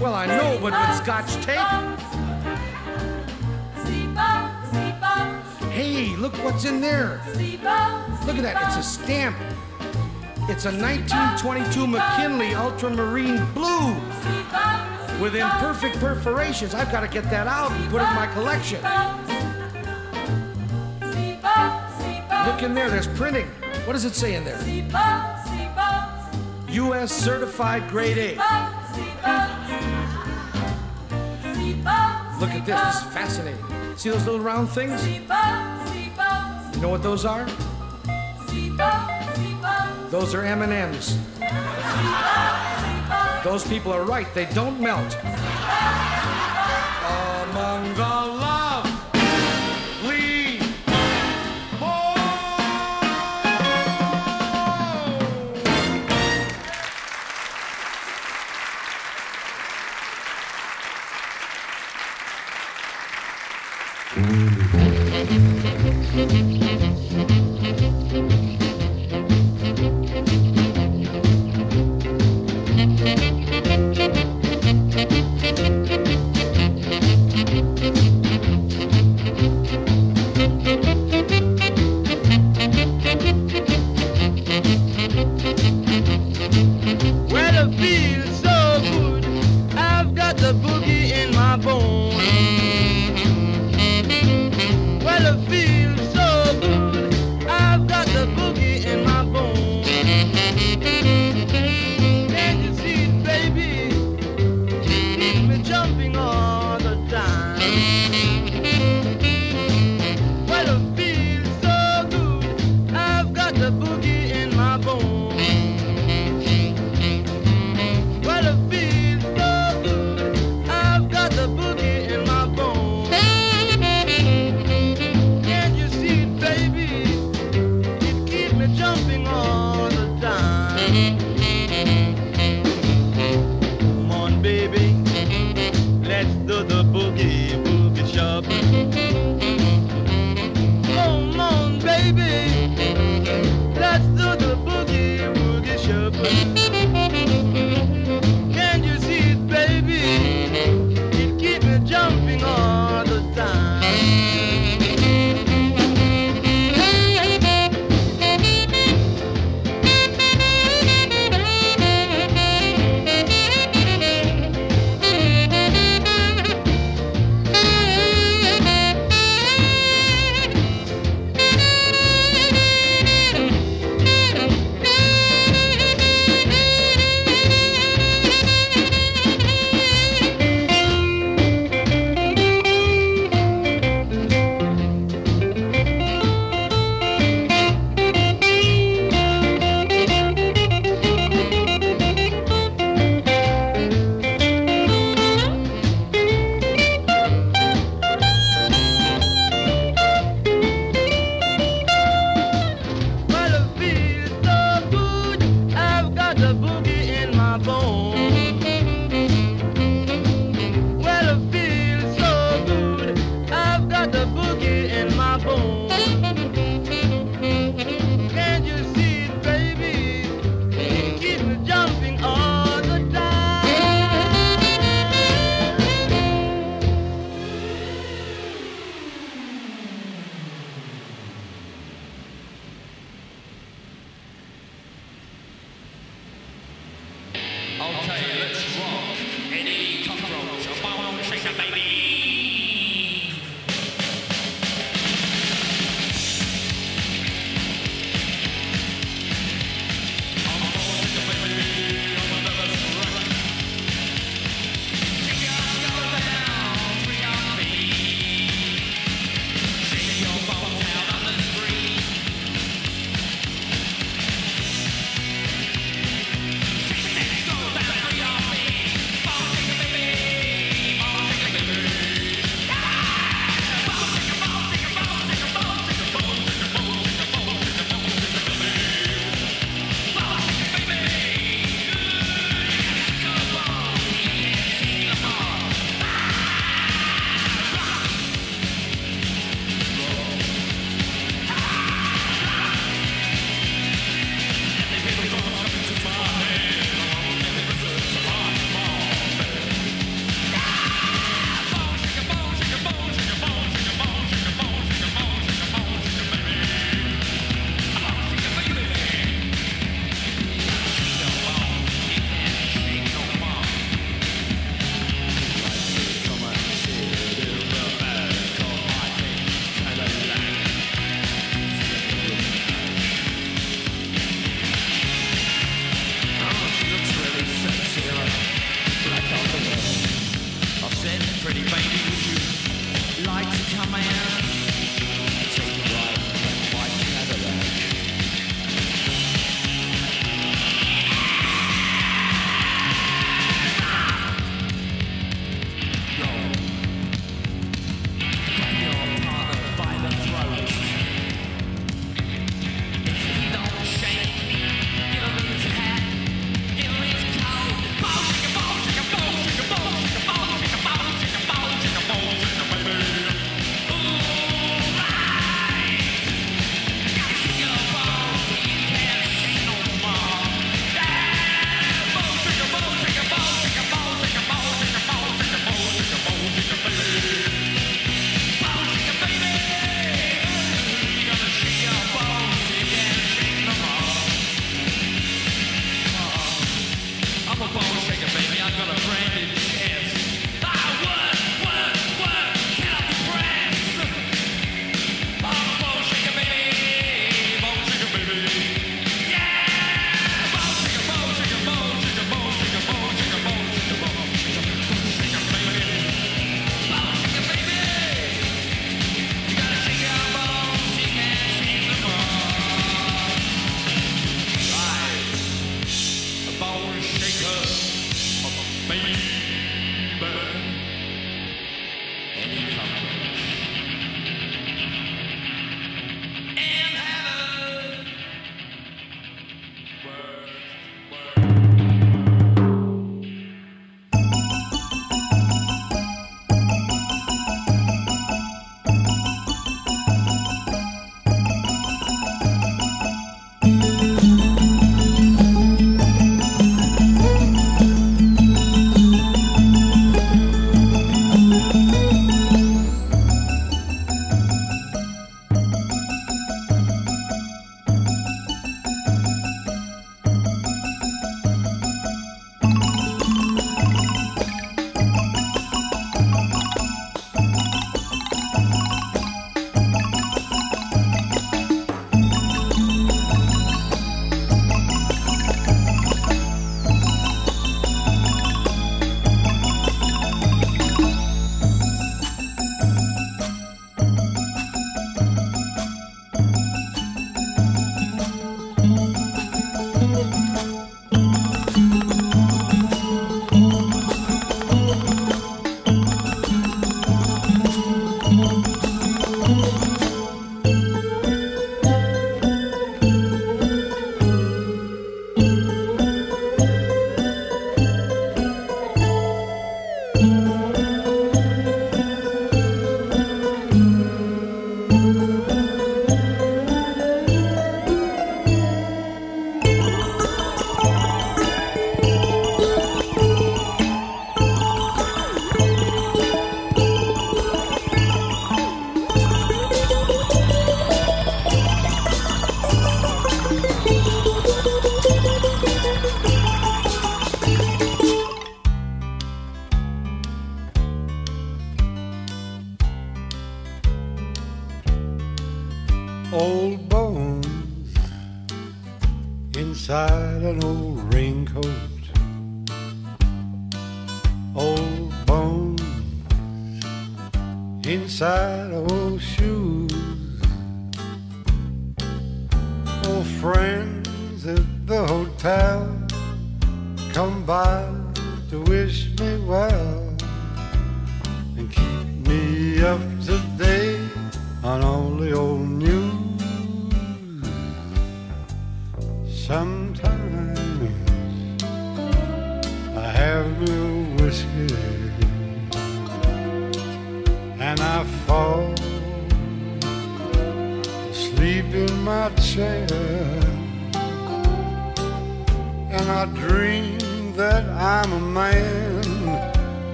Well, 0.00 0.14
I 0.14 0.26
know, 0.26 0.58
but 0.60 0.72
with 0.72 0.96
scotch 0.96 1.34
tape? 1.44 1.60
Hey, 5.70 6.14
look 6.16 6.34
what's 6.44 6.64
in 6.64 6.80
there. 6.80 7.20
Look 8.26 8.36
at 8.36 8.42
that, 8.42 8.62
it's 8.66 8.76
a 8.76 8.82
stamp. 8.82 9.36
It's 10.46 10.66
a 10.66 10.70
1922 10.70 11.86
McKinley 11.86 12.54
Ultramarine 12.54 13.50
Blue 13.54 13.94
with 15.18 15.34
imperfect 15.34 15.98
perforations. 15.98 16.74
I've 16.74 16.92
got 16.92 17.00
to 17.00 17.08
get 17.08 17.24
that 17.30 17.46
out 17.46 17.72
and 17.72 17.90
put 17.90 18.02
it 18.02 18.08
in 18.08 18.14
my 18.14 18.26
collection. 18.26 18.76
Look 22.46 22.62
in 22.62 22.74
there, 22.74 22.90
there's 22.90 23.08
printing. 23.08 23.46
What 23.86 23.94
does 23.94 24.04
it 24.04 24.14
say 24.14 24.34
in 24.34 24.44
there? 24.44 24.60
U.S. 26.68 27.10
certified 27.10 27.88
grade 27.88 28.18
A. 28.18 28.30
Look 32.38 32.50
at 32.50 32.66
this, 32.66 32.78
this 32.84 32.96
is 32.96 33.02
fascinating. 33.14 33.64
See 33.96 34.10
those 34.10 34.26
little 34.26 34.40
round 34.40 34.68
things? 34.68 35.08
You 35.08 35.20
know 36.82 36.90
what 36.90 37.02
those 37.02 37.24
are? 37.24 37.46
Those 40.14 40.32
are 40.32 40.42
M&Ms. 40.42 41.18
Those 43.42 43.66
people 43.66 43.92
are 43.92 44.04
right, 44.04 44.32
they 44.32 44.46
don't 44.54 44.80
melt. 44.80 45.16
Among 47.50 47.92
the 47.94 48.43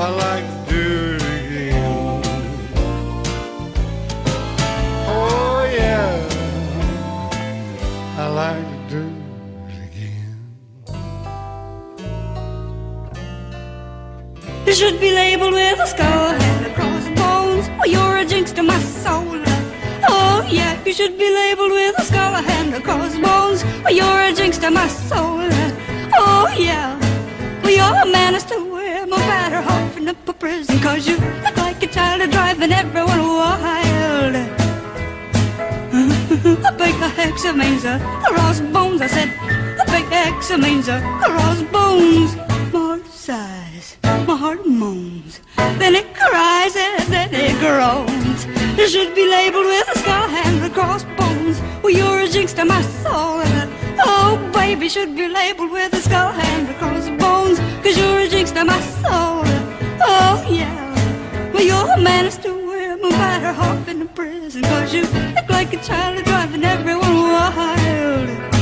I 0.00 0.08
like 0.10 0.46
to 0.46 0.70
do 0.70 1.16
it 1.16 1.22
again. 1.22 2.22
Oh 5.08 5.68
yeah, 5.74 6.14
I 8.16 8.28
like 8.28 8.64
to 8.64 8.78
do 8.94 9.02
it 9.66 9.78
again. 9.88 10.38
You 14.66 14.72
should 14.72 15.00
be 15.00 15.10
labeled 15.10 15.54
with 15.54 15.80
a 15.80 15.86
skull 15.88 16.30
and 16.30 16.66
a 16.66 16.70
crossbones. 16.74 17.68
Well, 17.70 17.88
you're 17.88 18.18
a 18.18 18.24
jinx 18.24 18.52
to 18.52 18.62
my 18.62 18.78
soul. 18.78 19.42
Oh, 20.08 20.46
yeah, 20.48 20.80
you 20.84 20.92
should 20.92 21.18
be 21.18 21.28
labeled 21.34 21.72
with 21.72 21.98
a 21.98 22.04
skull 22.04 22.36
and 22.36 22.72
a 22.72 22.80
crossbones. 22.80 23.64
Well, 23.82 23.92
you're 23.92 24.22
a 24.30 24.32
jinx 24.32 24.58
to 24.58 24.70
my 24.70 24.86
soul. 24.86 25.40
Oh, 26.14 26.54
yeah. 26.56 26.96
Well, 27.64 27.72
you're 27.72 28.02
a 28.02 28.06
menace 28.06 28.44
to 28.44 28.67
up 30.08 30.28
a 30.28 30.32
prison, 30.32 30.78
cause 30.80 31.06
you 31.06 31.16
look 31.44 31.56
like 31.58 31.82
a 31.82 31.86
child 31.86 32.30
driving 32.30 32.72
everyone 32.72 33.18
wild. 33.18 34.34
A 36.64 36.72
big 36.78 36.94
hex 37.16 37.44
means 37.52 37.84
a 37.84 37.98
crossbones, 38.24 39.02
I 39.02 39.06
said. 39.06 39.28
A 39.78 39.84
big 39.90 40.06
hex 40.06 40.50
means 40.56 40.88
a 40.88 41.00
crossbones. 41.22 42.36
More 42.72 43.04
size, 43.04 43.98
my 44.26 44.34
heart 44.34 44.66
moans. 44.66 45.40
Then 45.78 45.94
it 45.94 46.14
cries 46.14 46.74
and 46.76 47.12
then 47.12 47.28
it 47.32 47.58
groans. 47.60 48.46
You 48.78 48.88
should 48.88 49.14
be 49.14 49.28
labeled 49.28 49.66
with 49.66 49.88
a 49.94 49.98
skull 49.98 50.30
and 50.30 50.64
a 50.64 50.70
crossbones. 50.70 51.60
Well, 51.82 51.92
you're 51.92 52.20
a 52.20 52.28
jinx 52.28 52.54
to 52.54 52.64
my 52.64 52.80
soul. 53.02 53.42
Oh, 54.00 54.50
baby, 54.54 54.88
should 54.88 55.14
be 55.14 55.28
labeled 55.28 55.72
with 55.72 55.92
a 55.92 56.00
skull 56.00 56.32
and 56.32 56.68
a 56.68 56.74
crossbones. 56.74 57.58
Cause 57.82 57.98
you're 57.98 58.20
a 58.20 58.28
jinx 58.28 58.52
to 58.52 58.64
my 58.64 58.80
soul. 59.02 59.57
Oh, 60.00 60.46
yeah. 60.50 61.52
Well, 61.52 61.62
you're 61.62 61.92
a 61.92 62.00
menace 62.00 62.36
to 62.38 62.48
him, 62.48 63.00
no 63.00 63.10
matter 63.10 63.52
how 63.52 63.74
in 63.90 64.00
the 64.00 64.06
prison. 64.06 64.62
Cause 64.62 64.92
you 64.94 65.04
act 65.36 65.50
like 65.50 65.72
a 65.72 65.78
child 65.78 66.24
driving 66.24 66.64
everyone 66.64 67.14
wild. 67.14 68.57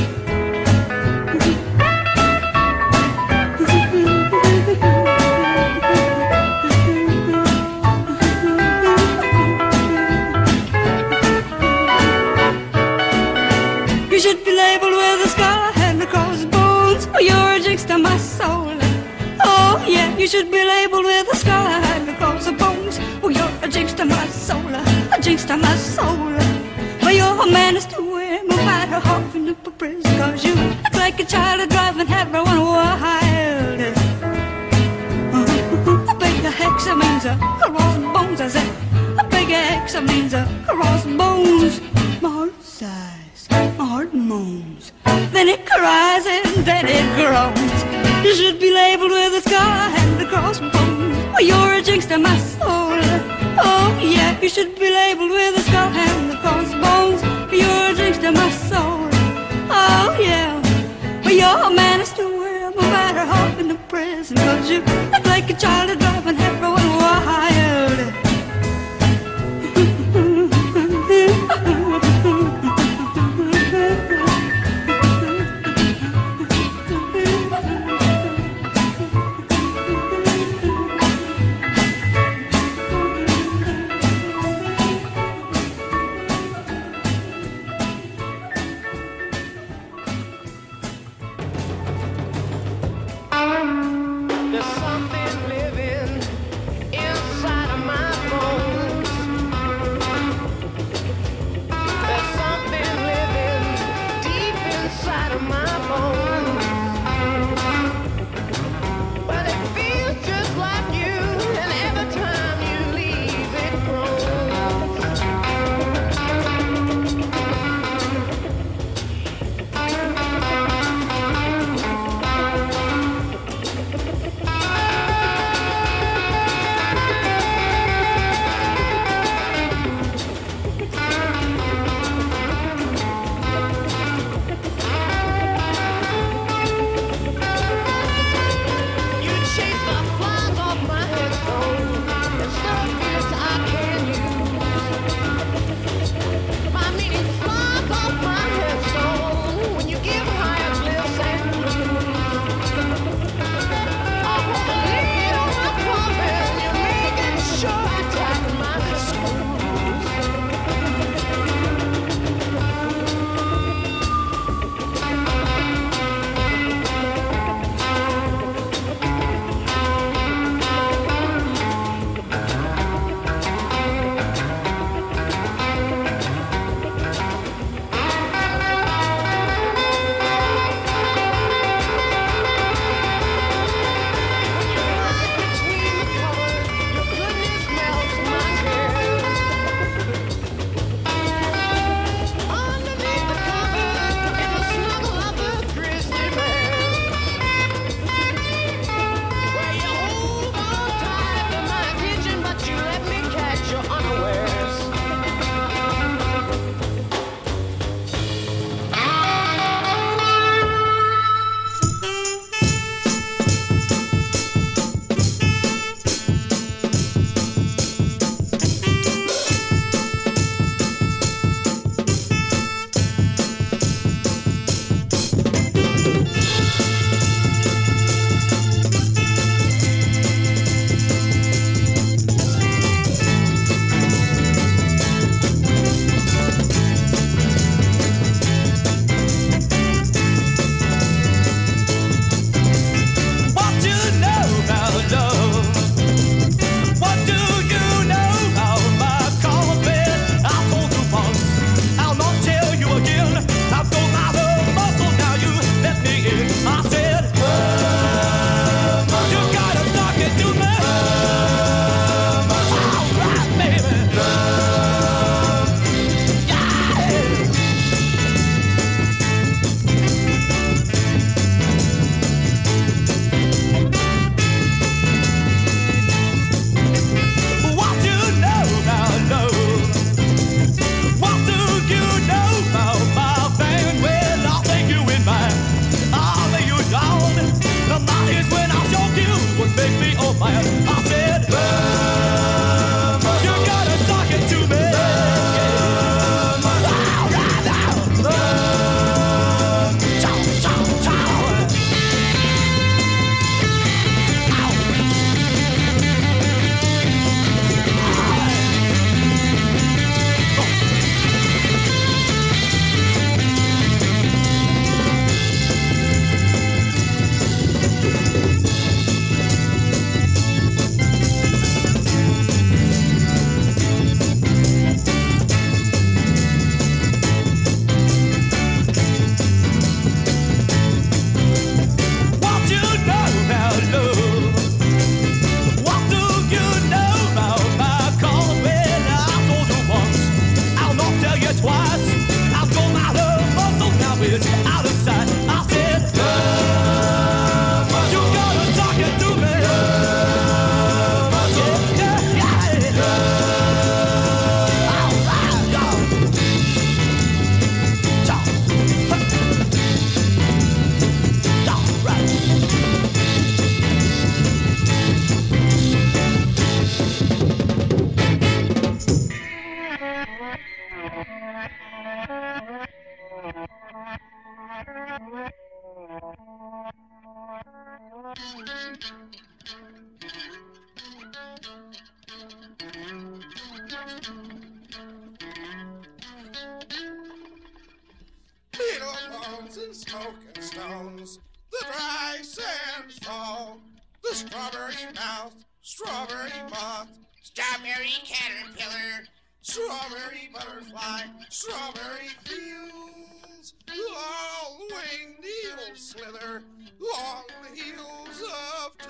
You 20.27 20.31
should 20.31 20.51
be 20.51 20.65
labeled 20.65 21.05
with 21.05 21.33
a 21.33 21.37
scar 21.37 21.69
and 21.69 22.09
a 22.09 22.53
bones. 22.59 22.99
Well, 23.23 23.31
you're 23.31 23.53
a 23.63 23.69
jinx 23.69 23.93
to 23.93 24.05
my 24.05 24.27
soul. 24.27 24.75
A 24.75 25.19
jinx 25.21 25.45
to 25.45 25.57
my 25.57 25.77
soul. 25.77 26.17
Well, 27.01 27.13
you're 27.13 27.43
a 27.45 27.47
man 27.47 27.75
menace 27.75 27.87
to 27.95 28.03
him, 28.17 28.49
no 28.49 28.57
matter 28.57 28.99
how 28.99 29.21
in 29.37 29.45
the 29.47 29.55
prison. 29.55 30.19
Cause 30.19 30.45
you 30.45 30.57
look 30.57 30.95
like 30.95 31.21
a 31.21 31.25
child 31.25 31.71
driving 31.71 32.11
everyone 32.11 32.61
wild. 32.61 33.81
A 36.13 36.15
big 36.19 36.43
hex 36.61 36.87
means 37.03 37.25
a 37.25 37.39
crossbones, 37.61 38.41
I 38.41 38.49
said. 38.49 38.73
A 39.21 39.25
big 39.29 39.49
hex 39.51 39.95
means 40.01 40.35
a 40.35 40.43
crossbones. 40.67 41.81
My 42.21 42.31
heart 42.31 42.61
sighs, 42.65 43.47
my 43.79 43.85
heart 43.93 44.13
moans. 44.13 44.91
Then 45.31 45.47
it 45.47 45.65
cries 45.65 46.27
and 46.27 46.67
then 46.67 46.85
it 46.89 47.07
groans. 47.15 48.06
You 48.27 48.35
should 48.35 48.59
be 48.59 48.73
labeled 48.75 49.13
with 49.13 49.35
a 49.35 49.41
scar 49.49 49.89
and 50.01 50.21
a 50.21 50.27
crossbones. 50.27 51.17
You're 51.41 51.75
a 51.75 51.81
jinx 51.81 52.07
to 52.07 52.19
my 52.19 52.37
soul. 52.39 52.99
Oh, 53.69 54.01
yeah, 54.03 54.37
you 54.41 54.49
should 54.49 54.75
be 54.75 54.91
labeled 54.91 55.31
with 55.31 55.57
a 55.57 55.61
scar 55.61 55.87
and 55.95 56.33
a 56.33 56.37
crossbones. 56.41 57.23
You're 57.53 57.93
a 57.93 57.95
jinx 57.95 58.19
to 58.19 58.33
my 58.33 58.51
soul. 58.51 59.07
Oh, 59.71 60.19
yeah. 60.21 60.61
Well, 61.23 61.35
you're 61.35 61.67
a 61.69 61.71
menace 61.73 62.13
to 62.15 62.25
him, 62.25 62.73
no 62.75 62.83
matter 62.91 63.25
how 63.25 63.59
in 63.61 63.69
the 63.69 63.79
prison. 63.87 64.37
Cause 64.39 64.69
you 64.69 64.81
look 65.13 65.25
like 65.27 65.49
a 65.49 65.55
child 65.55 65.97
driving 65.97 66.37
everyone 66.37 66.86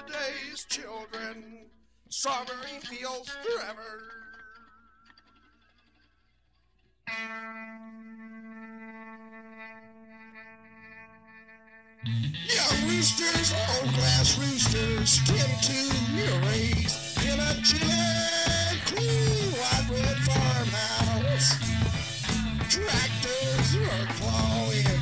today's 0.06 0.64
children. 0.68 1.66
Strawberry 2.08 2.78
fields 2.82 3.30
forever. 3.42 4.02
Young 12.04 12.88
roosters, 12.88 13.52
old 13.52 13.94
glass 13.94 14.38
roosters, 14.38 15.10
skin 15.10 15.50
to 15.62 15.80
your 16.14 16.40
race 16.50 17.16
in 17.26 17.40
a 17.40 17.54
chilly, 17.62 18.78
cool, 18.86 19.50
white 19.58 19.86
red 19.90 20.18
farmhouse. 20.28 21.48
Tractors 22.70 23.76
are 23.76 24.06
clawing, 24.14 24.95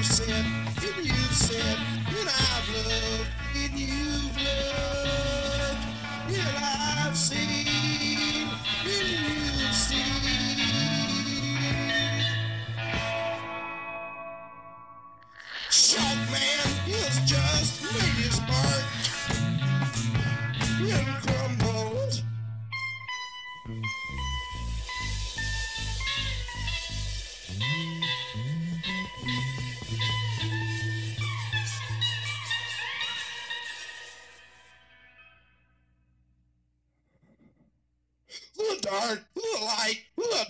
I've 0.00 0.06
said, 0.06 0.30
and 0.30 1.04
you've 1.04 1.34
said, 1.34 1.76
and 2.08 2.26
I've 2.26 2.68
loved, 2.86 3.28
and 3.54 3.78
you've 3.78 4.34
loved, 4.34 5.84
and 6.26 6.56
I've 6.56 7.14
seen, 7.14 8.48
and 8.82 9.08
you've 9.10 9.74
seen. 9.74 10.06
Shark 15.68 16.30
man 16.30 16.66
is 16.88 17.20
just 17.26 17.82
made 17.92 18.24
his 18.24 18.40
mark 18.48 18.99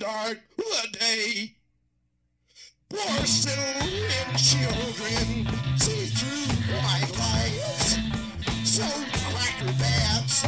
dark, 0.00 0.40
the 0.56 0.98
day. 0.98 1.54
Poor 2.88 3.26
silver 3.26 3.86
children 4.34 5.46
see 5.76 6.06
through 6.06 6.74
white 6.74 7.12
lights. 7.18 7.98
So 8.64 8.86
cracker 9.28 9.72
bats, 9.78 10.42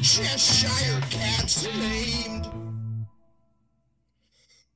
Cheshire 0.00 1.00
cats 1.10 1.66
named. 1.76 2.48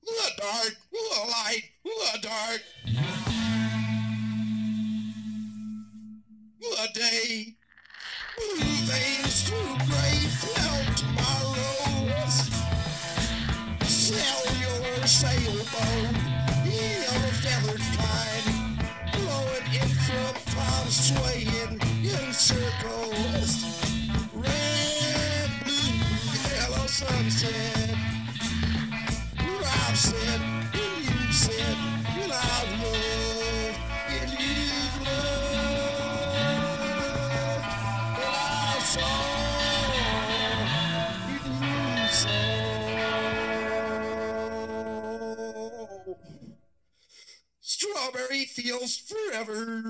The 0.05 0.31
dark, 0.37 0.77
the 0.93 1.31
light, 1.31 1.63
the 1.83 2.19
dark. 2.21 2.63
The 6.61 6.89
day. 6.93 7.55
Blue 8.37 8.61
veins 8.61 9.49
through 9.49 9.77
gray 9.87 10.19
fell 10.29 10.95
tomorrows. 10.95 11.86
Sailboat, 15.07 16.17
yellow 16.65 17.31
feathered 17.41 17.81
kind, 17.97 18.47
blowing 19.13 19.67
in 19.73 19.89
from 20.03 20.35
palms 20.53 21.15
swaying 21.15 21.81
in 22.03 22.33
circles. 22.33 23.53
Red, 24.35 25.51
blue, 25.65 25.95
yellow 26.51 26.87
sunset. 26.89 27.95
I've 29.39 29.97
said, 29.97 30.41
and 30.41 31.05
you've 31.05 31.35
said, 31.35 31.77
and 32.21 32.33
I've 32.33 32.83
loved, 32.83 33.16
Strawberry 48.07 48.45
Fields 48.45 48.99
Forever. 48.99 49.83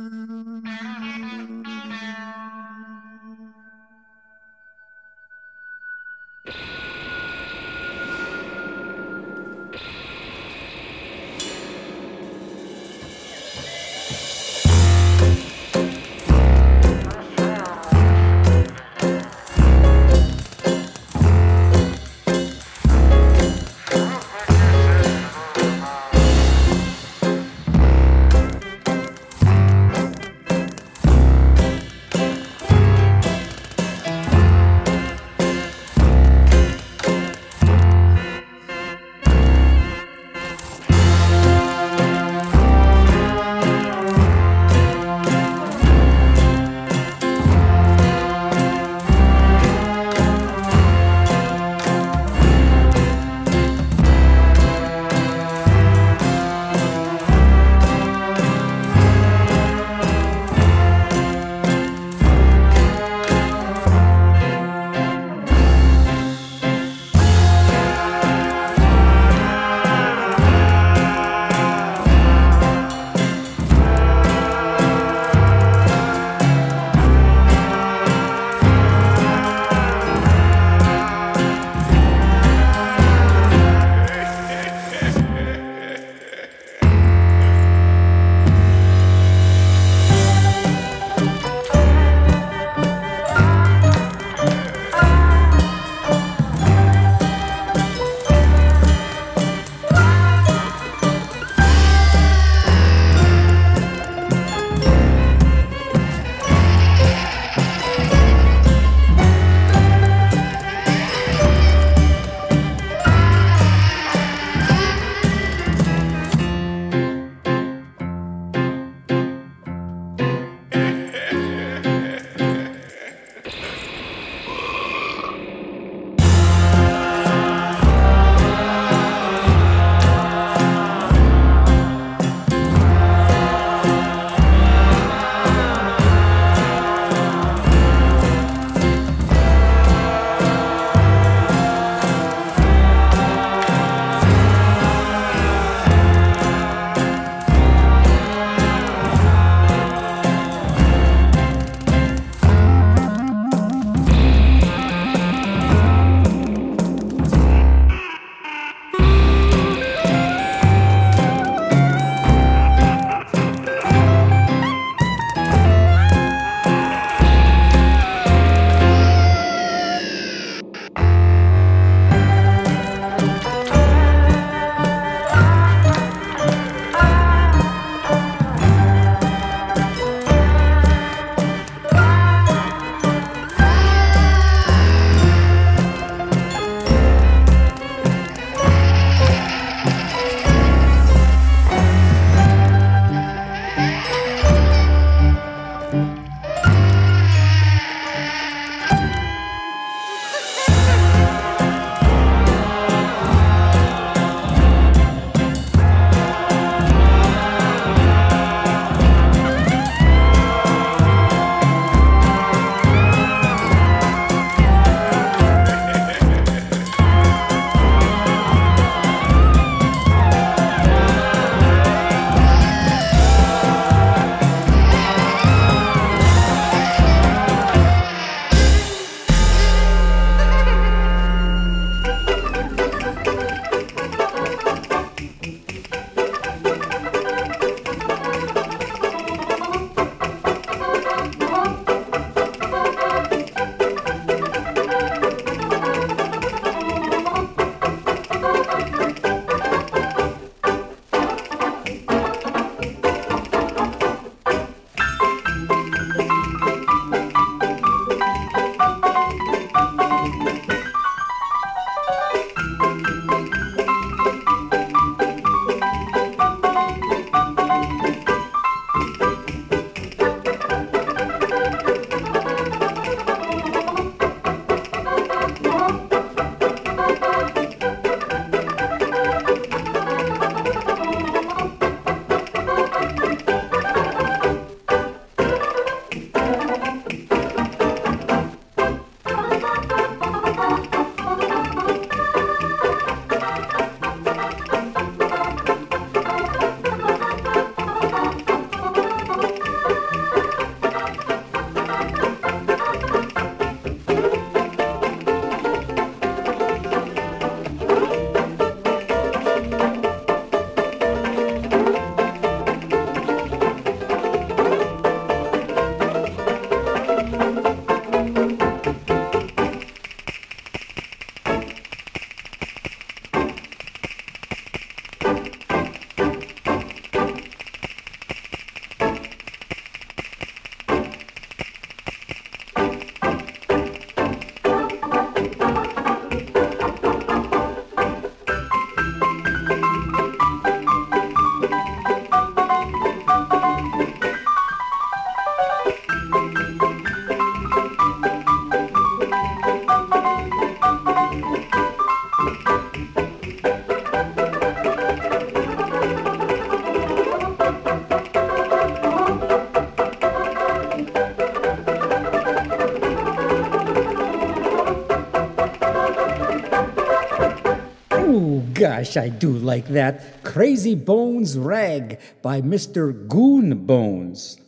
Gosh, 368.98 369.16
I 369.16 369.28
do 369.28 369.50
like 369.50 369.88
that. 369.88 370.42
Crazy 370.42 370.94
Bones 370.94 371.58
Rag 371.58 372.18
by 372.42 372.62
Mr. 372.62 373.28
Goon 373.28 373.86
Bones. 373.86 374.58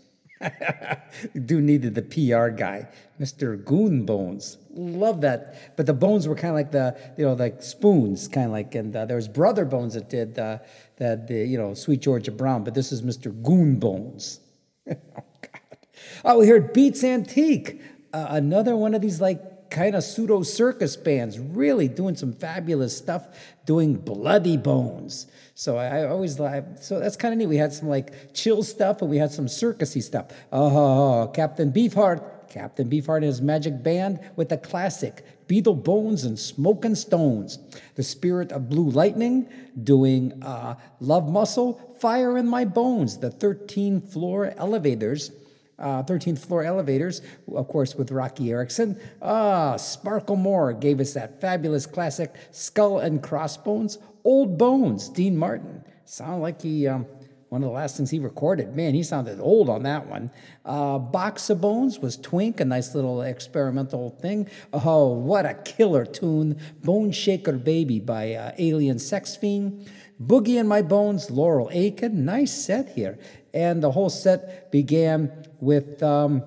do 1.47 1.61
needed 1.61 1.95
the 1.95 2.03
PR 2.03 2.49
guy, 2.49 2.89
Mr. 3.19 3.63
Goon 3.65 4.05
Bones. 4.05 4.59
Love 4.71 5.23
that. 5.23 5.77
But 5.77 5.87
the 5.87 5.95
bones 5.95 6.29
were 6.29 6.35
kind 6.35 6.51
of 6.51 6.55
like 6.57 6.71
the, 6.71 6.97
you 7.17 7.25
know, 7.25 7.33
like 7.33 7.63
spoons, 7.63 8.29
kind 8.29 8.47
of 8.47 8.53
like, 8.53 8.75
and 8.75 8.95
uh, 8.95 9.07
there 9.07 9.17
was 9.17 9.29
Brother 9.29 9.65
Bones 9.65 9.95
that 9.95 10.11
did 10.11 10.39
uh, 10.39 10.59
that, 10.99 11.27
the, 11.27 11.45
you 11.45 11.59
know, 11.59 11.75
Sweet 11.75 12.01
Georgia 12.01 12.31
Brown, 12.31 12.63
but 12.65 12.75
this 12.75 12.93
is 12.93 13.03
Mr. 13.03 13.31
Goon 13.43 13.79
Bones. 13.81 14.41
oh, 14.91 14.95
God. 15.17 15.79
Oh, 16.25 16.39
we 16.39 16.47
heard 16.47 16.73
Beats 16.73 17.03
Antique, 17.03 17.81
uh, 18.13 18.27
another 18.31 18.77
one 18.77 18.95
of 18.95 19.01
these 19.01 19.21
like 19.21 19.58
kind 19.71 19.95
of 19.95 20.03
pseudo 20.03 20.43
circus 20.43 20.97
bands, 20.97 21.39
really 21.39 21.89
doing 21.89 22.17
some 22.17 22.33
fabulous 22.33 22.97
stuff, 22.97 23.27
doing 23.67 23.95
Bloody 23.95 24.57
Bones. 24.57 25.27
So 25.55 25.77
I, 25.77 26.01
I 26.01 26.09
always 26.09 26.39
like, 26.39 26.65
so 26.81 26.99
that's 26.99 27.17
kind 27.17 27.33
of 27.33 27.39
neat. 27.39 27.47
We 27.47 27.57
had 27.57 27.73
some 27.73 27.89
like 27.89 28.35
chill 28.35 28.63
stuff 28.63 29.03
and 29.03 29.11
we 29.11 29.19
had 29.19 29.33
some 29.33 29.47
circusy 29.47 30.03
stuff. 30.03 30.27
Oh, 30.53 31.31
Captain 31.35 31.73
Beefheart, 31.73 32.49
Captain 32.49 32.89
Beefheart 32.89 33.17
and 33.17 33.25
his 33.25 33.43
magic 33.43 33.83
band 33.83 34.21
with 34.37 34.49
the 34.49 34.57
classic 34.57 35.25
Beatle 35.49 35.83
Bones 35.83 36.25
and 36.25 36.39
Smoking 36.39 36.95
Stones. 36.95 37.59
The 37.95 38.03
Spirit 38.03 38.53
of 38.53 38.69
Blue 38.69 38.91
Lightning 38.91 39.49
doing 39.83 40.43
uh, 40.43 40.77
Love 41.01 41.29
Muscle, 41.29 41.97
Fire 42.01 42.37
in 42.39 42.47
My 42.47 42.65
Bones, 42.65 43.19
the 43.19 43.31
13 43.31 44.01
floor 44.01 44.53
elevators 44.57 45.33
uh, 45.79 46.03
13th 46.03 46.39
floor 46.39 46.65
elevators, 46.65 47.23
of 47.55 47.69
course, 47.69 47.95
with 47.95 48.11
Roky 48.11 48.51
Erickson. 48.51 49.01
Ah, 49.23 49.77
Sparkle 49.77 50.37
Moore 50.37 50.73
gave 50.73 51.01
us 51.01 51.15
that 51.15 51.41
fabulous 51.41 51.87
classic 51.87 52.35
Skull 52.51 52.99
and 52.99 53.23
Crossbones. 53.23 53.99
Old 54.25 54.59
Bones, 54.59 55.09
Dean 55.09 55.37
Martin. 55.37 55.85
Sound 56.05 56.43
like 56.43 56.63
he, 56.63 56.87
um, 56.87 57.07
one 57.49 57.63
of 57.63 57.69
the 57.69 57.75
last 57.75 57.97
things 57.97 58.11
he 58.11 58.19
recorded. 58.19 58.75
Man, 58.75 58.95
he 58.95 59.03
sounded 59.03 59.41
old 59.41 59.69
on 59.69 59.85
that 59.85 60.07
one. 60.07 60.31
Uh, 60.65 60.99
Box 60.99 61.49
of 61.51 61.61
Bones 61.61 61.99
was 61.99 62.17
Twink, 62.17 62.61
a 62.61 62.65
nice 62.65 62.95
little 62.95 63.23
experimental 63.23 64.11
thing. 64.11 64.49
Oh, 64.73 65.13
what 65.13 65.47
a 65.47 65.55
killer 65.55 66.05
tune. 66.05 66.61
Bone 66.83 67.13
Shaker 67.13 67.53
Baby 67.53 68.01
by 68.01 68.35
uh, 68.35 68.53
Alien 68.59 68.99
Sex 68.99 69.37
Fiend. 69.37 69.89
Boogie 70.21 70.59
in 70.59 70.67
My 70.67 70.83
Bones, 70.83 71.31
Laurel 71.31 71.71
Aitken. 71.73 72.25
Nice 72.25 72.53
set 72.53 72.91
here. 72.91 73.19
And 73.55 73.83
the 73.83 73.93
whole 73.93 74.11
set 74.11 74.71
began 74.73 75.47
with, 75.61 76.03
um, 76.03 76.43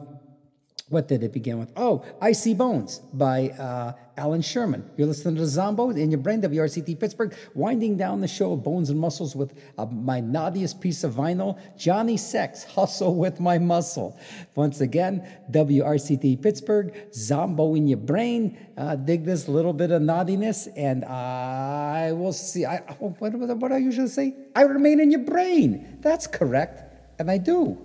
what 0.91 1.07
did 1.07 1.23
it 1.23 1.31
begin 1.31 1.57
with? 1.57 1.71
Oh, 1.77 2.03
I 2.19 2.33
See 2.33 2.53
Bones 2.53 2.99
by 3.13 3.49
uh, 3.51 3.93
Allan 4.17 4.41
Sherman. 4.41 4.89
You're 4.97 5.07
listening 5.07 5.35
to 5.37 5.45
Zombo 5.45 5.89
in 5.89 6.11
your 6.11 6.19
brain, 6.19 6.41
WRCT 6.41 6.99
Pittsburgh, 6.99 7.33
winding 7.55 7.95
down 7.95 8.19
the 8.19 8.27
show 8.27 8.51
of 8.51 8.61
Bones 8.61 8.89
and 8.89 8.99
Muscles 8.99 9.33
with 9.33 9.53
uh, 9.77 9.85
my 9.85 10.19
naughtiest 10.19 10.81
piece 10.81 11.05
of 11.05 11.13
vinyl, 11.13 11.57
Johnny 11.77 12.17
Sex, 12.17 12.65
Hustle 12.65 13.15
with 13.15 13.39
My 13.39 13.57
Muscle. 13.57 14.19
Once 14.55 14.81
again, 14.81 15.25
WRCT 15.51 16.41
Pittsburgh, 16.41 16.93
Zombo 17.13 17.73
in 17.75 17.87
your 17.87 17.97
brain. 17.97 18.57
Uh, 18.77 18.97
dig 18.97 19.23
this 19.23 19.47
little 19.47 19.73
bit 19.73 19.91
of 19.91 20.01
naughtiness, 20.01 20.67
and 20.75 21.05
I 21.05 22.11
will 22.11 22.33
see. 22.33 22.65
I, 22.65 22.79
what, 22.99 23.33
what, 23.33 23.57
what 23.57 23.69
do 23.69 23.75
I 23.75 23.77
usually 23.77 24.09
say? 24.09 24.35
I 24.55 24.63
remain 24.63 24.99
in 24.99 25.09
your 25.09 25.21
brain. 25.21 25.99
That's 26.01 26.27
correct, 26.27 26.83
and 27.17 27.31
I 27.31 27.37
do. 27.37 27.77